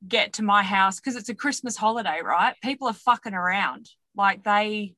get 0.07 0.33
to 0.33 0.43
my 0.43 0.63
house 0.63 0.99
because 0.99 1.15
it's 1.15 1.29
a 1.29 1.35
Christmas 1.35 1.77
holiday, 1.77 2.19
right? 2.23 2.55
People 2.61 2.87
are 2.87 2.93
fucking 2.93 3.33
around. 3.33 3.89
Like 4.15 4.43
they, 4.43 4.95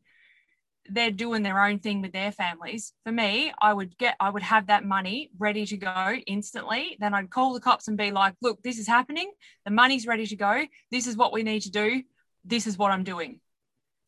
they're 0.89 1.12
doing 1.12 1.43
their 1.43 1.63
own 1.63 1.80
thing 1.80 2.02
with 2.02 2.12
their 2.12 2.32
families. 2.32 2.93
For 3.06 3.12
me, 3.12 3.54
I 3.62 3.74
would 3.74 3.98
get, 3.98 4.15
I 4.19 4.30
would 4.30 4.43
have 4.43 4.67
that 4.67 4.84
money 4.84 5.30
ready 5.38 5.65
to 5.67 5.78
go 5.78 6.15
instantly. 6.28 6.98
Then 7.00 7.13
I'd 7.13 7.30
call 7.30 7.54
the 7.54 7.60
cops 7.60 7.88
and 7.88 7.98
be 7.98 8.12
like, 8.12 8.34
look, 8.41 8.62
this 8.63 8.80
is 8.80 8.88
happening. 8.88 9.32
The 9.65 9.71
money's 9.71 10.08
ready 10.08 10.26
to 10.28 10.36
go. 10.36 10.65
This 10.91 11.08
is 11.08 11.15
what 11.15 11.34
we 11.34 11.43
need 11.43 11.62
to 11.62 11.71
do. 11.71 12.04
This 12.43 12.67
is 12.67 12.78
what 12.78 12.91
I'm 12.91 13.04
doing. 13.04 13.39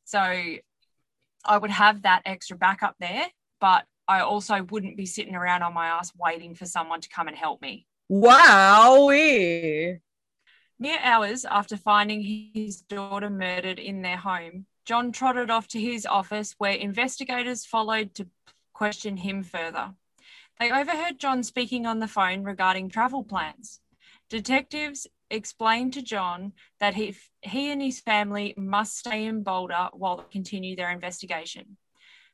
So 0.05 0.19
I 0.19 1.57
would 1.57 1.71
have 1.71 2.03
that 2.03 2.23
extra 2.25 2.57
backup 2.57 2.95
there, 2.99 3.27
but 3.59 3.85
I 4.07 4.21
also 4.21 4.63
wouldn't 4.63 4.97
be 4.97 5.05
sitting 5.05 5.35
around 5.35 5.63
on 5.63 5.73
my 5.73 5.87
ass 5.87 6.13
waiting 6.17 6.55
for 6.55 6.65
someone 6.65 7.01
to 7.01 7.09
come 7.09 7.27
and 7.27 7.37
help 7.37 7.61
me. 7.61 7.85
Wowee. 8.11 9.99
Mere 10.79 10.99
hours 11.01 11.43
after 11.43 11.75
finding 11.75 12.51
his 12.53 12.81
daughter 12.81 13.29
murdered 13.29 13.79
in 13.79 14.01
their 14.01 14.17
home, 14.17 14.65
John 14.85 15.11
trotted 15.11 15.49
off 15.49 15.67
to 15.69 15.81
his 15.81 16.05
office 16.05 16.55
where 16.57 16.73
investigators 16.73 17.65
followed 17.65 18.13
to 18.15 18.27
question 18.73 19.17
him 19.17 19.43
further. 19.43 19.93
They 20.59 20.71
overheard 20.71 21.19
John 21.19 21.43
speaking 21.43 21.85
on 21.85 21.99
the 21.99 22.07
phone 22.07 22.43
regarding 22.43 22.89
travel 22.89 23.23
plans. 23.23 23.81
Detectives 24.29 25.07
explained 25.29 25.93
to 25.93 26.01
John 26.01 26.53
that 26.79 26.95
he, 26.95 27.15
he 27.41 27.71
and 27.71 27.81
his 27.81 27.99
family 27.99 28.53
must 28.55 28.97
stay 28.97 29.25
in 29.25 29.43
Boulder 29.43 29.89
while 29.93 30.17
they 30.17 30.23
continue 30.31 30.75
their 30.75 30.91
investigation. 30.91 31.77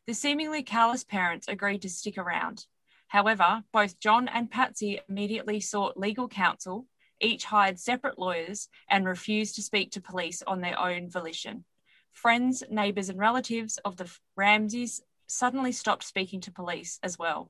The 0.06 0.13
seemingly 0.13 0.63
callous 0.63 1.06
parents 1.06 1.48
agreed 1.48 1.82
to 1.84 1.89
stick 1.89 2.18
around. 2.18 2.66
However, 3.08 3.63
both 3.72 4.00
John 4.00 4.28
and 4.28 4.52
Patsy 4.52 5.00
immediately 5.08 5.62
sought 5.62 5.96
legal 5.96 6.28
counsel, 6.28 6.88
each 7.22 7.46
hired 7.46 7.80
separate 7.80 8.20
lawyers, 8.20 8.68
and 8.89 9.06
refused 9.06 9.56
to 9.56 9.62
speak 9.62 9.92
to 9.92 10.02
police 10.02 10.42
on 10.42 10.60
their 10.60 10.78
own 10.78 11.10
volition. 11.10 11.63
Friends, 12.12 12.63
neighbours, 12.70 13.08
and 13.08 13.18
relatives 13.18 13.78
of 13.86 13.96
the 13.96 14.12
Ramseys 14.36 15.02
suddenly 15.28 15.72
stopped 15.72 16.04
speaking 16.04 16.42
to 16.42 16.52
police 16.52 17.00
as 17.02 17.18
well. 17.18 17.50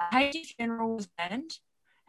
A 0.00 0.16
Haiti 0.16 0.42
funeral 0.42 0.96
was 0.96 1.06
planned, 1.06 1.60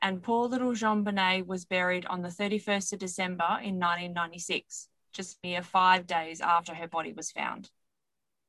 and 0.02 0.24
poor 0.24 0.48
little 0.48 0.74
JonBenet 0.74 1.46
was 1.46 1.66
buried 1.66 2.08
on 2.08 2.24
the 2.24 2.30
31st 2.30 2.94
of 2.94 3.00
December 3.00 3.60
in 3.62 3.80
1996, 3.80 4.90
just 5.14 5.38
mere 5.44 5.62
five 5.62 6.08
days 6.08 6.42
after 6.42 6.74
her 6.74 6.88
body 6.88 7.14
was 7.14 7.32
found. 7.32 7.70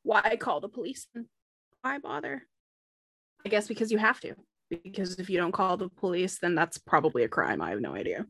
Why 0.08 0.36
call 0.36 0.60
the 0.60 0.70
police? 0.70 1.06
Why 1.82 1.98
bother? 1.98 2.46
I 3.44 3.50
guess 3.50 3.68
because 3.68 3.92
you 3.92 3.98
have 3.98 4.18
to. 4.20 4.36
Because 4.70 5.18
if 5.18 5.28
you 5.28 5.36
don't 5.36 5.52
call 5.52 5.76
the 5.76 5.90
police, 5.90 6.38
then 6.38 6.54
that's 6.54 6.78
probably 6.78 7.24
a 7.24 7.28
crime. 7.28 7.60
I 7.60 7.68
have 7.68 7.82
no 7.82 7.94
idea. 7.94 8.24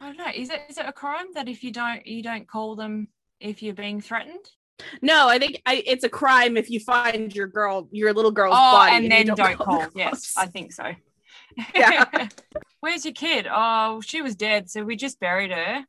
I 0.00 0.06
don't 0.06 0.18
know. 0.18 0.30
Is 0.32 0.50
it 0.50 0.60
is 0.68 0.78
it 0.78 0.86
a 0.86 0.92
crime 0.92 1.26
that 1.34 1.48
if 1.48 1.64
you 1.64 1.72
don't 1.72 2.06
you 2.06 2.22
don't 2.22 2.46
call 2.46 2.76
them 2.76 3.08
if 3.40 3.60
you're 3.60 3.74
being 3.74 4.00
threatened? 4.00 4.46
No, 5.02 5.28
I 5.28 5.40
think 5.40 5.60
I, 5.66 5.82
it's 5.84 6.04
a 6.04 6.08
crime 6.08 6.56
if 6.56 6.70
you 6.70 6.78
find 6.78 7.34
your 7.34 7.48
girl, 7.48 7.88
your 7.90 8.12
little 8.12 8.30
girl's 8.30 8.54
oh, 8.56 8.72
body, 8.72 8.94
and 8.94 9.04
you 9.04 9.10
then 9.10 9.26
don't, 9.26 9.58
the 9.58 9.64
call. 9.64 9.80
cops. 9.80 9.96
Yes, 9.96 10.34
I 10.36 10.46
think 10.46 10.72
so. 10.72 10.92
Yeah. 11.74 12.28
Where's 12.80 13.04
your 13.04 13.14
kid? 13.14 13.48
Oh, 13.50 14.00
she 14.00 14.22
was 14.22 14.36
dead, 14.36 14.70
so 14.70 14.84
we 14.84 14.94
just 14.94 15.18
buried 15.18 15.50
her. 15.50 15.84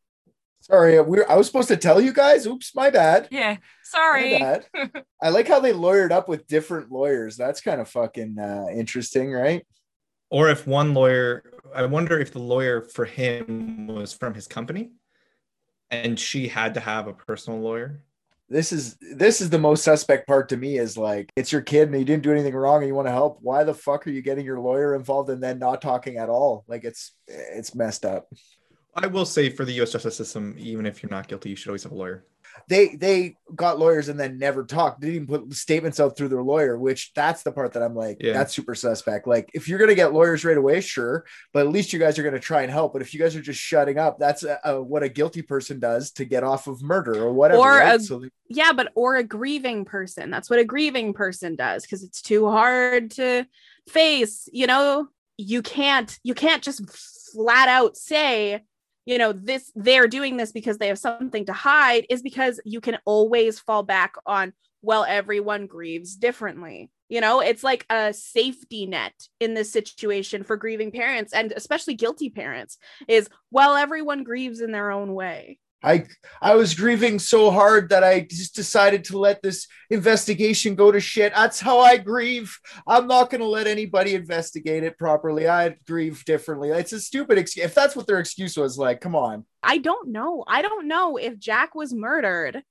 Sorry, 0.61 0.99
we 1.01 1.23
I 1.23 1.35
was 1.35 1.47
supposed 1.47 1.69
to 1.69 1.77
tell 1.77 2.01
you 2.01 2.11
guys. 2.11 2.45
Oops, 2.45 2.75
my 2.75 2.89
bad. 2.89 3.27
Yeah, 3.31 3.57
sorry. 3.83 4.37
bad. 4.37 4.65
I 5.21 5.29
like 5.29 5.47
how 5.47 5.59
they 5.59 5.71
lawyered 5.71 6.11
up 6.11 6.27
with 6.27 6.47
different 6.47 6.91
lawyers. 6.91 7.37
That's 7.37 7.61
kind 7.61 7.79
of 7.79 7.87
fucking 7.89 8.37
uh, 8.37 8.65
interesting, 8.73 9.31
right? 9.31 9.65
Or 10.29 10.49
if 10.49 10.67
one 10.67 10.93
lawyer, 10.93 11.43
I 11.73 11.85
wonder 11.85 12.19
if 12.19 12.31
the 12.31 12.39
lawyer 12.39 12.81
for 12.81 13.05
him 13.05 13.87
was 13.87 14.11
from 14.11 14.33
his 14.33 14.47
company, 14.47 14.91
and 15.89 16.19
she 16.19 16.47
had 16.47 16.73
to 16.73 16.79
have 16.79 17.07
a 17.07 17.13
personal 17.13 17.61
lawyer. 17.61 18.03
This 18.49 18.71
is 18.71 18.97
this 19.15 19.41
is 19.41 19.49
the 19.49 19.59
most 19.59 19.83
suspect 19.83 20.25
part 20.25 20.49
to 20.49 20.57
me 20.57 20.77
is 20.77 20.97
like 20.97 21.29
it's 21.35 21.51
your 21.51 21.61
kid 21.61 21.89
and 21.89 21.99
you 21.99 22.05
didn't 22.05 22.23
do 22.23 22.31
anything 22.31 22.55
wrong 22.55 22.77
and 22.77 22.87
you 22.87 22.95
want 22.95 23.07
to 23.07 23.11
help. 23.11 23.39
Why 23.41 23.65
the 23.65 23.73
fuck 23.73 24.07
are 24.07 24.09
you 24.09 24.21
getting 24.21 24.45
your 24.45 24.59
lawyer 24.59 24.95
involved 24.95 25.29
and 25.29 25.43
then 25.43 25.59
not 25.59 25.81
talking 25.81 26.17
at 26.17 26.29
all? 26.29 26.63
Like 26.67 26.85
it's 26.85 27.11
it's 27.27 27.75
messed 27.75 28.05
up. 28.05 28.27
I 28.97 29.07
will 29.07 29.25
say 29.25 29.49
for 29.49 29.63
the 29.63 29.73
U.S. 29.73 29.91
justice 29.91 30.15
system, 30.17 30.55
even 30.57 30.85
if 30.85 31.03
you're 31.03 31.09
not 31.11 31.27
guilty, 31.27 31.49
you 31.51 31.55
should 31.55 31.69
always 31.69 31.83
have 31.83 31.91
a 31.91 31.95
lawyer. 31.95 32.25
They 32.67 32.95
they 32.95 33.35
got 33.55 33.77
lawyers 33.77 34.09
and 34.09 34.19
then 34.19 34.39
never 34.39 34.63
talked. 34.65 34.99
Didn't 35.01 35.15
even 35.15 35.27
put 35.27 35.53
statements 35.53 35.99
out 35.99 36.17
through 36.17 36.29
their 36.29 36.41
lawyer, 36.41 36.77
which 36.79 37.13
that's 37.13 37.43
the 37.43 37.51
part 37.51 37.73
that 37.73 37.83
I'm 37.83 37.93
like, 37.93 38.17
Yeah. 38.19 38.33
that's 38.33 38.55
super 38.55 38.73
suspect. 38.73 39.27
Like 39.27 39.51
if 39.53 39.67
you're 39.69 39.77
gonna 39.77 39.93
get 39.93 40.11
lawyers 40.13 40.43
right 40.43 40.57
away, 40.57 40.81
sure, 40.81 41.25
but 41.53 41.67
at 41.67 41.71
least 41.71 41.93
you 41.93 41.99
guys 41.99 42.17
are 42.17 42.23
gonna 42.23 42.39
try 42.39 42.63
and 42.63 42.71
help. 42.71 42.93
But 42.93 43.03
if 43.03 43.13
you 43.13 43.19
guys 43.19 43.35
are 43.35 43.41
just 43.41 43.59
shutting 43.59 43.99
up, 43.99 44.17
that's 44.17 44.43
uh 44.43 44.57
uh 44.63 44.77
what 44.77 45.03
a 45.03 45.09
guilty 45.09 45.43
person 45.43 45.79
does 45.79 46.11
to 46.13 46.25
get 46.25 46.43
off 46.43 46.65
of 46.65 46.81
murder 46.81 47.13
or 47.21 47.31
whatever. 47.31 47.59
Or 47.61 47.77
right? 47.77 47.99
a- 47.99 48.03
so 48.03 48.23
Yeah, 48.49 48.73
but 48.73 48.91
or 48.95 49.17
a 49.17 49.23
grieving 49.23 49.85
person. 49.85 50.31
That's 50.31 50.49
what 50.49 50.57
a 50.57 50.65
grieving 50.65 51.13
person 51.13 51.55
does 51.55 51.83
because 51.83 52.01
it's 52.03 52.23
too 52.23 52.49
hard 52.49 53.11
to 53.11 53.45
face. 53.87 54.49
You 54.51 54.65
know, 54.65 55.09
you 55.37 55.61
can't 55.61 56.17
you 56.23 56.33
can't 56.33 56.63
just 56.63 56.89
flat 57.33 57.69
out 57.69 57.97
say, 57.97 58.63
you 59.07 59.17
know, 59.17 59.31
this 59.31 59.71
they're 59.73 60.09
doing 60.09 60.35
this 60.35 60.51
because 60.51 60.77
they 60.77 60.89
have 60.89 60.99
something 60.99 61.45
to 61.45 61.53
hide 61.53 62.05
is 62.09 62.21
because 62.21 62.59
you 62.65 62.81
can 62.81 62.97
always 63.05 63.57
fall 63.57 63.81
back 63.81 64.15
on 64.25 64.51
well 64.81 65.05
everyone 65.07 65.65
grieves 65.65 66.17
differently. 66.17 66.91
You 67.07 67.21
know, 67.21 67.39
it's 67.39 67.63
like 67.63 67.85
a 67.89 68.13
safety 68.13 68.85
net 68.85 69.13
in 69.39 69.53
this 69.53 69.71
situation 69.71 70.43
for 70.43 70.57
grieving 70.57 70.91
parents 70.91 71.31
and 71.31 71.53
especially 71.53 71.93
guilty 71.93 72.29
parents 72.29 72.77
is 73.07 73.29
well 73.49 73.75
everyone 73.77 74.25
grieves 74.25 74.59
in 74.59 74.73
their 74.73 74.91
own 74.91 75.13
way. 75.13 75.57
I 75.83 76.05
I 76.41 76.55
was 76.55 76.73
grieving 76.73 77.19
so 77.19 77.51
hard 77.51 77.89
that 77.89 78.03
I 78.03 78.21
just 78.21 78.55
decided 78.55 79.03
to 79.05 79.19
let 79.19 79.41
this 79.41 79.67
investigation 79.89 80.75
go 80.75 80.91
to 80.91 80.99
shit. 80.99 81.33
That's 81.35 81.59
how 81.59 81.79
I 81.79 81.97
grieve. 81.97 82.57
I'm 82.87 83.07
not 83.07 83.29
going 83.29 83.41
to 83.41 83.47
let 83.47 83.67
anybody 83.67 84.15
investigate 84.15 84.83
it 84.83 84.97
properly. 84.97 85.47
I 85.47 85.75
grieve 85.85 86.25
differently. 86.25 86.69
It's 86.69 86.93
a 86.93 86.99
stupid 86.99 87.37
excuse. 87.37 87.65
If 87.65 87.75
that's 87.75 87.95
what 87.95 88.07
their 88.07 88.19
excuse 88.19 88.57
was, 88.57 88.77
like, 88.77 89.01
come 89.01 89.15
on. 89.15 89.45
I 89.61 89.77
don't 89.77 90.09
know. 90.09 90.43
I 90.47 90.63
don't 90.63 90.87
know 90.87 91.17
if 91.17 91.37
Jack 91.37 91.75
was 91.75 91.93
murdered, 91.93 92.63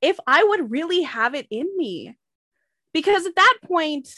if 0.00 0.18
I 0.26 0.42
would 0.42 0.70
really 0.70 1.02
have 1.02 1.34
it 1.34 1.46
in 1.50 1.66
me. 1.76 2.16
Because 2.94 3.26
at 3.26 3.36
that 3.36 3.58
point, 3.64 4.08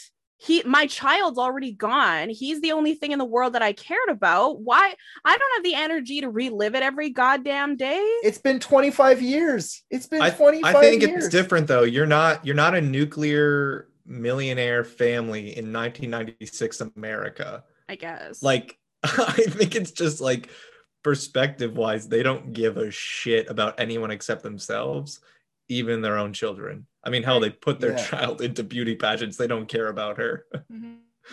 he 0.41 0.63
my 0.65 0.87
child's 0.87 1.37
already 1.37 1.71
gone 1.73 2.29
he's 2.29 2.61
the 2.61 2.71
only 2.71 2.95
thing 2.95 3.11
in 3.11 3.19
the 3.19 3.25
world 3.25 3.53
that 3.53 3.61
i 3.61 3.73
cared 3.73 4.09
about 4.09 4.61
why 4.61 4.93
i 5.25 5.37
don't 5.37 5.51
have 5.55 5.63
the 5.63 5.75
energy 5.75 6.21
to 6.21 6.29
relive 6.29 6.73
it 6.75 6.81
every 6.81 7.09
goddamn 7.09 7.75
day 7.75 7.99
It's 8.23 8.37
been 8.37 8.59
25 8.59 9.21
years. 9.21 9.83
It's 9.89 10.07
been 10.07 10.21
I, 10.21 10.29
25 10.29 10.75
I 10.75 10.79
think 10.81 11.01
years. 11.03 11.25
it's 11.25 11.31
different 11.31 11.67
though. 11.67 11.83
You're 11.83 12.05
not 12.05 12.45
you're 12.45 12.55
not 12.55 12.73
a 12.73 12.81
nuclear 12.81 13.89
millionaire 14.05 14.83
family 14.83 15.57
in 15.57 15.71
1996 15.73 16.81
America. 16.95 17.63
i 17.87 17.95
guess 17.95 18.41
Like 18.41 18.77
I 19.03 19.43
think 19.49 19.75
it's 19.75 19.91
just 19.91 20.19
like 20.21 20.49
perspective 21.03 21.77
wise, 21.77 22.07
they 22.07 22.23
don't 22.23 22.53
give 22.53 22.77
a 22.77 22.91
shit 22.91 23.49
about 23.49 23.79
anyone 23.79 24.11
except 24.11 24.43
themselves, 24.43 25.19
even 25.67 26.01
their 26.01 26.17
own 26.17 26.33
children. 26.33 26.85
I 27.03 27.09
mean, 27.09 27.23
hell, 27.23 27.39
they 27.39 27.49
put 27.49 27.79
their 27.79 27.91
Yeah. 27.91 28.05
child 28.05 28.41
into 28.41 28.63
beauty 28.63 28.95
pageants. 28.95 29.37
They 29.37 29.47
don't 29.47 29.67
care 29.67 29.87
about 29.87 30.17
her. 30.17 30.45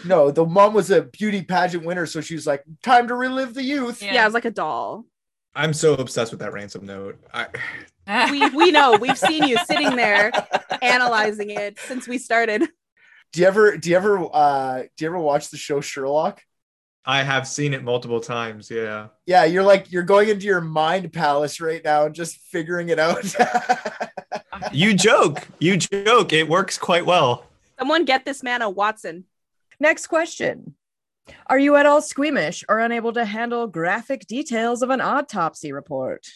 No, 0.04 0.30
the 0.30 0.44
mom 0.44 0.74
was 0.74 0.90
a 0.90 1.02
beauty 1.02 1.40
pageant 1.42 1.82
winner, 1.82 2.04
so 2.04 2.20
she 2.20 2.34
was 2.34 2.46
like, 2.46 2.62
"Time 2.82 3.08
to 3.08 3.14
relive 3.14 3.54
the 3.54 3.62
youth." 3.62 4.02
yeah, 4.02 4.26
it's 4.26 4.34
like 4.34 4.44
a 4.44 4.50
doll 4.50 5.06
I'm 5.54 5.72
so 5.72 5.94
obsessed 5.94 6.32
with 6.32 6.40
that 6.40 6.52
ransom 6.52 6.84
note. 6.84 7.18
I, 7.32 7.46
we 8.30 8.46
we 8.50 8.70
know 8.70 8.98
we've 9.00 9.16
seen 9.16 9.44
you 9.44 9.56
sitting 9.64 9.96
there 9.96 10.32
analyzing 10.82 11.48
it 11.48 11.78
since 11.80 12.06
we 12.06 12.18
started 12.18 12.68
Do 13.32 13.40
you 13.40 13.46
ever 13.46 13.78
do 13.78 13.88
you 13.88 13.96
ever 13.96 14.28
uh 14.32 14.82
do 14.82 15.04
you 15.04 15.08
ever 15.08 15.18
watch 15.18 15.48
the 15.48 15.56
show 15.56 15.80
Sherlock? 15.80 16.42
I 17.07 17.22
have 17.22 17.46
seen 17.46 17.72
it 17.72 17.84
multiple 17.84 18.20
times. 18.20 18.70
Yeah. 18.70 19.09
Yeah, 19.26 19.44
you're 19.44 19.62
like 19.62 19.92
you're 19.92 20.02
going 20.02 20.28
into 20.28 20.46
your 20.46 20.61
mind 20.61 21.12
palace 21.12 21.61
right 21.61 21.82
now 21.84 22.07
and 22.07 22.14
just 22.14 22.36
figuring 22.50 22.88
it 22.88 22.98
out. 22.98 23.24
You 24.72 24.94
joke. 24.94 25.46
You 25.59 25.76
joke. 25.76 26.32
It 26.32 26.48
works 26.48 26.78
quite 26.78 27.04
well. 27.04 27.44
someone 27.78 28.04
get 28.04 28.24
this 28.24 28.42
man 28.42 28.62
a 28.62 28.70
watson 28.70 29.24
Next 29.78 30.07
question. 30.07 30.74
Are 31.46 31.59
you 31.59 31.76
at 31.76 31.86
all 31.86 32.00
squeamish 32.00 32.64
or 32.68 32.78
unable 32.78 33.12
to 33.12 33.24
handle 33.24 33.66
graphic 33.66 34.26
details 34.26 34.82
of 34.82 34.90
an 34.90 35.00
autopsy 35.00 35.72
report? 35.72 36.26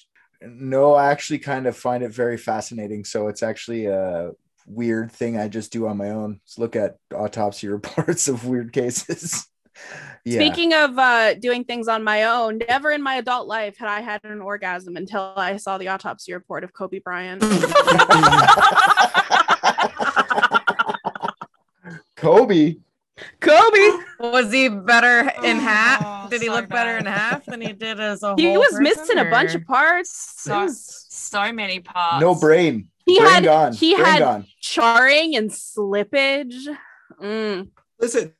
no, 0.42 0.94
I 0.94 1.10
actually 1.10 1.38
kind 1.38 1.66
of 1.66 1.76
find 1.76 2.02
it 2.02 2.12
very 2.12 2.38
fascinating. 2.38 3.04
So 3.04 3.28
it's 3.28 3.42
actually 3.42 3.86
a 3.86 4.30
weird 4.66 5.12
thing 5.12 5.38
I 5.38 5.48
just 5.48 5.72
do 5.72 5.86
on 5.86 5.98
my 5.98 6.10
own. 6.10 6.40
Is 6.46 6.58
look 6.58 6.76
at 6.76 6.96
autopsy 7.14 7.68
reports 7.78 8.28
of 8.28 8.46
weird 8.46 8.72
cases. 8.72 9.46
Yeah. 10.24 10.38
Speaking 10.38 10.72
of 10.74 10.98
uh, 10.98 11.34
doing 11.34 11.64
things 11.64 11.88
on 11.88 12.02
my 12.04 12.24
own, 12.24 12.58
never 12.68 12.90
in 12.90 13.02
my 13.02 13.16
adult 13.16 13.46
life 13.48 13.76
had 13.78 13.88
I 13.88 14.00
had 14.00 14.22
an 14.24 14.40
orgasm 14.40 14.96
until 14.96 15.32
I 15.36 15.56
saw 15.56 15.78
the 15.78 15.88
autopsy 15.88 16.32
report 16.32 16.64
of 16.64 16.72
Kobe 16.72 16.98
Bryant. 16.98 17.42
Kobe. 22.16 22.76
Kobe, 23.40 23.90
Was 24.18 24.50
he 24.50 24.68
better 24.70 25.20
in 25.44 25.56
Oh, 25.58 25.60
half? 25.60 26.30
Did 26.30 26.40
he 26.40 26.46
so 26.48 26.54
look 26.54 26.68
better 26.70 26.96
in 26.96 27.04
half 27.04 27.44
than 27.44 27.60
he 27.60 27.72
did 27.74 28.00
as 28.00 28.22
a 28.22 28.28
whole? 28.28 28.36
he 28.38 28.56
was 28.56 28.68
person, 28.70 28.82
missing 28.82 29.18
a 29.18 29.24
bunch 29.26 29.54
of 29.54 29.64
parts. 29.66 30.10
So, 30.40 30.62
was- 30.62 31.06
so 31.10 31.52
many 31.52 31.80
parts. 31.80 32.22
No 32.22 32.34
brain. 32.34 32.88
He 33.04 33.18
brain 33.18 33.30
had 33.30 33.44
gone. 33.44 33.72
he 33.74 33.94
brain 33.94 34.06
had 34.06 34.18
gone. 34.20 34.46
charring 34.60 35.36
and 35.36 35.50
slippage. 35.50 36.54
Mm. 37.22 37.68
Listen, 37.98 38.32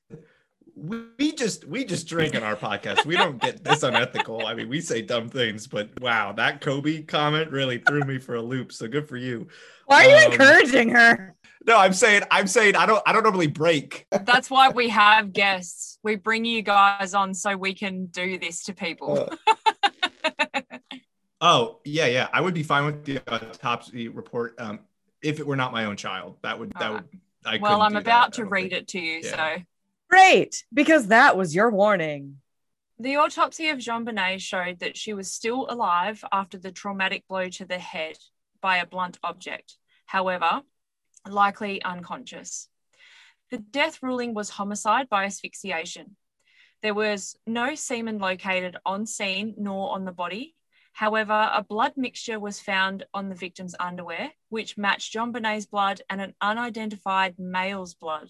we 0.81 1.33
just 1.33 1.65
we 1.67 1.85
just 1.85 2.07
drink 2.07 2.35
on 2.35 2.43
our 2.43 2.57
podcast. 2.57 3.05
We 3.05 3.17
don't 3.17 3.41
get 3.41 3.63
this 3.63 3.83
unethical. 3.83 4.47
I 4.47 4.55
mean, 4.55 4.69
we 4.69 4.81
say 4.81 5.03
dumb 5.03 5.29
things, 5.29 5.67
but 5.67 5.89
wow, 6.01 6.33
that 6.33 6.61
Kobe 6.61 7.03
comment 7.03 7.51
really 7.51 7.79
threw 7.79 8.01
me 8.01 8.19
for 8.19 8.37
a 8.37 8.43
loop. 8.43 8.73
So 8.73 8.89
good 8.89 9.09
for 9.09 9.17
you. 9.17 9.49
Why 9.87 10.07
are 10.07 10.09
you 10.09 10.27
Um, 10.27 10.33
encouraging 10.33 10.89
her? 10.91 11.35
No, 11.67 11.77
I'm 11.77 11.93
saying 11.93 12.23
I'm 12.31 12.47
saying 12.47 12.77
I 12.77 12.87
don't 12.87 13.03
I 13.07 13.13
don't 13.13 13.23
normally 13.23 13.47
break. 13.47 14.07
That's 14.11 14.49
why 14.51 14.71
we 14.71 14.89
have 14.89 15.33
guests. 15.33 15.99
We 16.03 16.17
bring 16.17 16.45
you 16.45 16.63
guys 16.63 17.13
on 17.15 17.35
so 17.35 17.57
we 17.57 17.75
can 17.75 18.07
do 18.07 18.39
this 18.39 18.65
to 18.65 18.75
people. 18.75 19.29
Uh, 19.53 20.61
Oh 21.43 21.81
yeah, 21.87 22.07
yeah. 22.07 22.29
I 22.33 22.41
would 22.41 22.53
be 22.53 22.63
fine 22.63 22.85
with 22.85 23.05
the 23.05 23.21
autopsy 23.27 24.09
report 24.09 24.55
um, 24.59 24.81
if 25.23 25.41
it 25.41 25.47
were 25.47 25.57
not 25.57 25.73
my 25.73 25.87
own 25.87 25.97
child. 25.97 26.37
That 26.43 26.59
would 26.59 26.71
that 26.79 26.93
would. 26.93 27.05
I 27.47 27.57
well, 27.57 27.81
I'm 27.81 27.93
do 27.93 27.95
that, 27.95 28.03
about 28.03 28.33
to 28.35 28.45
read 28.45 28.71
think. 28.71 28.83
it 28.83 28.89
to 28.89 29.01
you. 29.01 29.21
Yeah. 29.25 29.57
So, 29.57 29.63
Great, 30.11 30.65
because 30.75 31.07
that 31.07 31.37
was 31.37 31.55
your 31.55 31.71
warning. 31.71 32.41
the 32.99 33.17
autopsy 33.17 33.69
of 33.71 33.79
JonBenet 33.79 34.41
showed 34.41 34.81
that 34.81 34.97
she 34.97 35.15
was 35.15 35.33
still 35.33 35.67
alive 35.71 36.23
after 36.31 36.59
the 36.59 36.73
traumatic 36.73 37.27
blow 37.29 37.49
to 37.49 37.65
the 37.65 37.79
head 37.79 38.19
by 38.61 38.77
a 38.77 38.87
blunt 38.87 39.19
object. 39.23 39.77
However, 40.05 40.63
likely 41.29 41.83
unconscious. 41.83 42.69
The 43.51 43.59
death 43.59 44.03
ruling 44.03 44.35
was 44.35 44.51
homicide 44.51 45.09
by 45.09 45.25
asphyxiation. 45.25 46.17
There 46.83 46.95
was 46.95 47.37
no 47.47 47.75
semen 47.75 48.19
located 48.19 48.77
on 48.85 49.07
scene 49.07 49.55
nor 49.57 49.93
on 49.93 50.05
the 50.05 50.13
body. 50.13 50.55
However, 50.93 51.51
a 51.55 51.63
blood 51.63 51.93
mixture 51.97 52.39
was 52.39 52.61
found 52.61 53.05
on 53.15 53.29
the 53.29 53.35
victim's 53.35 53.75
underwear, 53.79 54.33
which 54.49 54.77
matched 54.77 55.15
JonBenet's 55.15 55.67
blood 55.67 56.03
and 56.11 56.21
an 56.21 56.35
unidentified 56.41 57.39
male's 57.39 57.95
blood. 57.95 58.29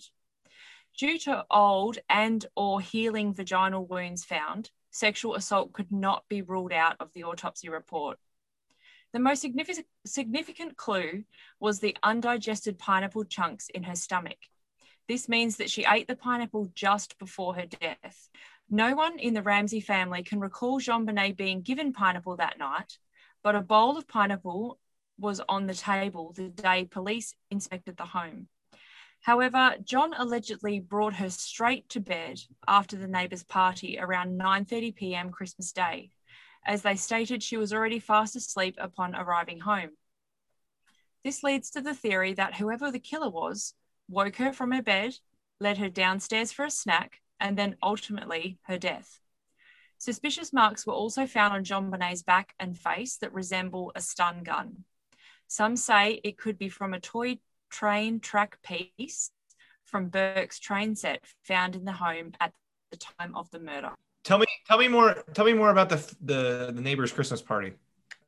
Due 1.01 1.19
to 1.19 1.47
old 1.51 1.97
and 2.11 2.45
or 2.55 2.79
healing 2.79 3.33
vaginal 3.33 3.87
wounds 3.87 4.23
found, 4.23 4.71
sexual 4.91 5.35
assault 5.35 5.73
could 5.73 5.91
not 5.91 6.29
be 6.29 6.43
ruled 6.43 6.75
out 6.75 6.95
of 7.01 7.11
the 7.15 7.25
autopsy 7.25 7.71
report. 7.71 8.19
The 9.15 9.19
most 9.19 9.41
significant, 9.41 10.77
clue 10.77 11.25
was 11.59 11.81
the 11.81 11.97
undigested 12.03 12.79
pineapple 12.79 13.25
chunks 13.25 13.71
in 13.71 13.85
her 13.85 13.97
stomach. 13.97 14.37
This 15.09 15.27
means 15.27 15.57
that 15.57 15.71
she 15.71 15.87
ate 15.87 16.07
the 16.07 16.17
pineapple 16.17 16.71
just 16.75 17.19
before 17.19 17.55
her 17.55 17.65
death. 17.65 18.29
No 18.69 18.95
one 18.95 19.19
in 19.19 19.33
the 19.33 19.43
Ramsey 19.43 19.81
family 19.81 20.23
can 20.23 20.39
recall 20.39 20.81
JonBenet 20.81 21.35
being 21.35 21.63
given 21.63 21.95
pineapple 21.95 22.37
that 22.37 22.59
night, 22.59 22.99
but 23.43 23.55
a 23.55 23.63
bowl 23.63 23.97
of 23.97 24.07
pineapple 24.07 24.79
was 25.19 25.41
on 25.49 25.67
the 25.67 25.73
table 25.73 26.35
the 26.37 26.51
day 26.51 26.85
police 26.85 27.35
inspected 27.51 27.97
the 27.97 28.05
home. 28.05 28.49
However, 29.23 29.77
John 29.85 30.15
allegedly 30.17 30.81
brought 30.81 31.15
her 31.15 31.31
straight 31.31 31.89
to 31.91 32.01
bed 32.01 32.41
after 32.67 32.97
the 32.97 33.07
neighbour's 33.07 33.43
party 33.43 33.99
around 33.99 34.41
9:30 34.41 34.95
p.m. 34.95 35.31
Christmas 35.31 35.73
Day, 35.73 36.11
as 36.65 36.83
they 36.83 36.97
stated 36.97 37.43
she 37.43 37.59
was 37.59 37.73
already 37.73 37.99
fast 37.99 38.35
asleep 38.35 38.77
upon 38.79 39.15
arriving 39.15 39.61
home. 39.61 39.91
This 41.23 41.43
leads 41.43 41.71
to 41.73 41.83
the 41.83 41.95
theory 41.95 42.33
that 42.35 42.55
whoever 42.55 42.91
the 42.91 42.99
killer 42.99 43.29
was 43.29 43.75
woke 44.09 44.37
her 44.37 44.53
from 44.55 44.73
her 44.73 44.83
bed, 44.83 45.17
led 45.61 45.77
her 45.77 45.91
downstairs 45.91 46.51
for 46.51 46.65
a 46.65 46.71
snack, 46.71 47.21
and 47.39 47.59
then 47.59 47.77
ultimately 47.83 48.59
her 48.63 48.79
death. 48.79 49.21
Suspicious 49.99 50.51
marks 50.51 50.87
were 50.87 50.95
also 50.95 51.27
found 51.27 51.53
on 51.53 51.63
JonBenet's 51.63 52.23
back 52.23 52.55
and 52.59 52.79
face 52.79 53.19
that 53.19 53.35
resemble 53.35 53.93
a 53.95 54.01
stun 54.01 54.43
gun. 54.43 54.85
Some 55.47 55.77
say 55.77 56.23
it 56.25 56.39
could 56.39 56.57
be 56.57 56.71
from 56.71 56.95
a 56.95 57.01
toy 57.01 57.39
train 57.71 58.21
track 58.21 58.59
piece 58.63 59.31
from 59.85 60.09
Burke's 60.09 60.59
train 60.59 60.95
set 60.97 61.23
found 61.45 61.77
in 61.77 61.85
the 61.85 61.93
home 61.93 62.33
at 62.41 62.53
the 62.91 62.97
time 62.97 63.35
of 63.35 63.51
the 63.51 63.59
murder. 63.59 63.91
Tell 64.25 64.39
me 64.39 64.47
tell 64.67 64.79
me 64.79 64.89
more 64.89 65.25
tell 65.35 65.45
me 65.45 65.53
more 65.53 65.71
about 65.71 65.89
the 65.89 65.97
the, 66.21 66.73
the 66.75 66.81
neighbor's 66.81 67.13
Christmas 67.13 67.41
party. 67.41 67.73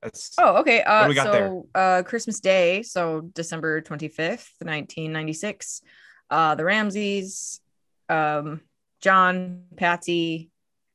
That's 0.03 0.35
Oh, 0.39 0.57
okay. 0.57 0.83
Uh, 0.83 1.05
do 1.05 1.09
we 1.09 1.15
got 1.15 1.33
so 1.33 1.67
uh, 1.75 2.03
Christmas 2.05 2.41
Day, 2.41 2.83
so 2.83 3.21
December 3.21 3.81
25th, 3.81 4.49
1996. 4.59 5.83
Uh, 6.29 6.55
the 6.55 6.65
Ramseys, 6.65 7.61
um, 8.09 8.63
John, 9.01 9.65
Patsy, 9.77 10.51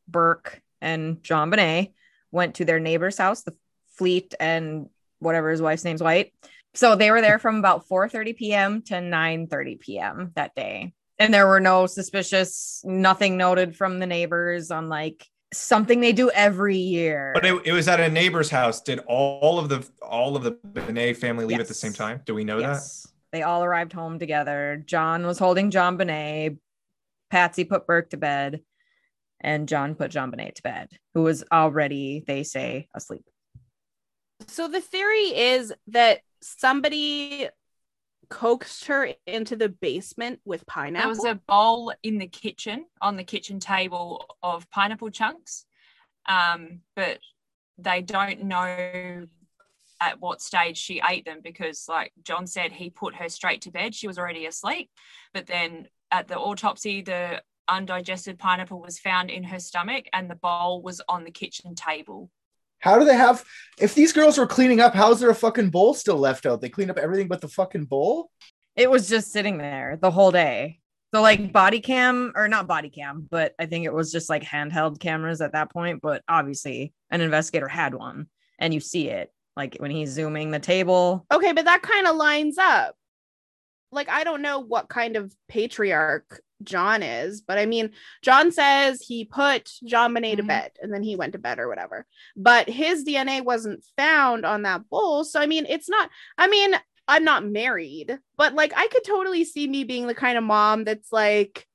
Burke, 0.08 0.62
and 0.82 1.22
JonBenet 1.22 1.94
went 2.32 2.56
to 2.56 2.66
their 2.66 2.80
neighbor's 2.80 3.18
house, 3.18 3.44
the 3.44 3.56
Fleet, 3.98 4.34
and 4.40 4.90
whatever 5.20 5.50
his 5.50 5.62
wife's 5.62 5.84
name's 5.84 6.04
White. 6.04 6.34
So 6.74 6.96
they 6.96 7.12
were 7.12 7.22
there 7.22 7.40
from 7.40 7.58
about 7.58 7.88
4:30 7.88 8.36
p.m. 8.36 8.82
to 8.84 8.96
9:30 8.96 9.80
p.m. 9.80 10.32
that 10.36 10.56
day. 10.56 10.94
And 11.20 11.34
there 11.34 11.48
were 11.48 11.60
no 11.60 11.88
suspicious, 11.88 12.82
nothing 12.86 13.38
noted 13.38 13.76
from 13.76 14.00
the 14.00 14.06
neighbors 14.06 14.70
on 14.70 14.88
like 14.88 15.26
something 15.54 16.00
they 16.00 16.14
do 16.14 16.30
every 16.30 16.78
year. 16.78 17.32
But 17.34 17.46
it, 17.46 17.66
it 17.66 17.72
was 17.72 17.88
at 17.88 18.00
a 18.00 18.10
neighbor's 18.10 18.50
house. 18.50 18.82
Did 18.82 19.00
all 19.08 19.58
of 19.58 19.70
the 19.70 19.88
all 20.02 20.36
of 20.36 20.44
the 20.44 20.52
Benet 20.52 21.14
family 21.14 21.46
leave 21.46 21.60
at 21.60 21.68
the 21.68 21.74
same 21.74 21.94
time? 21.94 22.22
Do 22.26 22.36
we 22.36 22.44
know 22.44 22.60
Yes. 22.60 23.08
They 23.32 23.44
all 23.44 23.64
arrived 23.64 23.94
home 23.94 24.20
together. 24.20 24.82
John 24.86 25.26
was 25.26 25.38
holding 25.38 25.70
JonBenet. 25.70 26.58
Patsy 27.30 27.66
put 27.66 27.86
Burke 27.86 28.10
to 28.12 28.18
bed. 28.18 28.62
And 29.42 29.68
John 29.68 29.96
put 29.96 30.12
JonBenet 30.12 30.56
to 30.56 30.64
bed, 30.64 30.90
who 31.14 31.24
was 31.24 31.44
already, 31.52 32.24
they 32.26 32.44
say, 32.44 32.88
asleep. 32.96 33.26
So 34.48 34.68
the 34.68 34.82
theory 34.82 35.36
is 35.38 35.74
that 35.88 36.22
somebody 36.42 37.50
coaxed 38.30 38.86
her 38.86 39.10
into 39.26 39.56
the 39.56 39.70
basement 39.70 40.40
with 40.46 40.66
pineapple. 40.66 41.14
There 41.14 41.18
was 41.18 41.26
a 41.26 41.42
bowl 41.48 41.94
in 42.04 42.18
the 42.18 42.28
kitchen 42.28 42.86
on 43.02 43.16
the 43.16 43.24
kitchen 43.24 43.60
table 43.60 44.26
of 44.44 44.70
pineapple 44.70 45.12
chunks, 45.12 45.66
um, 46.28 46.82
but 46.96 47.20
they 47.78 48.02
don't 48.02 48.44
know 48.44 49.28
at 50.00 50.20
what 50.20 50.42
stage 50.42 50.78
she 50.78 51.02
ate 51.08 51.26
them 51.26 51.40
because, 51.44 51.88
like 51.88 52.12
John 52.24 52.48
said, 52.48 52.72
he 52.72 52.90
put 52.90 53.16
her 53.16 53.30
straight 53.30 53.62
to 53.62 53.72
bed. 53.72 53.96
She 53.96 54.08
was 54.08 54.20
already 54.20 54.46
asleep, 54.46 54.90
but 55.34 55.48
then 55.48 55.88
at 56.12 56.28
the 56.28 56.38
autopsy, 56.38 57.02
the 57.02 57.42
undigested 57.68 58.40
pineapple 58.40 58.80
was 58.80 59.00
found 59.00 59.30
in 59.30 59.44
her 59.44 59.60
stomach 59.60 60.06
and 60.14 60.30
the 60.30 60.36
bowl 60.36 60.82
was 60.82 61.02
on 61.10 61.24
the 61.24 61.32
kitchen 61.32 61.76
table. 61.76 62.30
How 62.80 63.00
do 63.00 63.06
they 63.06 63.16
have? 63.16 63.44
If 63.80 63.96
these 63.96 64.14
girls 64.14 64.38
were 64.38 64.48
cleaning 64.48 64.80
up, 64.80 64.94
how's 64.94 65.20
there 65.20 65.30
a 65.30 65.36
fucking 65.36 65.70
bowl 65.70 65.94
still 65.94 66.18
left 66.18 66.46
out? 66.46 66.62
They 66.62 66.70
cleaned 66.70 66.92
up 66.92 66.98
everything 66.98 67.28
but 67.28 67.42
the 67.42 67.48
fucking 67.48 67.86
bowl. 67.86 68.32
It 68.76 68.90
was 68.90 69.10
just 69.10 69.32
sitting 69.32 69.58
there 69.58 69.98
the 70.02 70.12
whole 70.12 70.32
day. 70.32 70.80
So 71.14 71.22
like 71.22 71.54
body 71.54 71.80
cam 71.80 72.34
or 72.36 72.48
not 72.48 72.68
body 72.68 72.90
cam, 72.90 73.28
but 73.30 73.54
I 73.58 73.66
think 73.66 73.86
it 73.86 73.94
was 73.94 74.12
just 74.12 74.30
like 74.30 74.44
handheld 74.44 75.00
cameras 75.00 75.42
at 75.42 75.54
that 75.54 75.72
point. 75.72 76.02
But 76.02 76.22
obviously, 76.28 76.94
an 77.10 77.22
investigator 77.22 77.68
had 77.68 77.94
one, 77.94 78.28
and 78.60 78.74
you 78.74 78.80
see 78.80 79.10
it 79.10 79.32
like 79.56 79.78
when 79.78 79.92
he's 79.92 80.12
zooming 80.12 80.52
the 80.52 80.60
table. 80.60 81.26
Okay, 81.32 81.54
but 81.54 81.66
that 81.66 81.82
kind 81.82 82.08
of 82.08 82.16
lines 82.16 82.58
up. 82.58 82.96
Like, 83.92 84.10
I 84.10 84.26
don't 84.26 84.42
know 84.42 84.60
what 84.60 84.90
kind 84.90 85.16
of 85.16 85.34
patriarch 85.48 86.42
John 86.64 87.04
is, 87.04 87.42
but 87.42 87.58
I 87.58 87.66
mean, 87.66 87.92
John 88.22 88.52
says 88.52 89.02
he 89.02 89.26
put 89.26 89.66
JonBenet 89.86 90.38
to 90.38 90.44
Mhm. 90.44 90.48
bed 90.48 90.72
and 90.82 90.94
then 90.94 91.04
he 91.04 91.16
went 91.16 91.34
to 91.34 91.40
bed 91.40 91.60
or 91.60 91.68
whatever. 91.68 92.06
But 92.36 92.68
his 92.68 93.04
DNA 93.04 93.42
wasn't 93.42 93.84
found 93.96 94.46
on 94.46 94.64
that 94.64 94.90
bowl. 94.90 95.24
So, 95.24 95.40
I 95.40 95.46
mean, 95.46 95.66
it's 95.68 95.90
not, 95.90 96.10
I 96.38 96.48
mean, 96.48 96.74
I'm 97.08 97.24
not 97.24 97.46
married, 97.46 98.18
but 98.38 98.54
like, 98.54 98.74
I 98.76 98.88
could 98.88 99.04
totally 99.04 99.46
see 99.46 99.68
me 99.68 99.84
being 99.84 100.08
the 100.08 100.16
kind 100.16 100.38
of 100.38 100.44
mom 100.44 100.84
that's 100.84 101.12
like, 101.12 101.66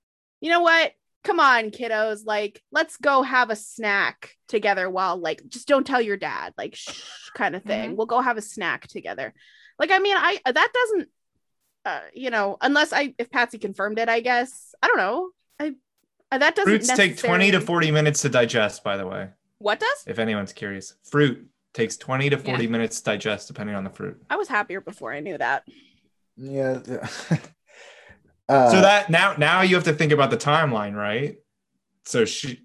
you 0.40 0.50
know 0.50 0.60
what? 0.60 0.92
Come 1.24 1.38
on, 1.38 1.70
kiddos. 1.70 2.26
Like, 2.26 2.60
let's 2.72 2.96
go 2.96 3.22
have 3.22 3.50
a 3.50 3.56
snack 3.56 4.36
together 4.48 4.90
while, 4.90 5.16
like, 5.16 5.40
just 5.48 5.68
don't 5.68 5.86
tell 5.86 6.00
your 6.02 6.16
dad, 6.16 6.52
like, 6.58 6.74
shh, 6.74 7.30
kind 7.34 7.54
of 7.54 7.62
thing. 7.62 7.96
We'll 7.96 8.06
go 8.06 8.20
have 8.20 8.36
a 8.36 8.42
snack 8.42 8.88
together. 8.88 9.32
Like, 9.78 9.92
I 9.92 10.00
mean, 10.00 10.16
I, 10.16 10.40
that 10.44 10.72
doesn't, 10.74 11.08
uh, 11.84 12.00
you 12.14 12.30
know, 12.30 12.56
unless 12.60 12.92
I, 12.92 13.14
if 13.18 13.30
Patsy 13.30 13.58
confirmed 13.58 13.98
it, 13.98 14.08
I 14.08 14.20
guess. 14.20 14.74
I 14.82 14.86
don't 14.88 14.96
know. 14.98 15.30
I, 15.58 15.74
uh, 16.30 16.38
that 16.38 16.54
doesn't 16.54 16.70
Fruits 16.70 16.88
take 16.96 17.18
20 17.18 17.50
to 17.52 17.60
40 17.60 17.90
minutes 17.90 18.22
to 18.22 18.28
digest, 18.28 18.82
by 18.84 18.96
the 18.96 19.06
way, 19.06 19.28
What 19.58 19.80
does? 19.80 20.04
if 20.06 20.18
anyone's 20.18 20.52
curious. 20.52 20.94
Fruit 21.04 21.46
takes 21.74 21.96
20 21.96 22.30
to 22.30 22.38
40 22.38 22.64
Yeah. 22.64 22.70
minutes 22.70 22.98
to 23.00 23.04
digest, 23.04 23.48
depending 23.48 23.76
on 23.76 23.84
the 23.84 23.90
fruit. 23.90 24.22
I 24.30 24.36
was 24.36 24.48
happier 24.48 24.80
before 24.80 25.12
I 25.12 25.20
knew 25.20 25.38
that. 25.38 25.64
Yeah. 26.36 26.80
uh, 28.48 28.70
so 28.70 28.80
that 28.80 29.10
now 29.10 29.34
now 29.36 29.62
you 29.62 29.74
have 29.74 29.84
to 29.84 29.92
think 29.92 30.12
about 30.12 30.30
the 30.30 30.36
timeline, 30.36 30.94
right? 30.94 31.36
So 32.04 32.24
she 32.24 32.62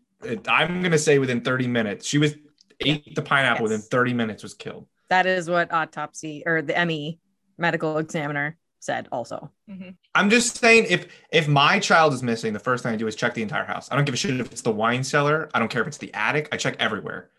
I'm 0.47 0.81
gonna 0.81 0.97
say 0.97 1.19
within 1.19 1.41
30 1.41 1.67
minutes. 1.67 2.07
She 2.07 2.17
was 2.17 2.35
ate 2.79 3.15
the 3.15 3.21
pineapple 3.21 3.63
Yes. 3.65 3.71
within 3.71 3.81
30 3.81 4.13
minutes 4.13 4.43
was 4.43 4.53
killed. 4.53 4.87
That 5.09 5.25
is 5.25 5.49
what 5.49 5.71
autopsy 5.71 6.43
or 6.45 6.61
the 6.61 6.77
ME 6.85 7.19
medical 7.57 7.97
examiner 7.97 8.57
said 8.87 9.07
also. 9.11 9.51
Mm-hmm. 9.69 9.89
I'm 10.15 10.31
just 10.31 10.57
saying 10.57 10.87
if 10.89 11.07
if 11.31 11.47
my 11.47 11.77
child 11.77 12.13
is 12.13 12.23
missing, 12.23 12.53
the 12.53 12.59
first 12.59 12.81
thing 12.81 12.93
I 12.93 12.95
do 12.95 13.05
is 13.05 13.15
check 13.15 13.35
the 13.35 13.43
entire 13.43 13.65
house. 13.65 13.87
I 13.91 13.95
don't 13.95 14.05
give 14.05 14.15
a 14.15 14.17
shit 14.17 14.39
if 14.39 14.51
it's 14.51 14.63
the 14.63 14.71
wine 14.71 15.03
cellar. 15.03 15.49
I 15.53 15.59
don't 15.59 15.69
care 15.69 15.81
if 15.81 15.87
it's 15.87 15.99
the 15.99 16.11
attic. 16.15 16.49
I 16.51 16.57
check 16.57 16.75
everywhere. 16.79 17.29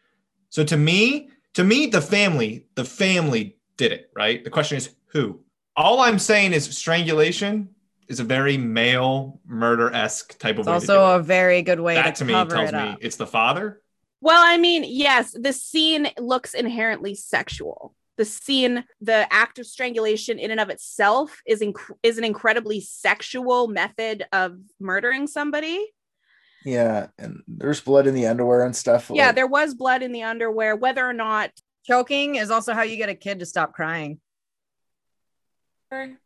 So 0.50 0.62
to 0.62 0.76
me, 0.76 1.30
to 1.54 1.64
me, 1.64 1.86
the 1.86 2.00
family, 2.00 2.66
the 2.76 2.84
family 2.84 3.56
did 3.76 3.90
it, 3.90 4.10
right? 4.14 4.44
The 4.44 4.50
question 4.50 4.78
is 4.78 4.90
who? 5.06 5.40
All 5.74 6.00
I'm 6.00 6.18
saying 6.20 6.52
is 6.52 6.64
strangulation 6.76 7.70
is 8.08 8.20
a 8.20 8.24
very 8.24 8.56
male 8.56 9.40
murder-esque 9.46 10.38
type 10.38 10.56
of 10.56 10.60
It's 10.60 10.68
way 10.68 10.74
also 10.74 10.94
to 10.94 11.14
a 11.16 11.18
do 11.18 11.24
very 11.24 11.62
good 11.62 11.80
way. 11.80 11.94
That 11.94 12.14
to 12.16 12.20
to 12.20 12.24
me 12.24 12.32
cover 12.34 12.54
tells 12.56 12.70
it 12.70 12.74
me 12.74 12.96
it's 13.00 13.16
the 13.16 13.26
father. 13.26 13.82
Well, 14.20 14.42
I 14.44 14.56
mean, 14.56 14.84
yes, 14.86 15.34
the 15.38 15.52
scene 15.52 16.08
looks 16.18 16.54
inherently 16.54 17.14
sexual. 17.14 17.94
The 18.18 18.24
scene, 18.26 18.84
the 19.00 19.32
act 19.32 19.58
of 19.60 19.66
strangulation 19.66 20.38
in 20.38 20.50
and 20.50 20.60
of 20.60 20.68
itself 20.70 21.40
is 21.46 21.60
inc- 21.60 21.96
is 22.02 22.18
an 22.18 22.24
incredibly 22.24 22.80
sexual 22.80 23.68
method 23.68 24.26
of 24.32 24.58
murdering 24.80 25.26
somebody. 25.28 25.86
yeah, 26.64 27.06
and 27.18 27.42
there's 27.46 27.80
blood 27.80 28.06
in 28.08 28.14
the 28.14 28.26
underwear 28.26 28.64
and 28.66 28.74
stuff. 28.76 29.10
Yeah, 29.14 29.26
like- 29.26 29.36
there 29.36 29.46
was 29.46 29.74
blood 29.74 30.02
in 30.02 30.10
the 30.12 30.24
underwear. 30.24 30.74
Whether 30.76 31.08
or 31.08 31.12
not 31.14 31.50
Choking 31.86 32.34
is 32.34 32.50
also 32.50 32.74
how 32.74 32.82
you 32.82 32.96
get 32.96 33.08
a 33.08 33.14
kid 33.14 33.38
to 33.38 33.46
stop 33.46 33.72
crying. 33.72 34.20
there 35.90 36.18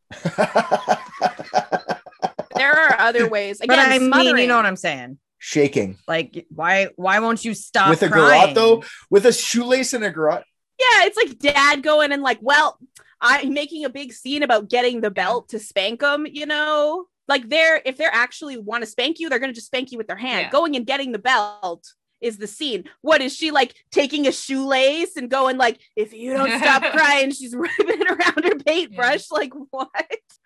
are 2.72 2.98
other 2.98 3.28
ways. 3.28 3.60
Again, 3.60 3.76
but 3.76 3.78
I 3.78 3.98
mean, 3.98 4.08
smothering. 4.10 4.42
you 4.42 4.48
know 4.48 4.56
what 4.56 4.66
I'm 4.66 4.76
saying. 4.76 5.18
shaking 5.38 5.98
Like, 6.08 6.46
why 6.50 6.88
why 6.96 7.18
won't 7.20 7.44
you 7.44 7.54
stop 7.54 7.90
with 7.90 8.02
a 8.02 8.08
crying? 8.08 8.40
garrote 8.40 8.54
though, 8.54 8.84
with 9.10 9.26
a 9.26 9.32
shoelace 9.32 9.92
and 9.92 10.02
a 10.04 10.10
garrote. 10.10 10.44
Yeah, 10.82 11.06
it's 11.06 11.16
like 11.16 11.38
dad 11.38 11.82
going 11.82 12.12
and 12.12 12.22
like, 12.22 12.38
well, 12.40 12.78
I'm 13.20 13.54
making 13.54 13.84
a 13.84 13.90
big 13.90 14.12
scene 14.12 14.42
about 14.42 14.68
getting 14.68 15.00
the 15.00 15.10
belt 15.10 15.50
to 15.50 15.58
spank 15.58 16.00
them, 16.00 16.26
you 16.30 16.46
know? 16.46 17.06
Like 17.28 17.48
they're 17.48 17.80
if 17.84 17.96
they're 17.96 18.12
actually 18.12 18.56
want 18.58 18.82
to 18.82 18.90
spank 18.90 19.20
you, 19.20 19.28
they're 19.28 19.38
gonna 19.38 19.52
just 19.52 19.66
spank 19.68 19.92
you 19.92 19.98
with 19.98 20.08
their 20.08 20.16
hand. 20.16 20.46
Yeah. 20.46 20.50
Going 20.50 20.74
and 20.76 20.84
getting 20.86 21.12
the 21.12 21.18
belt 21.20 21.86
is 22.20 22.36
the 22.36 22.46
scene. 22.46 22.84
What 23.00 23.20
is 23.20 23.34
she 23.34 23.50
like 23.50 23.74
taking 23.90 24.26
a 24.26 24.32
shoelace 24.32 25.16
and 25.16 25.30
going 25.30 25.56
like, 25.56 25.80
if 25.96 26.12
you 26.12 26.32
don't 26.34 26.58
stop 26.60 26.82
crying, 26.92 27.30
she's 27.30 27.54
wrapping 27.56 28.00
it 28.00 28.10
around 28.10 28.44
her 28.44 28.58
paintbrush? 28.58 29.30
Like 29.30 29.52
what? 29.70 29.88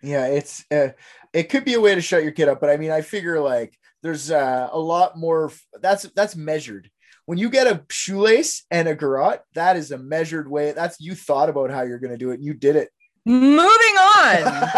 Yeah, 0.02 0.26
it's 0.26 0.64
uh, 0.70 0.88
it 1.32 1.44
could 1.44 1.64
be 1.64 1.74
a 1.74 1.80
way 1.80 1.94
to 1.94 2.02
shut 2.02 2.22
your 2.22 2.32
kid 2.32 2.48
up, 2.48 2.60
but 2.60 2.70
I 2.70 2.76
mean, 2.76 2.90
I 2.90 3.00
figure 3.00 3.40
like 3.40 3.76
there's 4.02 4.30
uh, 4.30 4.68
a 4.70 4.78
lot 4.78 5.16
more. 5.18 5.46
f- 5.46 5.66
That's 5.80 6.04
that's 6.14 6.36
measured. 6.36 6.90
When 7.26 7.38
you 7.38 7.50
get 7.50 7.66
a 7.66 7.84
shoelace 7.90 8.64
and 8.70 8.88
a 8.88 8.94
garrote, 8.94 9.40
that 9.54 9.76
is 9.76 9.90
a 9.90 9.98
measured 9.98 10.50
way. 10.50 10.72
That's 10.72 11.00
you 11.00 11.14
thought 11.14 11.48
about 11.48 11.70
how 11.70 11.82
you're 11.82 11.98
going 11.98 12.12
to 12.12 12.18
do 12.18 12.30
it. 12.30 12.34
And 12.34 12.44
you 12.44 12.54
did 12.54 12.76
it. 12.76 12.90
Moving 13.24 13.66
on. 13.66 14.70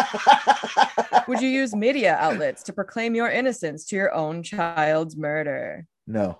Would 1.28 1.42
you 1.42 1.49
use 1.49 1.74
media 1.74 2.16
outlets 2.18 2.62
to 2.64 2.72
proclaim 2.72 3.14
your 3.14 3.30
innocence 3.30 3.84
to 3.86 3.96
your 3.96 4.14
own 4.14 4.42
child's 4.42 5.16
murder? 5.16 5.86
no, 6.07 6.38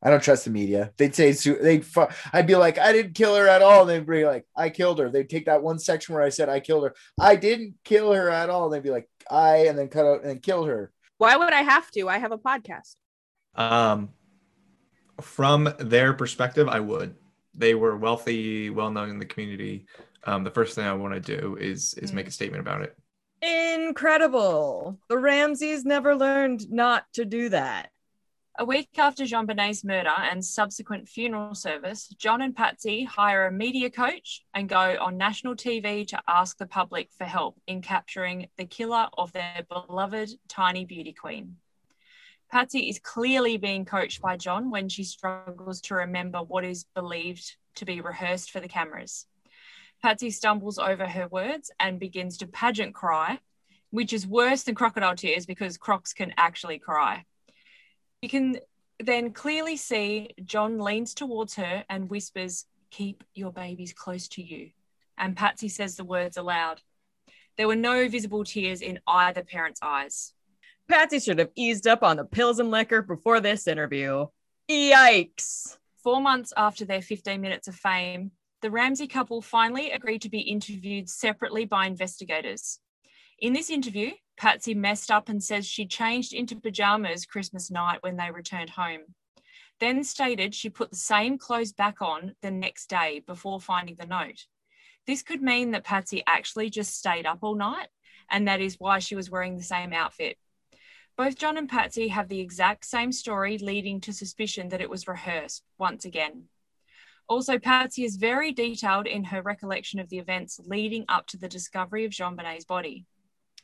I 0.00 0.10
don't 0.10 0.22
trust 0.22 0.44
the 0.44 0.50
media. 0.52 0.92
They'd 0.96 1.14
say 1.14 1.32
they'd. 1.32 1.84
Fu- 1.84 2.06
I'd 2.32 2.46
be 2.46 2.54
like, 2.54 2.78
I 2.78 2.92
didn't 2.92 3.14
kill 3.14 3.34
her 3.34 3.48
at 3.48 3.62
all. 3.62 3.80
And 3.80 3.90
they'd 3.90 4.06
be 4.06 4.24
like, 4.24 4.46
I 4.56 4.70
killed 4.70 5.00
her. 5.00 5.10
They'd 5.10 5.28
take 5.28 5.46
that 5.46 5.62
one 5.62 5.80
section 5.80 6.14
where 6.14 6.22
I 6.22 6.28
said 6.28 6.48
I 6.48 6.60
killed 6.60 6.84
her. 6.84 6.94
I 7.20 7.34
didn't 7.34 7.74
kill 7.84 8.12
her 8.12 8.30
at 8.30 8.48
all. 8.48 8.66
And 8.66 8.74
they'd 8.74 8.82
be 8.88 8.92
like, 8.92 9.08
I, 9.28 9.66
and 9.66 9.76
then 9.76 9.88
cut 9.88 10.06
out 10.06 10.22
and 10.22 10.40
kill 10.40 10.64
her. 10.66 10.92
Why 11.18 11.34
would 11.34 11.52
I 11.52 11.62
have 11.62 11.90
to? 11.92 12.08
I 12.08 12.18
have 12.18 12.30
a 12.30 12.38
podcast. 12.38 12.94
Um, 13.56 14.10
from 15.20 15.72
their 15.78 16.12
perspective, 16.12 16.68
I 16.68 16.80
would. 16.80 17.14
They 17.54 17.74
were 17.74 17.96
wealthy, 17.96 18.70
well 18.70 18.90
known 18.90 19.10
in 19.10 19.18
the 19.18 19.26
community. 19.26 19.86
Um, 20.24 20.44
the 20.44 20.50
first 20.50 20.74
thing 20.74 20.86
I 20.86 20.92
want 20.92 21.14
to 21.14 21.20
do 21.20 21.56
is 21.56 21.94
is 21.94 22.12
make 22.12 22.28
a 22.28 22.30
statement 22.30 22.60
about 22.60 22.82
it. 22.82 22.96
Incredible. 23.40 24.98
The 25.08 25.18
Ramseys 25.18 25.84
never 25.84 26.16
learned 26.16 26.70
not 26.70 27.04
to 27.14 27.24
do 27.24 27.48
that. 27.50 27.90
A 28.60 28.64
week 28.64 28.88
after 28.98 29.22
JonBenet's 29.22 29.84
murder 29.84 30.10
and 30.10 30.44
subsequent 30.44 31.08
funeral 31.08 31.54
service, 31.54 32.08
John 32.18 32.42
and 32.42 32.56
Patsy 32.56 33.04
hire 33.04 33.46
a 33.46 33.52
media 33.52 33.88
coach 33.88 34.44
and 34.52 34.68
go 34.68 34.96
on 35.00 35.16
national 35.16 35.54
TV 35.54 36.04
to 36.08 36.20
ask 36.26 36.58
the 36.58 36.66
public 36.66 37.10
for 37.16 37.24
help 37.24 37.60
in 37.68 37.80
capturing 37.82 38.48
the 38.56 38.64
killer 38.64 39.06
of 39.16 39.32
their 39.32 39.64
beloved 39.68 40.30
tiny 40.48 40.84
beauty 40.84 41.12
queen. 41.12 41.54
Patsy 42.50 42.88
is 42.88 42.98
clearly 42.98 43.58
being 43.58 43.84
coached 43.84 44.22
by 44.22 44.36
John 44.38 44.70
when 44.70 44.88
she 44.88 45.04
struggles 45.04 45.82
to 45.82 45.94
remember 45.94 46.38
what 46.38 46.64
is 46.64 46.84
believed 46.94 47.56
to 47.74 47.84
be 47.84 48.00
rehearsed 48.00 48.50
for 48.50 48.60
the 48.60 48.68
cameras. 48.68 49.26
Patsy 50.02 50.30
stumbles 50.30 50.78
over 50.78 51.06
her 51.06 51.28
words 51.28 51.70
and 51.78 52.00
begins 52.00 52.38
to 52.38 52.46
pageant 52.46 52.94
cry, 52.94 53.38
which 53.90 54.12
is 54.12 54.26
worse 54.26 54.62
than 54.62 54.74
crocodile 54.74 55.14
tears 55.14 55.44
because 55.44 55.76
crocs 55.76 56.12
can 56.12 56.32
actually 56.38 56.78
cry. 56.78 57.24
You 58.22 58.28
can 58.30 58.58
then 58.98 59.32
clearly 59.32 59.76
see 59.76 60.30
John 60.44 60.78
leans 60.78 61.14
towards 61.14 61.54
her 61.56 61.84
and 61.88 62.08
whispers, 62.10 62.66
Keep 62.90 63.24
your 63.34 63.52
babies 63.52 63.92
close 63.92 64.28
to 64.28 64.42
you. 64.42 64.70
And 65.18 65.36
Patsy 65.36 65.68
says 65.68 65.96
the 65.96 66.04
words 66.04 66.38
aloud. 66.38 66.80
There 67.58 67.68
were 67.68 67.76
no 67.76 68.08
visible 68.08 68.44
tears 68.44 68.80
in 68.80 69.00
either 69.06 69.42
parent's 69.42 69.80
eyes. 69.82 70.32
Patsy 70.88 71.20
should 71.20 71.38
have 71.38 71.50
eased 71.54 71.86
up 71.86 72.02
on 72.02 72.16
the 72.16 72.24
pills 72.24 72.58
and 72.58 72.70
liquor 72.70 73.02
before 73.02 73.40
this 73.40 73.66
interview. 73.66 74.26
Yikes. 74.70 75.76
Four 76.02 76.22
months 76.22 76.52
after 76.56 76.86
their 76.86 77.02
15 77.02 77.40
minutes 77.40 77.68
of 77.68 77.74
fame, 77.74 78.30
the 78.62 78.70
Ramsey 78.70 79.06
couple 79.06 79.42
finally 79.42 79.90
agreed 79.90 80.22
to 80.22 80.30
be 80.30 80.40
interviewed 80.40 81.10
separately 81.10 81.66
by 81.66 81.86
investigators. 81.86 82.80
In 83.38 83.52
this 83.52 83.68
interview, 83.68 84.12
Patsy 84.38 84.74
messed 84.74 85.10
up 85.10 85.28
and 85.28 85.44
says 85.44 85.66
she 85.66 85.86
changed 85.86 86.32
into 86.32 86.56
pajamas 86.56 87.26
Christmas 87.26 87.70
night 87.70 88.02
when 88.02 88.16
they 88.16 88.30
returned 88.30 88.70
home. 88.70 89.00
Then 89.80 90.02
stated 90.02 90.54
she 90.54 90.70
put 90.70 90.90
the 90.90 90.96
same 90.96 91.36
clothes 91.38 91.72
back 91.72 92.00
on 92.00 92.34
the 92.40 92.50
next 92.50 92.88
day 92.88 93.22
before 93.26 93.60
finding 93.60 93.96
the 93.96 94.06
note. 94.06 94.46
This 95.06 95.22
could 95.22 95.42
mean 95.42 95.72
that 95.72 95.84
Patsy 95.84 96.22
actually 96.26 96.70
just 96.70 96.96
stayed 96.96 97.26
up 97.26 97.38
all 97.42 97.54
night, 97.54 97.88
and 98.30 98.48
that 98.48 98.60
is 98.60 98.76
why 98.78 98.98
she 98.98 99.14
was 99.14 99.30
wearing 99.30 99.56
the 99.56 99.62
same 99.62 99.92
outfit. 99.92 100.38
Both 101.18 101.34
John 101.34 101.58
and 101.58 101.68
Patsy 101.68 102.06
have 102.08 102.28
the 102.28 102.38
exact 102.38 102.84
same 102.84 103.10
story, 103.10 103.58
leading 103.58 104.00
to 104.02 104.12
suspicion 104.12 104.68
that 104.68 104.80
it 104.80 104.88
was 104.88 105.08
rehearsed 105.08 105.64
once 105.76 106.04
again. 106.04 106.44
Also, 107.28 107.58
Patsy 107.58 108.04
is 108.04 108.14
very 108.14 108.52
detailed 108.52 109.08
in 109.08 109.24
her 109.24 109.42
recollection 109.42 109.98
of 109.98 110.08
the 110.10 110.18
events 110.18 110.60
leading 110.64 111.04
up 111.08 111.26
to 111.26 111.36
the 111.36 111.48
discovery 111.48 112.04
of 112.04 112.12
JonBenet's 112.12 112.64
body. 112.64 113.04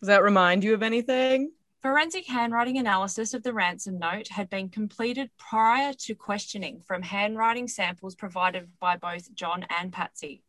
Does 0.01 0.09
that 0.09 0.25
remind 0.25 0.65
you 0.65 0.75
of 0.75 0.83
anything? 0.83 1.53
Forensic 1.81 2.27
handwriting 2.27 2.79
analysis 2.79 3.35
of 3.35 3.45
the 3.45 3.53
ransom 3.53 4.01
note 4.01 4.27
had 4.29 4.51
been 4.51 4.69
completed 4.69 5.31
prior 5.39 5.93
to 5.93 6.15
questioning 6.17 6.81
from 6.81 7.03
handwriting 7.03 7.69
samples 7.69 8.17
provided 8.17 8.69
by 8.81 8.97
both 8.97 9.33
John 9.33 9.65
and 9.71 9.93
Patsy. 9.93 10.43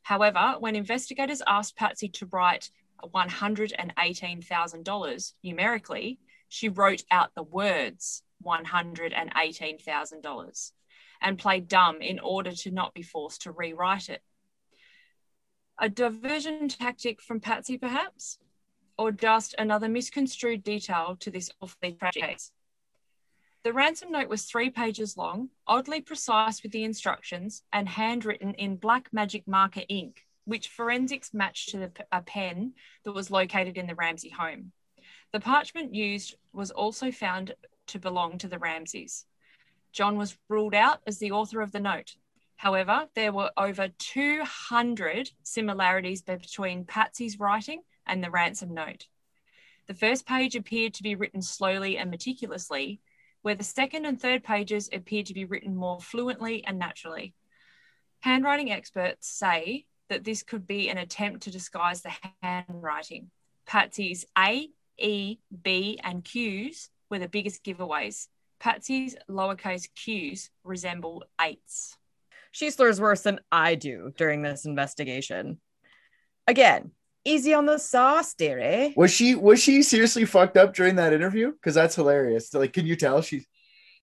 However, 0.00 0.54
when 0.60 0.76
investigators 0.76 1.42
asked 1.46 1.76
Patsy 1.76 2.08
to 2.08 2.26
write 2.26 2.70
$118,000 3.02 5.32
numerically, 5.42 6.20
she 6.48 6.68
wrote 6.68 7.02
out 7.10 7.34
the 7.34 7.42
words 7.42 8.22
$118,000 8.44 10.72
and 11.20 11.38
played 11.38 11.68
dumb 11.68 12.02
in 12.02 12.18
order 12.18 12.52
to 12.52 12.70
not 12.70 12.92
be 12.94 13.02
forced 13.02 13.42
to 13.42 13.52
rewrite 13.52 14.08
it. 14.08 14.22
A 15.78 15.88
diversion 15.88 16.68
tactic 16.68 17.20
from 17.20 17.40
Patsy, 17.40 17.78
perhaps? 17.78 18.38
Or 18.98 19.12
just 19.12 19.54
another 19.58 19.88
misconstrued 19.88 20.64
detail 20.64 21.16
to 21.20 21.30
this 21.30 21.50
awfully 21.60 21.92
tragic 21.92 22.22
case? 22.22 22.50
The 23.62 23.72
ransom 23.72 24.12
note 24.12 24.28
was 24.28 24.44
three 24.44 24.70
pages 24.70 25.16
long, 25.16 25.48
oddly 25.66 26.00
precise 26.00 26.62
with 26.62 26.72
the 26.72 26.84
instructions, 26.84 27.62
and 27.72 27.88
handwritten 27.88 28.54
in 28.54 28.76
black 28.76 29.08
magic 29.12 29.48
marker 29.48 29.82
ink, 29.88 30.25
which 30.46 30.68
forensics 30.68 31.34
matched 31.34 31.70
to 31.70 31.78
the, 31.78 31.92
a 32.10 32.22
pen 32.22 32.72
that 33.04 33.12
was 33.12 33.30
located 33.30 33.76
in 33.76 33.86
the 33.86 33.94
Ramsey 33.94 34.30
home. 34.30 34.72
The 35.32 35.40
parchment 35.40 35.94
used 35.94 36.36
was 36.52 36.70
also 36.70 37.10
found 37.10 37.54
to 37.88 37.98
belong 37.98 38.38
to 38.38 38.48
the 38.48 38.58
Ramseys. 38.58 39.26
John 39.92 40.16
was 40.16 40.38
ruled 40.48 40.74
out 40.74 41.00
as 41.06 41.18
the 41.18 41.32
author 41.32 41.60
of 41.60 41.72
the 41.72 41.80
note. 41.80 42.16
However, 42.56 43.08
there 43.14 43.32
were 43.32 43.50
over 43.56 43.88
200 43.98 45.30
similarities 45.42 46.22
between 46.22 46.84
Patsy's 46.84 47.38
writing 47.38 47.82
and 48.06 48.22
the 48.22 48.30
ransom 48.30 48.72
note. 48.72 49.06
The 49.88 49.94
first 49.94 50.26
page 50.26 50.56
appeared 50.56 50.94
to 50.94 51.02
be 51.02 51.14
written 51.14 51.42
slowly 51.42 51.98
and 51.98 52.10
meticulously, 52.10 53.00
where 53.42 53.54
the 53.54 53.64
second 53.64 54.04
and 54.04 54.20
third 54.20 54.42
pages 54.42 54.88
appeared 54.92 55.26
to 55.26 55.34
be 55.34 55.44
written 55.44 55.76
more 55.76 56.00
fluently 56.00 56.64
and 56.64 56.78
naturally. 56.78 57.34
Handwriting 58.20 58.72
experts 58.72 59.28
say 59.28 59.86
that 60.08 60.24
this 60.24 60.42
could 60.42 60.66
be 60.66 60.88
an 60.88 60.98
attempt 60.98 61.42
to 61.42 61.50
disguise 61.50 62.02
the 62.02 62.12
handwriting. 62.42 63.30
Patsy's 63.66 64.24
A, 64.38 64.68
E, 64.98 65.38
B, 65.62 65.98
and 66.02 66.24
Q's 66.24 66.88
were 67.10 67.18
the 67.18 67.28
biggest 67.28 67.64
giveaways. 67.64 68.28
Patsy's 68.58 69.16
lowercase 69.28 69.88
q's 69.94 70.50
resemble 70.64 71.24
eights. 71.40 71.96
She 72.52 72.70
slurs 72.70 73.00
worse 73.00 73.20
than 73.20 73.40
I 73.52 73.74
do 73.74 74.12
during 74.16 74.40
this 74.42 74.64
investigation. 74.64 75.60
Again, 76.46 76.92
easy 77.24 77.52
on 77.52 77.66
the 77.66 77.76
sauce, 77.76 78.32
dearie. 78.34 78.94
Was 78.96 79.10
she 79.12 79.34
was 79.34 79.60
she 79.62 79.82
seriously 79.82 80.24
fucked 80.24 80.56
up 80.56 80.74
during 80.74 80.96
that 80.96 81.12
interview? 81.12 81.52
Because 81.52 81.74
that's 81.74 81.96
hilarious. 81.96 82.54
Like, 82.54 82.72
can 82.72 82.86
you 82.86 82.96
tell 82.96 83.20
she's 83.20 83.46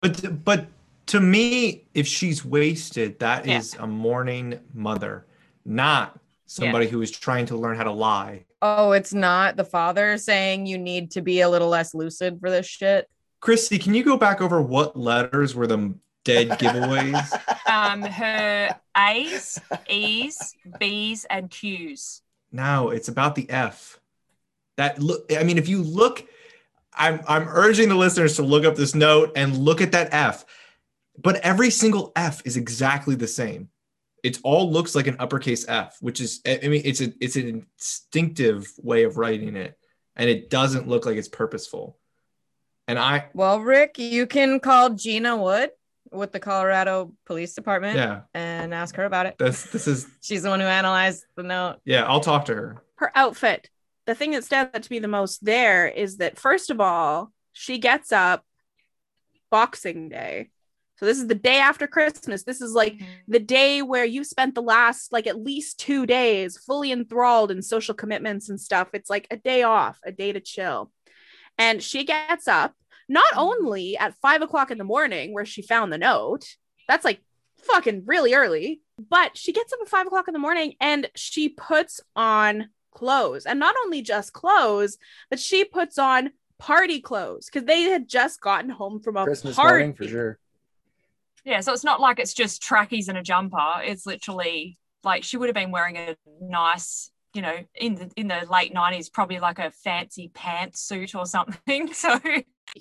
But 0.03 0.45
but 0.45 0.67
to 1.07 1.21
me, 1.21 1.87
if 1.95 2.07
she's 2.07 2.45
wasted, 2.45 3.19
that 3.21 3.47
Yeah. 3.47 3.59
is 3.59 3.75
a 3.75 3.87
mourning 3.87 4.61
mother, 4.75 5.27
not 5.65 6.19
somebody 6.47 6.87
who 6.87 7.03
is 7.03 7.11
trying 7.11 7.47
to 7.47 7.57
learn 7.57 7.77
how 7.77 7.85
to 7.85 7.93
lie. 7.93 8.45
Oh, 8.63 8.93
it's 8.93 9.13
not 9.13 9.57
the 9.57 9.65
father 9.65 10.17
saying 10.19 10.67
you 10.67 10.79
need 10.79 11.11
to 11.13 11.23
be 11.23 11.41
a 11.41 11.49
little 11.49 11.69
less 11.69 11.95
lucid 11.95 12.41
for 12.41 12.51
this 12.51 12.67
shit. 12.67 13.09
Christy, 13.41 13.79
can 13.79 13.95
you 13.95 14.03
go 14.03 14.17
back 14.17 14.41
over 14.41 14.63
what 14.63 14.97
letters 14.97 15.55
were 15.55 15.67
the 15.67 15.95
dead 16.25 16.49
giveaways? 16.59 17.31
Um, 17.69 18.03
her 18.03 18.75
A's, 18.97 19.61
E's, 19.89 20.55
B's, 20.79 21.27
and 21.27 21.51
Q's. 21.51 22.23
No, 22.53 22.91
it's 22.91 23.09
about 23.09 23.35
the 23.35 23.51
F. 23.51 24.01
That 24.77 24.99
look, 25.01 25.31
I 25.37 25.45
mean, 25.45 25.59
if 25.59 25.69
you 25.69 25.83
look, 25.83 26.27
I'm 26.95 27.21
I'm 27.29 27.49
urging 27.49 27.89
the 27.89 27.95
listeners 27.97 28.37
to 28.37 28.43
look 28.43 28.65
up 28.65 28.77
this 28.77 28.95
note 28.95 29.33
and 29.37 29.57
look 29.59 29.81
at 29.81 29.93
that 29.93 30.09
F. 30.13 30.45
But 31.19 31.37
every 31.37 31.71
single 31.71 32.13
F 32.17 32.43
is 32.45 32.57
exactly 32.57 33.15
the 33.15 33.29
same. 33.29 33.69
It 34.25 34.39
all 34.43 34.73
looks 34.73 34.95
like 34.95 35.07
an 35.07 35.17
uppercase 35.21 35.69
F, 35.69 35.99
which 36.01 36.21
is 36.21 36.41
I 36.47 36.61
I 36.65 36.69
mean, 36.69 36.83
it's 36.85 37.01
a 37.01 37.13
it's 37.21 37.37
an 37.37 37.67
instinctive 37.79 38.67
way 38.83 39.05
of 39.05 39.19
writing 39.19 39.55
it, 39.55 39.79
and 40.17 40.29
it 40.29 40.51
doesn't 40.51 40.89
look 40.89 41.07
like 41.07 41.17
it's 41.17 41.29
purposeful. 41.29 41.99
And 42.89 42.99
I 42.99 43.29
Well, 43.35 43.61
Rick, 43.61 43.99
you 43.99 44.27
can 44.27 44.61
call 44.61 44.91
Gina 44.91 45.37
Wood 45.37 45.71
with 46.11 46.33
the 46.33 46.41
Colorado 46.41 47.13
Police 47.27 47.55
Department 47.55 47.97
yeah, 47.97 48.23
and 48.33 48.73
ask 48.73 48.97
her 48.97 49.05
about 49.05 49.27
it. 49.27 49.37
that's 49.39 49.71
this 49.71 49.87
is 49.87 50.07
She's 50.23 50.43
the 50.43 50.49
one 50.49 50.61
who 50.61 50.67
analyzed 50.67 51.25
the 51.37 51.43
note. 51.43 51.77
yeah, 51.85 52.05
I'll 52.05 52.21
talk 52.21 52.47
to 52.47 52.55
her. 52.55 52.83
her 52.97 53.13
outfit. 53.15 53.69
The 54.07 54.15
thing 54.15 54.31
that 54.33 54.45
stands 54.45 54.71
out 54.75 54.83
to 54.83 54.93
me 54.93 55.01
the 55.01 55.09
most 55.09 55.45
there 55.45 55.87
is 55.87 56.17
that 56.19 56.39
first 56.39 56.71
of 56.71 56.81
all, 56.81 57.31
she 57.53 57.79
gets 57.79 58.11
up 58.11 58.45
Boxing 59.51 60.09
Day. 60.09 60.51
So 60.97 61.07
this 61.07 61.19
is 61.19 61.27
the 61.27 61.35
day 61.35 61.59
after 61.59 61.87
Christmas. 61.87 62.45
This 62.45 62.61
is 62.61 62.73
like 62.73 62.95
mm-hmm. 62.95 63.05
the 63.27 63.41
day 63.41 63.83
where 63.83 64.05
you 64.05 64.23
spent 64.25 64.55
the 64.55 64.63
last 64.63 65.13
like 65.13 65.27
at 65.27 65.43
least 65.43 65.81
two 65.81 66.07
days 66.07 66.57
fully 66.57 66.93
enthralled 66.93 67.51
in 67.51 67.63
social 67.63 67.95
commitments 67.95 68.49
and 68.49 68.61
stuff. 68.61 68.89
It's 68.93 69.11
like 69.11 69.27
a 69.31 69.37
day 69.37 69.63
off, 69.63 69.99
a 70.05 70.13
day 70.13 70.33
to 70.33 70.41
chill. 70.41 70.93
And 71.59 71.83
she 71.83 72.05
gets 72.05 72.49
up 72.49 72.75
not 73.09 73.25
mm-hmm. 73.33 73.41
only 73.41 73.97
at 73.97 74.15
five 74.17 74.43
o'clock 74.43 74.71
in 74.71 74.79
the 74.79 74.85
morning 74.85 75.33
where 75.33 75.47
she 75.47 75.63
found 75.63 75.93
the 75.93 75.99
note, 75.99 76.47
that's 76.89 77.05
like 77.05 77.21
fucking 77.65 78.03
really 78.07 78.35
early, 78.35 78.83
but 78.99 79.37
she 79.37 79.53
gets 79.53 79.73
up 79.73 79.81
at 79.83 79.89
five 79.89 80.07
o'clock 80.07 80.29
in 80.29 80.35
the 80.35 80.39
morning 80.39 80.75
and 80.81 81.09
she 81.15 81.49
puts 81.49 82.01
on 82.15 82.69
clothes. 82.93 83.47
And 83.47 83.59
not 83.59 83.75
only 83.85 84.03
just 84.03 84.33
clothes, 84.33 84.99
but 85.31 85.41
she 85.41 85.65
puts 85.65 85.99
on 85.99 86.31
party 86.59 87.01
clothes 87.01 87.47
because 87.47 87.67
they 87.67 87.83
had 87.83 88.09
just 88.09 88.41
gotten 88.41 88.71
home 88.71 89.01
from 89.01 89.17
a 89.17 89.25
Christmas 89.25 89.57
party. 89.57 89.79
morning 89.79 89.95
for 89.95 90.07
sure. 90.07 90.39
Yeah, 91.45 91.61
so 91.61 91.73
it's 91.73 91.85
not 91.85 92.01
like 92.01 92.19
it's 92.19 92.35
just 92.35 92.63
trackies 92.63 93.09
and 93.09 93.19
a 93.19 93.23
jumper. 93.23 93.81
It's 93.83 94.07
literally 94.07 94.79
like 95.03 95.25
she 95.25 95.37
would 95.37 95.49
have 95.49 95.55
been 95.55 95.71
wearing 95.71 95.97
a 95.97 96.17
nice, 96.41 97.11
you 97.35 97.43
know, 97.43 97.57
in 97.75 97.95
the 97.97 98.11
in 98.17 98.29
the 98.29 98.47
late 98.51 98.73
nineties, 98.73 99.11
probably 99.11 99.41
like 99.41 99.59
a 99.59 99.71
fancy 99.71 100.31
pants 100.35 100.81
suit 100.81 101.15
or 101.15 101.27
something. 101.27 101.89
So 101.95 102.19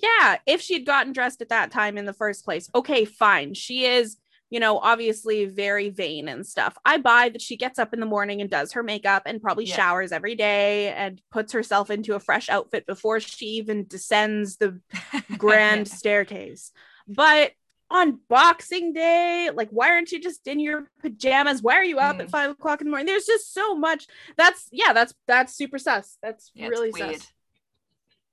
yeah, 0.02 0.38
if 0.46 0.60
she'd 0.62 0.86
gotten 0.86 1.12
dressed 1.12 1.42
at 1.42 1.50
that 1.50 1.70
time 1.70 1.98
in 1.98 2.06
the 2.06 2.14
first 2.14 2.44
place, 2.44 2.70
okay, 2.74 3.04
fine. 3.04 3.52
She 3.52 3.84
is, 3.84 4.16
you 4.48 4.58
know, 4.58 4.78
obviously 4.78 5.44
very 5.44 5.90
vain 5.90 6.26
and 6.26 6.46
stuff. 6.46 6.76
I 6.86 6.96
buy 6.96 7.28
that 7.28 7.42
she 7.42 7.58
gets 7.58 7.78
up 7.78 7.92
in 7.92 8.00
the 8.00 8.06
morning 8.06 8.40
and 8.40 8.48
does 8.48 8.72
her 8.72 8.82
makeup 8.82 9.24
and 9.26 9.42
probably 9.42 9.66
Yeah. 9.66 9.76
showers 9.76 10.10
every 10.10 10.34
day 10.36 10.88
and 10.94 11.20
puts 11.30 11.52
herself 11.52 11.90
into 11.90 12.14
a 12.14 12.20
fresh 12.20 12.48
outfit 12.48 12.86
before 12.86 13.20
she 13.20 13.46
even 13.46 13.86
descends 13.86 14.56
the 14.56 14.80
grand 15.36 15.86
staircase. 15.86 16.72
But 17.06 17.52
on 17.90 18.18
Boxing 18.28 18.92
Day, 18.92 19.50
like, 19.54 19.68
why 19.70 19.90
aren't 19.90 20.10
you 20.10 20.20
just 20.20 20.46
in 20.48 20.58
your 20.58 20.90
pajamas? 21.00 21.62
Why 21.62 21.74
are 21.76 21.84
you 21.84 21.98
up 21.98 22.16
Mm. 22.16 22.20
at 22.22 22.30
five 22.30 22.50
o'clock 22.50 22.80
in 22.80 22.86
the 22.86 22.90
morning? 22.90 23.06
There's 23.06 23.26
just 23.26 23.52
so 23.54 23.74
much. 23.74 24.06
That's 24.36 24.68
yeah, 24.72 24.92
that's 24.92 25.14
that's 25.26 25.54
super 25.54 25.78
sus. 25.78 26.18
That's 26.22 26.50
Yeah, 26.54 26.68
really 26.68 26.90
sus. 26.92 27.26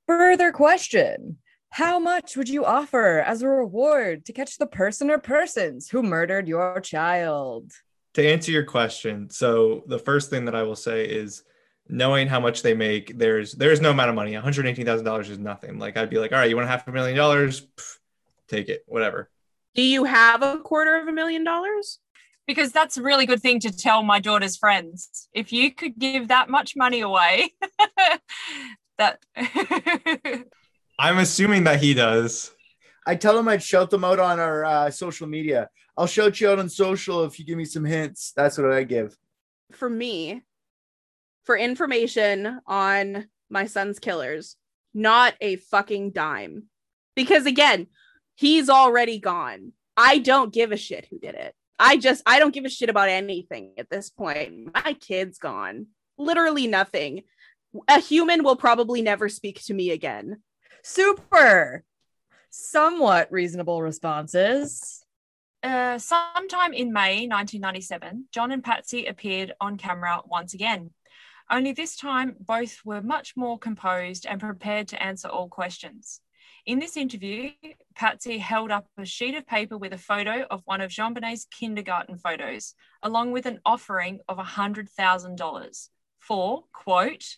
Further 0.07 0.51
question 0.51 1.37
How 1.69 1.99
much 1.99 2.35
would 2.35 2.49
you 2.49 2.65
offer 2.65 3.19
as 3.19 3.41
a 3.43 3.47
reward 3.47 4.25
to 4.25 4.33
catch 4.33 4.57
the 4.57 4.67
person 4.67 5.09
or 5.09 5.19
persons 5.19 5.89
who 5.89 6.03
murdered 6.03 6.47
your 6.47 6.79
child? 6.81 7.71
to 8.13 8.27
answer 8.29 8.51
your 8.51 8.65
question 8.65 9.29
so 9.29 9.83
the 9.87 9.97
first 9.97 10.29
thing 10.29 10.43
that 10.43 10.53
i 10.53 10.63
will 10.63 10.75
say 10.75 11.05
is 11.05 11.43
knowing 11.87 12.27
how 12.27 12.41
much 12.41 12.61
they 12.61 12.73
make 12.73 13.17
there's 13.17 13.53
there's 13.53 13.79
no 13.79 13.91
amount 13.91 14.09
of 14.09 14.15
money 14.15 14.33
$118000 14.33 15.29
is 15.29 15.39
nothing 15.39 15.79
like 15.79 15.95
i'd 15.95 16.09
be 16.09 16.19
like 16.19 16.33
all 16.33 16.37
right 16.39 16.49
you 16.49 16.57
want 16.57 16.67
a 16.67 16.69
half 16.69 16.85
a 16.89 16.91
million 16.91 17.15
dollars 17.15 17.61
Pff, 17.61 17.99
take 18.49 18.67
it 18.67 18.83
whatever 18.85 19.29
Do 19.75 19.81
you 19.81 20.03
have 20.03 20.41
a 20.43 20.57
quarter 20.59 20.99
of 20.99 21.07
a 21.07 21.11
million 21.11 21.43
dollars? 21.43 21.99
because 22.47 22.71
that's 22.73 22.97
a 22.97 23.01
really 23.01 23.25
good 23.25 23.41
thing 23.41 23.59
to 23.61 23.71
tell 23.71 24.03
my 24.03 24.19
daughter's 24.19 24.57
friends. 24.57 25.29
If 25.31 25.53
you 25.53 25.73
could 25.73 25.97
give 25.97 26.27
that 26.27 26.49
much 26.49 26.75
money 26.75 26.99
away, 26.99 27.53
that 28.97 29.19
i'm 30.99 31.17
assuming 31.17 31.63
that 31.63 31.81
he 31.81 31.93
does 31.93 32.51
I 33.03 33.15
tell 33.15 33.37
him 33.39 33.47
I'd 33.47 33.63
shout 33.63 33.89
them 33.89 34.03
out 34.03 34.19
on 34.19 34.39
our 34.39 34.63
uh, 34.63 34.91
social 34.91 35.25
media. 35.25 35.69
I'll 35.97 36.05
shout 36.05 36.39
you 36.39 36.49
out 36.51 36.59
on 36.59 36.69
social 36.69 37.23
if 37.23 37.39
you 37.39 37.45
give 37.45 37.57
me 37.57 37.65
some 37.65 37.83
hints. 37.83 38.31
That's 38.35 38.59
what 38.59 38.71
I 38.71 38.83
give. 38.83 39.17
for 39.71 39.89
me 39.89 40.43
for 41.45 41.57
information 41.57 42.59
on 42.67 43.27
my 43.49 43.65
son's 43.65 43.97
killers 43.97 44.55
not 44.93 45.33
a 45.41 45.55
fucking 45.55 46.11
dime 46.11 46.65
because 47.15 47.47
again 47.47 47.87
he's 48.41 48.69
already 48.69 49.19
gone 49.19 49.71
i 49.95 50.17
don't 50.17 50.53
give 50.53 50.71
a 50.71 50.77
shit 50.77 51.07
who 51.09 51.19
did 51.19 51.35
it 51.35 51.55
i 51.79 51.95
just 51.97 52.21
i 52.25 52.39
don't 52.39 52.53
give 52.53 52.65
a 52.65 52.69
shit 52.69 52.89
about 52.89 53.09
anything 53.09 53.71
at 53.77 53.89
this 53.89 54.09
point 54.09 54.73
my 54.73 54.93
kid's 54.93 55.37
gone 55.37 55.87
literally 56.17 56.67
nothing 56.67 57.23
a 57.87 57.99
human 57.99 58.43
will 58.43 58.57
probably 58.57 59.01
never 59.01 59.29
speak 59.29 59.63
to 59.63 59.73
me 59.73 59.91
again 59.91 60.41
Super. 60.83 61.83
Somewhat 62.49 63.31
reasonable 63.31 63.81
responses. 63.81 65.05
Uh, 65.63 65.99
sometime 65.99 66.73
in 66.73 66.91
May 66.91 67.27
1997, 67.27 68.25
John 68.31 68.51
and 68.51 68.63
Patsy 68.63 69.05
appeared 69.05 69.53
on 69.61 69.77
camera 69.77 70.21
once 70.25 70.53
again. 70.53 70.91
Only 71.49 71.73
this 71.73 71.95
time, 71.95 72.35
both 72.39 72.79
were 72.83 73.01
much 73.01 73.33
more 73.35 73.59
composed 73.59 74.25
and 74.25 74.39
prepared 74.39 74.87
to 74.89 75.01
answer 75.01 75.27
all 75.27 75.49
questions. 75.49 76.21
In 76.65 76.77
this 76.77 76.95
interview, 76.95 77.51
Patsy 77.95 78.37
held 78.37 78.69
up 78.69 78.87
a 78.95 79.03
sheet 79.03 79.33
of 79.33 79.47
paper 79.47 79.77
with 79.77 79.93
a 79.93 79.97
photo 79.97 80.45
of 80.51 80.61
one 80.65 80.79
of 80.79 80.91
JonBenét's 80.91 81.45
kindergarten 81.45 82.17
photos, 82.17 82.75
along 83.01 83.31
with 83.31 83.47
an 83.47 83.59
offering 83.65 84.19
of 84.29 84.37
$100,000 84.37 85.89
for, 86.19 86.63
quote, 86.71 87.37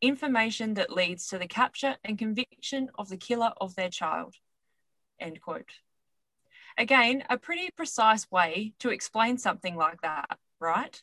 information 0.00 0.74
that 0.74 0.92
leads 0.92 1.28
to 1.28 1.38
the 1.38 1.46
capture 1.46 1.96
and 2.02 2.18
conviction 2.18 2.90
of 2.98 3.08
the 3.08 3.16
killer 3.16 3.52
of 3.60 3.76
their 3.76 3.90
child, 3.90 4.34
end 5.20 5.40
quote. 5.40 5.70
Again, 6.76 7.22
a 7.30 7.38
pretty 7.38 7.70
precise 7.76 8.28
way 8.28 8.72
to 8.80 8.90
explain 8.90 9.38
something 9.38 9.76
like 9.76 10.00
that, 10.02 10.36
right? 10.58 11.00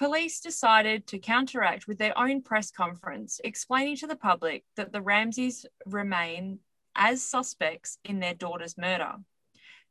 Police 0.00 0.40
decided 0.40 1.06
to 1.08 1.18
counteract 1.18 1.86
with 1.86 1.98
their 1.98 2.18
own 2.18 2.40
press 2.40 2.70
conference, 2.70 3.38
explaining 3.44 3.96
to 3.96 4.06
the 4.06 4.16
public 4.16 4.64
that 4.76 4.92
the 4.92 5.02
Ramseys 5.02 5.66
remain 5.84 6.60
as 6.96 7.20
suspects 7.20 7.98
in 8.02 8.18
their 8.18 8.32
daughter's 8.32 8.78
murder. 8.78 9.16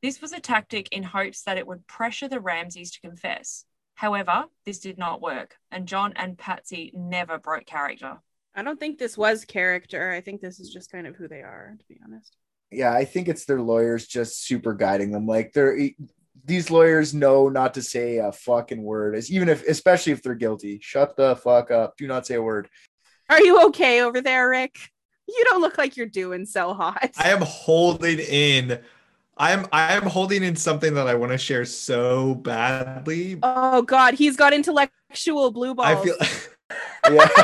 This 0.02 0.20
was 0.20 0.34
a 0.34 0.40
tactic 0.40 0.92
in 0.92 1.04
hopes 1.04 1.44
that 1.44 1.60
it 1.60 1.68
would 1.68 1.86
pressure 1.86 2.28
the 2.28 2.40
Ramseys 2.40 2.90
to 2.94 3.02
confess. 3.02 3.66
However, 3.94 4.46
this 4.66 4.80
did 4.80 4.98
not 4.98 5.22
work, 5.22 5.58
and 5.72 5.88
John 5.88 6.14
and 6.16 6.40
Patsy 6.40 6.92
never 6.96 7.38
broke 7.38 7.68
character. 7.68 8.18
I 8.56 8.64
don't 8.64 8.80
think 8.80 8.98
this 8.98 9.16
was 9.16 9.46
character. 9.46 10.12
I 10.12 10.22
think 10.22 10.42
this 10.42 10.60
is 10.60 10.74
just 10.74 10.92
kind 10.92 11.06
of 11.06 11.18
who 11.18 11.28
they 11.28 11.42
are, 11.42 11.76
to 11.78 11.86
be 11.88 12.00
honest. 12.04 12.36
Yeah, 12.72 12.94
I 12.94 13.06
think 13.06 13.28
it's 13.28 13.46
their 13.46 13.62
lawyers 13.62 14.08
just 14.08 14.44
super 14.44 14.74
guiding 14.74 15.12
them. 15.12 15.28
Like 15.28 15.54
they're 15.54 15.78
these 16.46 16.70
lawyers 16.72 17.14
know 17.14 17.50
not 17.50 17.74
to 17.76 17.82
say 17.82 18.18
a 18.18 18.32
fucking 18.32 18.82
word, 18.82 19.16
as 19.16 19.32
even 19.32 19.50
if, 19.50 19.68
especially 19.68 20.14
if 20.14 20.22
they're 20.22 20.36
guilty. 20.36 20.80
Shut 20.82 21.16
the 21.16 21.36
fuck 21.36 21.72
up. 21.72 21.98
Do 21.98 22.08
not 22.08 22.26
say 22.26 22.36
a 22.36 22.42
word. 22.42 22.70
Are 23.30 23.42
you 23.42 23.66
okay 23.68 24.02
over 24.02 24.22
there, 24.22 24.50
Rick? 24.50 24.78
You 25.28 25.44
don't 25.46 25.62
look 25.62 25.78
like 25.78 25.96
you're 25.96 26.08
doing 26.08 26.46
so 26.46 26.74
hot. 26.74 27.12
I 27.18 27.30
am 27.30 27.42
holding 27.42 28.20
in. 28.20 28.80
I 29.38 29.52
am 29.52 29.68
I 29.72 29.94
am 29.94 30.04
holding 30.04 30.44
in 30.44 30.56
something 30.56 30.96
that 30.96 31.08
I 31.08 31.16
want 31.16 31.32
to 31.32 31.38
share 31.38 31.64
so 31.64 32.36
badly. 32.36 33.40
Oh 33.42 33.84
God, 33.84 34.16
he's 34.16 34.36
got 34.36 34.54
intellectual 34.54 35.52
blue 35.52 35.76
balls. 35.76 35.88
I 35.88 36.04
feel 36.04 36.16
Yeah. 37.10 37.28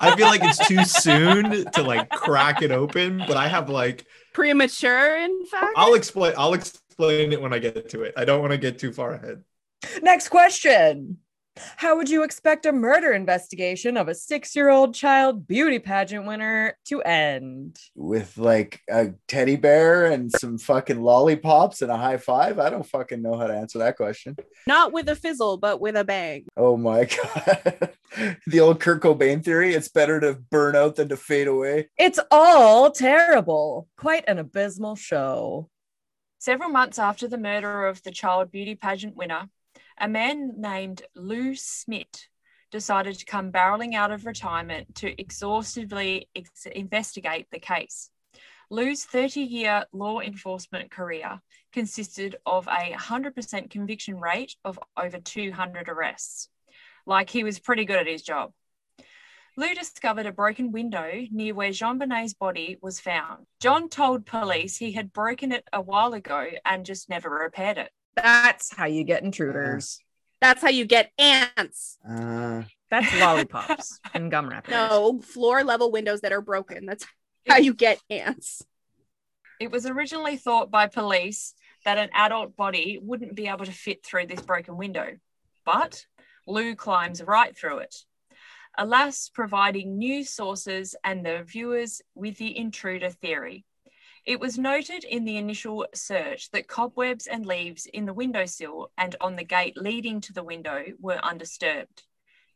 I 0.00 0.14
feel 0.16 0.26
like 0.28 0.42
it's 0.42 0.66
too 0.66 0.84
soon 0.84 1.70
to 1.72 1.82
like 1.82 2.08
crack 2.10 2.62
it 2.62 2.70
open, 2.70 3.18
but 3.26 3.36
I 3.36 3.48
have 3.48 3.68
like 3.68 4.06
premature. 4.32 5.16
In 5.18 5.44
fact, 5.46 5.72
I'll 5.76 5.94
explain 5.94 6.34
I'll 6.38 6.54
explain 6.54 6.87
it 7.00 7.40
when 7.40 7.52
I 7.52 7.58
get 7.58 7.88
to 7.90 8.02
it. 8.02 8.14
I 8.16 8.24
don't 8.24 8.40
want 8.40 8.52
to 8.52 8.58
get 8.58 8.78
too 8.78 8.92
far 8.92 9.12
ahead. 9.12 9.42
Next 10.02 10.28
question. 10.28 11.18
How 11.76 11.96
would 11.96 12.08
you 12.08 12.22
expect 12.22 12.66
a 12.66 12.72
murder 12.72 13.12
investigation 13.12 13.96
of 13.96 14.06
a 14.06 14.14
six 14.14 14.54
year 14.54 14.68
old 14.68 14.94
child 14.94 15.48
beauty 15.48 15.80
pageant 15.80 16.24
winner 16.24 16.76
to 16.84 17.02
end? 17.02 17.80
With 17.96 18.38
like 18.38 18.80
a 18.88 19.08
teddy 19.26 19.56
bear 19.56 20.04
and 20.06 20.30
some 20.30 20.56
fucking 20.58 21.02
lollipops 21.02 21.82
and 21.82 21.90
a 21.90 21.96
high 21.96 22.18
five. 22.18 22.60
I 22.60 22.70
don't 22.70 22.86
fucking 22.86 23.22
know 23.22 23.36
how 23.36 23.48
to 23.48 23.54
answer 23.54 23.78
that 23.80 23.96
question. 23.96 24.36
not 24.68 24.92
with 24.92 25.08
a 25.08 25.16
fizzle, 25.16 25.56
but 25.56 25.80
with 25.80 25.96
a 25.96 26.04
bang. 26.04 26.44
Oh 26.56 26.76
my 26.76 27.04
god. 27.34 27.90
the 28.46 28.60
old 28.60 28.78
Kurt 28.78 29.02
Cobain 29.02 29.44
theory. 29.44 29.74
It's 29.74 29.88
better 29.88 30.20
to 30.20 30.34
burn 30.50 30.76
out 30.76 30.94
than 30.94 31.08
to 31.08 31.16
fade 31.16 31.48
away. 31.48 31.88
It's 31.98 32.20
all 32.30 32.92
terrible. 32.92 33.88
Quite 33.96 34.24
an 34.28 34.38
abysmal 34.38 34.94
show. 34.94 35.68
Several 36.40 36.70
months 36.70 37.00
after 37.00 37.26
the 37.26 37.36
murder 37.36 37.86
of 37.86 38.00
the 38.04 38.12
child 38.12 38.52
beauty 38.52 38.76
pageant 38.76 39.16
winner, 39.16 39.48
a 39.98 40.08
man 40.08 40.52
named 40.56 41.02
Lou 41.16 41.56
Smit 41.56 42.28
decided 42.70 43.18
to 43.18 43.24
come 43.24 43.50
barreling 43.50 43.94
out 43.94 44.12
of 44.12 44.24
retirement 44.24 44.94
to 44.96 45.20
exhaustively 45.20 46.28
ex- 46.36 46.66
investigate 46.66 47.48
the 47.50 47.58
case. 47.58 48.10
Lou's 48.70 49.04
30 49.04 49.40
year 49.40 49.86
law 49.92 50.20
enforcement 50.20 50.92
career 50.92 51.40
consisted 51.72 52.36
of 52.46 52.68
a 52.68 52.92
100% 52.92 53.68
conviction 53.68 54.20
rate 54.20 54.54
of 54.64 54.78
over 54.96 55.18
200 55.18 55.88
arrests. 55.88 56.50
Like 57.04 57.30
he 57.30 57.42
was 57.42 57.58
pretty 57.58 57.84
good 57.84 57.98
at 57.98 58.06
his 58.06 58.22
job. 58.22 58.52
Lou 59.58 59.74
discovered 59.74 60.24
a 60.24 60.30
broken 60.30 60.70
window 60.70 61.10
near 61.32 61.52
where 61.52 61.70
JonBenet's 61.70 62.32
body 62.32 62.78
was 62.80 63.00
found. 63.00 63.44
John 63.58 63.88
told 63.88 64.24
police 64.24 64.76
he 64.76 64.92
had 64.92 65.12
broken 65.12 65.50
it 65.50 65.64
a 65.72 65.80
while 65.80 66.14
ago 66.14 66.46
and 66.64 66.86
just 66.86 67.08
never 67.08 67.28
repaired 67.28 67.76
it. 67.76 67.90
That's 68.14 68.72
how 68.72 68.86
you 68.86 69.02
get 69.02 69.24
intruders. 69.24 69.98
That's 70.40 70.62
how 70.62 70.68
you 70.68 70.84
get 70.84 71.10
ants. 71.18 71.98
Uh, 72.08 72.62
That's 72.88 73.12
lollipops 73.18 73.98
and 74.14 74.30
gum 74.30 74.48
wrappers. 74.48 74.70
No, 74.70 75.20
floor 75.20 75.64
level 75.64 75.90
windows 75.90 76.20
that 76.20 76.30
are 76.30 76.40
broken. 76.40 76.86
That's 76.86 77.04
how 77.48 77.56
you 77.56 77.74
get 77.74 78.00
ants. 78.08 78.62
It 79.58 79.72
was 79.72 79.86
originally 79.86 80.36
thought 80.36 80.70
by 80.70 80.86
police 80.86 81.54
that 81.84 81.98
an 81.98 82.10
adult 82.14 82.54
body 82.54 83.00
wouldn't 83.02 83.34
be 83.34 83.48
able 83.48 83.64
to 83.64 83.72
fit 83.72 84.06
through 84.06 84.26
this 84.28 84.40
broken 84.40 84.76
window, 84.76 85.16
but 85.64 86.06
Lou 86.46 86.76
climbs 86.76 87.20
right 87.24 87.58
through 87.58 87.78
it. 87.78 88.04
Alas, 88.78 89.28
providing 89.28 89.98
new 89.98 90.24
sources 90.24 90.94
and 91.02 91.26
the 91.26 91.42
viewers 91.42 92.00
with 92.14 92.38
the 92.38 92.56
intruder 92.56 93.10
theory. 93.10 93.64
It 94.24 94.38
was 94.38 94.58
noted 94.58 95.04
in 95.04 95.24
the 95.24 95.36
initial 95.36 95.86
search 95.94 96.50
that 96.52 96.68
cobwebs 96.68 97.26
and 97.26 97.44
leaves 97.44 97.86
in 97.86 98.06
the 98.06 98.14
windowsill 98.14 98.92
and 98.96 99.16
on 99.20 99.36
the 99.36 99.44
gate 99.44 99.76
leading 99.76 100.20
to 100.22 100.32
the 100.32 100.44
window 100.44 100.84
were 101.00 101.18
undisturbed. 101.24 102.04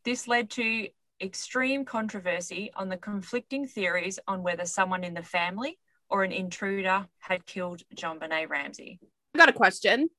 This 0.05 0.27
led 0.27 0.49
to 0.51 0.87
extreme 1.21 1.83
controversy 1.83 2.71
on 2.75 2.89
the 2.89 2.97
conflicting 2.97 3.67
theories 3.67 4.19
on 4.27 4.43
whether 4.43 4.65
someone 4.65 5.03
in 5.03 5.13
the 5.13 5.23
family 5.23 5.77
or 6.09 6.23
an 6.23 6.31
intruder 6.31 7.07
had 7.19 7.45
killed 7.45 7.81
JonBenet 7.95 8.49
Ramsey. 8.49 8.99
I 9.33 9.37
got 9.37 9.49
a 9.49 9.53
question. 9.53 10.09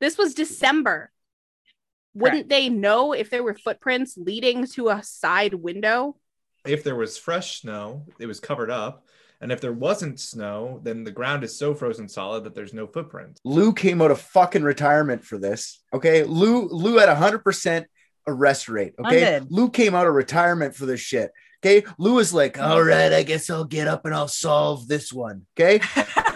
This 0.00 0.16
was 0.16 0.34
December. 0.34 1.10
Wouldn't 2.16 2.48
they 2.48 2.68
know 2.68 3.12
if 3.12 3.30
there 3.30 3.42
were 3.42 3.54
footprints 3.54 4.16
leading 4.16 4.66
to 4.68 4.88
a 4.88 5.02
side 5.02 5.54
window? 5.54 6.16
If 6.64 6.82
there 6.82 6.96
was 6.96 7.18
fresh 7.18 7.60
snow, 7.60 8.06
it 8.18 8.26
was 8.26 8.40
covered 8.40 8.70
up. 8.70 9.04
And 9.40 9.52
if 9.52 9.60
there 9.60 9.72
wasn't 9.72 10.18
snow, 10.18 10.80
then 10.82 11.04
the 11.04 11.10
ground 11.10 11.44
is 11.44 11.58
so 11.58 11.74
frozen 11.74 12.08
solid 12.08 12.44
that 12.44 12.54
there's 12.54 12.72
no 12.72 12.86
footprint. 12.86 13.38
Lou 13.44 13.74
came 13.74 14.00
out 14.00 14.10
of 14.10 14.20
fucking 14.20 14.62
retirement 14.62 15.24
for 15.24 15.36
this. 15.36 15.82
Okay. 15.92 16.24
Lou 16.24 16.68
Lou 16.68 16.96
had 16.96 17.10
a 17.10 17.14
hundred 17.14 17.44
percent 17.44 17.86
arrest 18.26 18.68
rate. 18.68 18.94
Okay. 18.98 19.40
Lou 19.50 19.68
came 19.68 19.94
out 19.94 20.06
of 20.06 20.14
retirement 20.14 20.74
for 20.74 20.86
this 20.86 21.00
shit. 21.00 21.32
Okay. 21.62 21.86
Lou 21.98 22.18
is 22.18 22.32
like, 22.32 22.58
all 22.58 22.82
right, 22.82 23.12
I 23.12 23.22
guess 23.24 23.50
I'll 23.50 23.64
get 23.64 23.88
up 23.88 24.06
and 24.06 24.14
I'll 24.14 24.28
solve 24.28 24.88
this 24.88 25.12
one. 25.12 25.46
Okay. 25.58 25.80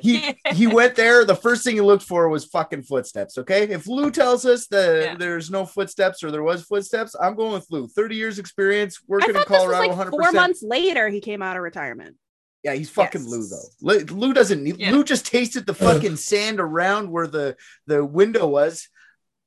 He 0.00 0.34
he 0.52 0.66
went 0.78 0.94
there. 0.96 1.24
The 1.24 1.34
first 1.36 1.64
thing 1.64 1.74
he 1.76 1.80
looked 1.80 2.02
for 2.04 2.28
was 2.28 2.44
fucking 2.44 2.82
footsteps. 2.82 3.38
Okay. 3.38 3.64
If 3.64 3.86
Lou 3.86 4.10
tells 4.10 4.44
us 4.46 4.66
that 4.68 5.02
Yeah. 5.02 5.14
there's 5.16 5.50
no 5.50 5.64
footsteps 5.66 6.22
or 6.22 6.30
there 6.30 6.42
was 6.42 6.62
footsteps, 6.64 7.14
I'm 7.20 7.34
going 7.34 7.52
with 7.52 7.66
Lou. 7.70 7.88
30 7.88 8.16
years 8.16 8.38
experience 8.38 9.00
working 9.06 9.30
in 9.30 9.34
thought 9.34 9.48
this 9.48 9.58
was 9.58 9.62
Colorado, 9.70 9.94
like 9.94 10.08
100%. 10.08 10.10
four 10.10 10.32
months 10.32 10.62
later 10.62 11.08
he 11.08 11.20
came 11.20 11.42
out 11.42 11.56
of 11.56 11.62
retirement. 11.62 12.16
Yeah, 12.62 12.74
he's 12.74 12.90
fucking 12.90 13.22
Yes. 13.22 13.30
Lou 13.30 13.46
though. 13.46 13.68
Lou, 13.80 14.18
Lou 14.18 14.32
doesn't 14.34 14.62
need. 14.62 14.78
Yeah. 14.78 14.90
Lou 14.92 15.02
just 15.04 15.26
tasted 15.26 15.66
the 15.66 15.74
fucking 15.74 16.16
sand 16.16 16.60
around 16.60 17.10
where 17.10 17.26
the 17.26 17.56
the 17.86 18.04
window 18.04 18.46
was. 18.46 18.88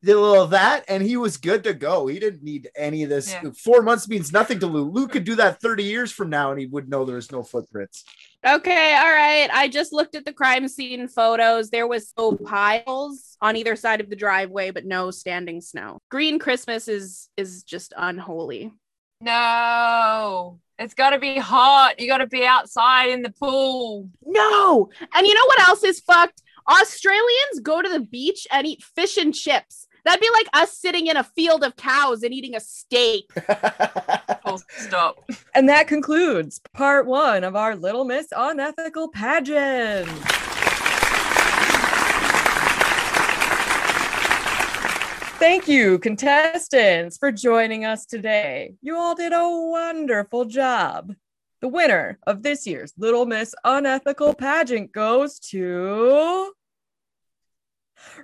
Did 0.03 0.17
a 0.17 0.19
little 0.19 0.43
of 0.43 0.49
that, 0.49 0.83
and 0.89 1.01
he 1.01 1.15
was 1.15 1.37
good 1.37 1.63
to 1.63 1.73
go. 1.73 2.07
He 2.07 2.19
didn't 2.19 2.43
need 2.43 2.69
any 2.75 3.03
of 3.03 3.09
this. 3.09 3.31
Yeah. 3.31 3.51
Four 3.63 3.81
months 3.83 4.09
means 4.09 4.33
nothing 4.33 4.59
to 4.59 4.67
Lou. 4.67 4.89
Lou 4.91 5.07
could 5.07 5.23
do 5.23 5.35
that 5.35 5.61
thirty 5.61 5.83
years 5.85 6.11
from 6.11 6.29
now, 6.29 6.51
and 6.51 6.59
he 6.59 6.65
would 6.65 6.89
know 6.89 7.05
there's 7.05 7.31
no 7.31 7.41
footprints. 7.41 8.03
Okay, 8.45 8.95
all 8.95 9.11
right. 9.11 9.49
I 9.53 9.69
just 9.69 9.93
looked 9.93 10.15
at 10.15 10.25
the 10.25 10.33
crime 10.33 10.67
scene 10.67 11.07
photos. 11.07 11.69
There 11.69 11.87
was 11.87 12.09
snow 12.09 12.35
piles 12.35 13.37
on 13.41 13.55
either 13.55 13.77
side 13.77 14.01
of 14.01 14.09
the 14.09 14.17
driveway, 14.17 14.71
but 14.71 14.85
no 14.85 15.11
standing 15.11 15.61
snow. 15.61 15.99
Green 16.11 16.39
Christmas 16.39 16.89
is 16.89 17.29
is 17.37 17.63
just 17.63 17.93
unholy. 17.95 18.73
No, 19.21 20.59
it's 20.77 20.93
got 20.93 21.11
to 21.11 21.19
be 21.19 21.37
hot. 21.37 22.01
You 22.01 22.07
got 22.07 22.17
to 22.17 22.27
be 22.27 22.45
outside 22.45 23.11
in 23.11 23.21
the 23.21 23.31
pool. 23.31 24.09
No. 24.25 24.89
And 25.13 25.25
you 25.25 25.33
know 25.33 25.45
what 25.45 25.61
else 25.61 25.83
is 25.83 26.01
fucked? 26.01 26.41
Australians 26.69 27.61
go 27.61 27.81
to 27.81 27.87
the 27.87 28.01
beach 28.01 28.45
and 28.51 28.67
eat 28.67 28.83
fish 28.83 29.15
and 29.15 29.33
chips. 29.33 29.87
That'd 30.03 30.19
be 30.19 30.29
like 30.33 30.47
us 30.53 30.77
sitting 30.77 31.07
in 31.07 31.15
a 31.15 31.23
field 31.23 31.63
of 31.63 31.77
cows 31.77 32.23
and 32.23 32.33
eating 32.33 32.55
a 32.55 32.59
steak. 32.59 33.31
Full 34.57 34.85
stop. 34.85 35.29
And 35.55 35.69
that 35.69 35.87
concludes 35.87 36.59
part 36.73 37.05
one 37.05 37.43
of 37.43 37.55
our 37.55 37.75
Little 37.75 38.05
Miss 38.05 38.27
Unethical 38.35 39.09
Pageant. 39.09 40.07
Thank 45.39 45.67
you, 45.67 45.99
contestants, 45.99 47.17
for 47.17 47.31
joining 47.31 47.83
us 47.85 48.05
today. 48.05 48.75
You 48.81 48.97
all 48.97 49.13
did 49.13 49.33
a 49.33 49.41
wonderful 49.43 50.45
job. 50.45 51.13
The 51.61 51.67
winner 51.67 52.17
of 52.25 52.43
this 52.43 52.65
year's 52.65 52.93
Little 52.97 53.25
Miss 53.25 53.53
Unethical 53.63 54.33
Pageant 54.33 54.91
goes 54.91 55.39
to 55.51 56.53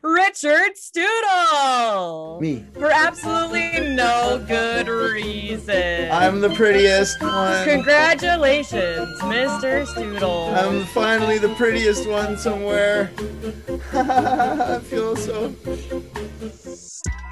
Richard 0.02 0.76
Stoodle. 0.76 2.40
Me. 2.40 2.66
For 2.74 2.92
absolutely 2.92 3.96
no 3.96 4.44
good 4.48 4.88
reason. 4.88 6.10
I'm 6.12 6.40
the 6.40 6.50
prettiest 6.52 7.22
one. 7.22 7.68
Congratulations, 7.68 9.20
Mr. 9.22 9.86
Stoodle. 9.86 10.56
I'm 10.56 10.86
finally 10.86 11.38
the 11.38 11.54
prettiest 11.56 12.08
one 12.08 12.38
somewhere. 12.38 13.12
I 13.94 14.80
feel 14.80 15.16
so. 15.16 15.54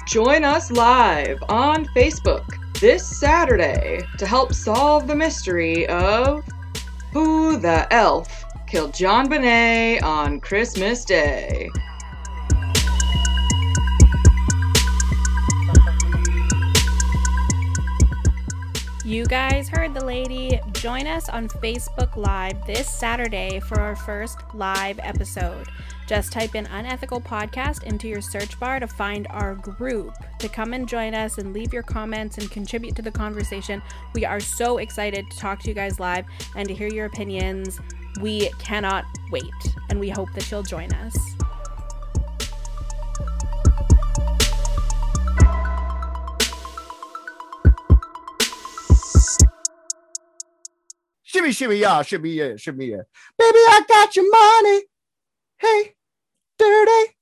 Join 0.06 0.44
us 0.44 0.70
live 0.70 1.38
on 1.48 1.84
Facebook 1.96 2.46
this 2.80 3.18
Saturday 3.18 4.00
to 4.18 4.26
help 4.26 4.52
solve 4.52 5.06
the 5.06 5.14
mystery 5.14 5.86
of 5.88 6.44
who 7.12 7.58
the 7.58 7.92
elf 7.92 8.44
killed 8.66 8.92
JonBenet 8.92 10.02
on 10.02 10.40
Christmas 10.40 11.04
Day. 11.04 11.70
You 19.08 19.24
guys 19.24 19.70
heard 19.70 19.94
the 19.94 20.04
lady. 20.04 20.60
Join 20.72 21.06
us 21.06 21.30
on 21.30 21.48
Facebook 21.48 22.14
Live 22.16 22.66
this 22.66 22.90
Saturday 22.90 23.58
for 23.58 23.80
our 23.80 23.96
first 23.96 24.36
live 24.52 25.00
episode. 25.02 25.66
Just 26.06 26.30
type 26.30 26.54
in 26.54 26.66
Unethical 26.66 27.22
Podcast 27.22 27.84
into 27.84 28.06
your 28.06 28.20
search 28.20 28.60
bar 28.60 28.78
to 28.80 28.86
find 28.86 29.26
our 29.30 29.54
group. 29.54 30.12
To 30.40 30.48
come 30.50 30.74
and 30.74 30.86
join 30.86 31.14
us 31.14 31.38
and 31.38 31.54
leave 31.54 31.72
your 31.72 31.82
comments 31.82 32.36
and 32.36 32.50
contribute 32.50 32.96
to 32.96 33.02
the 33.02 33.10
conversation. 33.10 33.80
We 34.14 34.26
are 34.26 34.40
so 34.40 34.76
excited 34.76 35.30
to 35.30 35.38
talk 35.38 35.60
to 35.60 35.68
you 35.68 35.74
guys 35.74 35.98
live 35.98 36.26
and 36.54 36.68
to 36.68 36.74
hear 36.74 36.88
your 36.88 37.06
opinions. 37.06 37.80
We 38.20 38.50
cannot 38.58 39.06
wait, 39.30 39.44
and 39.88 39.98
we 39.98 40.10
hope 40.10 40.34
that 40.34 40.50
you'll 40.50 40.62
join 40.64 40.92
us. 40.92 41.16
Shimmy, 51.28 51.52
shimmy, 51.52 51.76
y'all, 51.76 52.04
shimmy, 52.04 52.30
yeah, 52.30 52.56
shimmy, 52.56 52.86
yeah. 52.86 53.02
Baby, 53.38 53.58
I 53.58 53.82
got 53.88 54.16
your 54.16 54.30
money. 54.30 54.84
Hey, 55.58 55.94
dirty. 56.58 57.14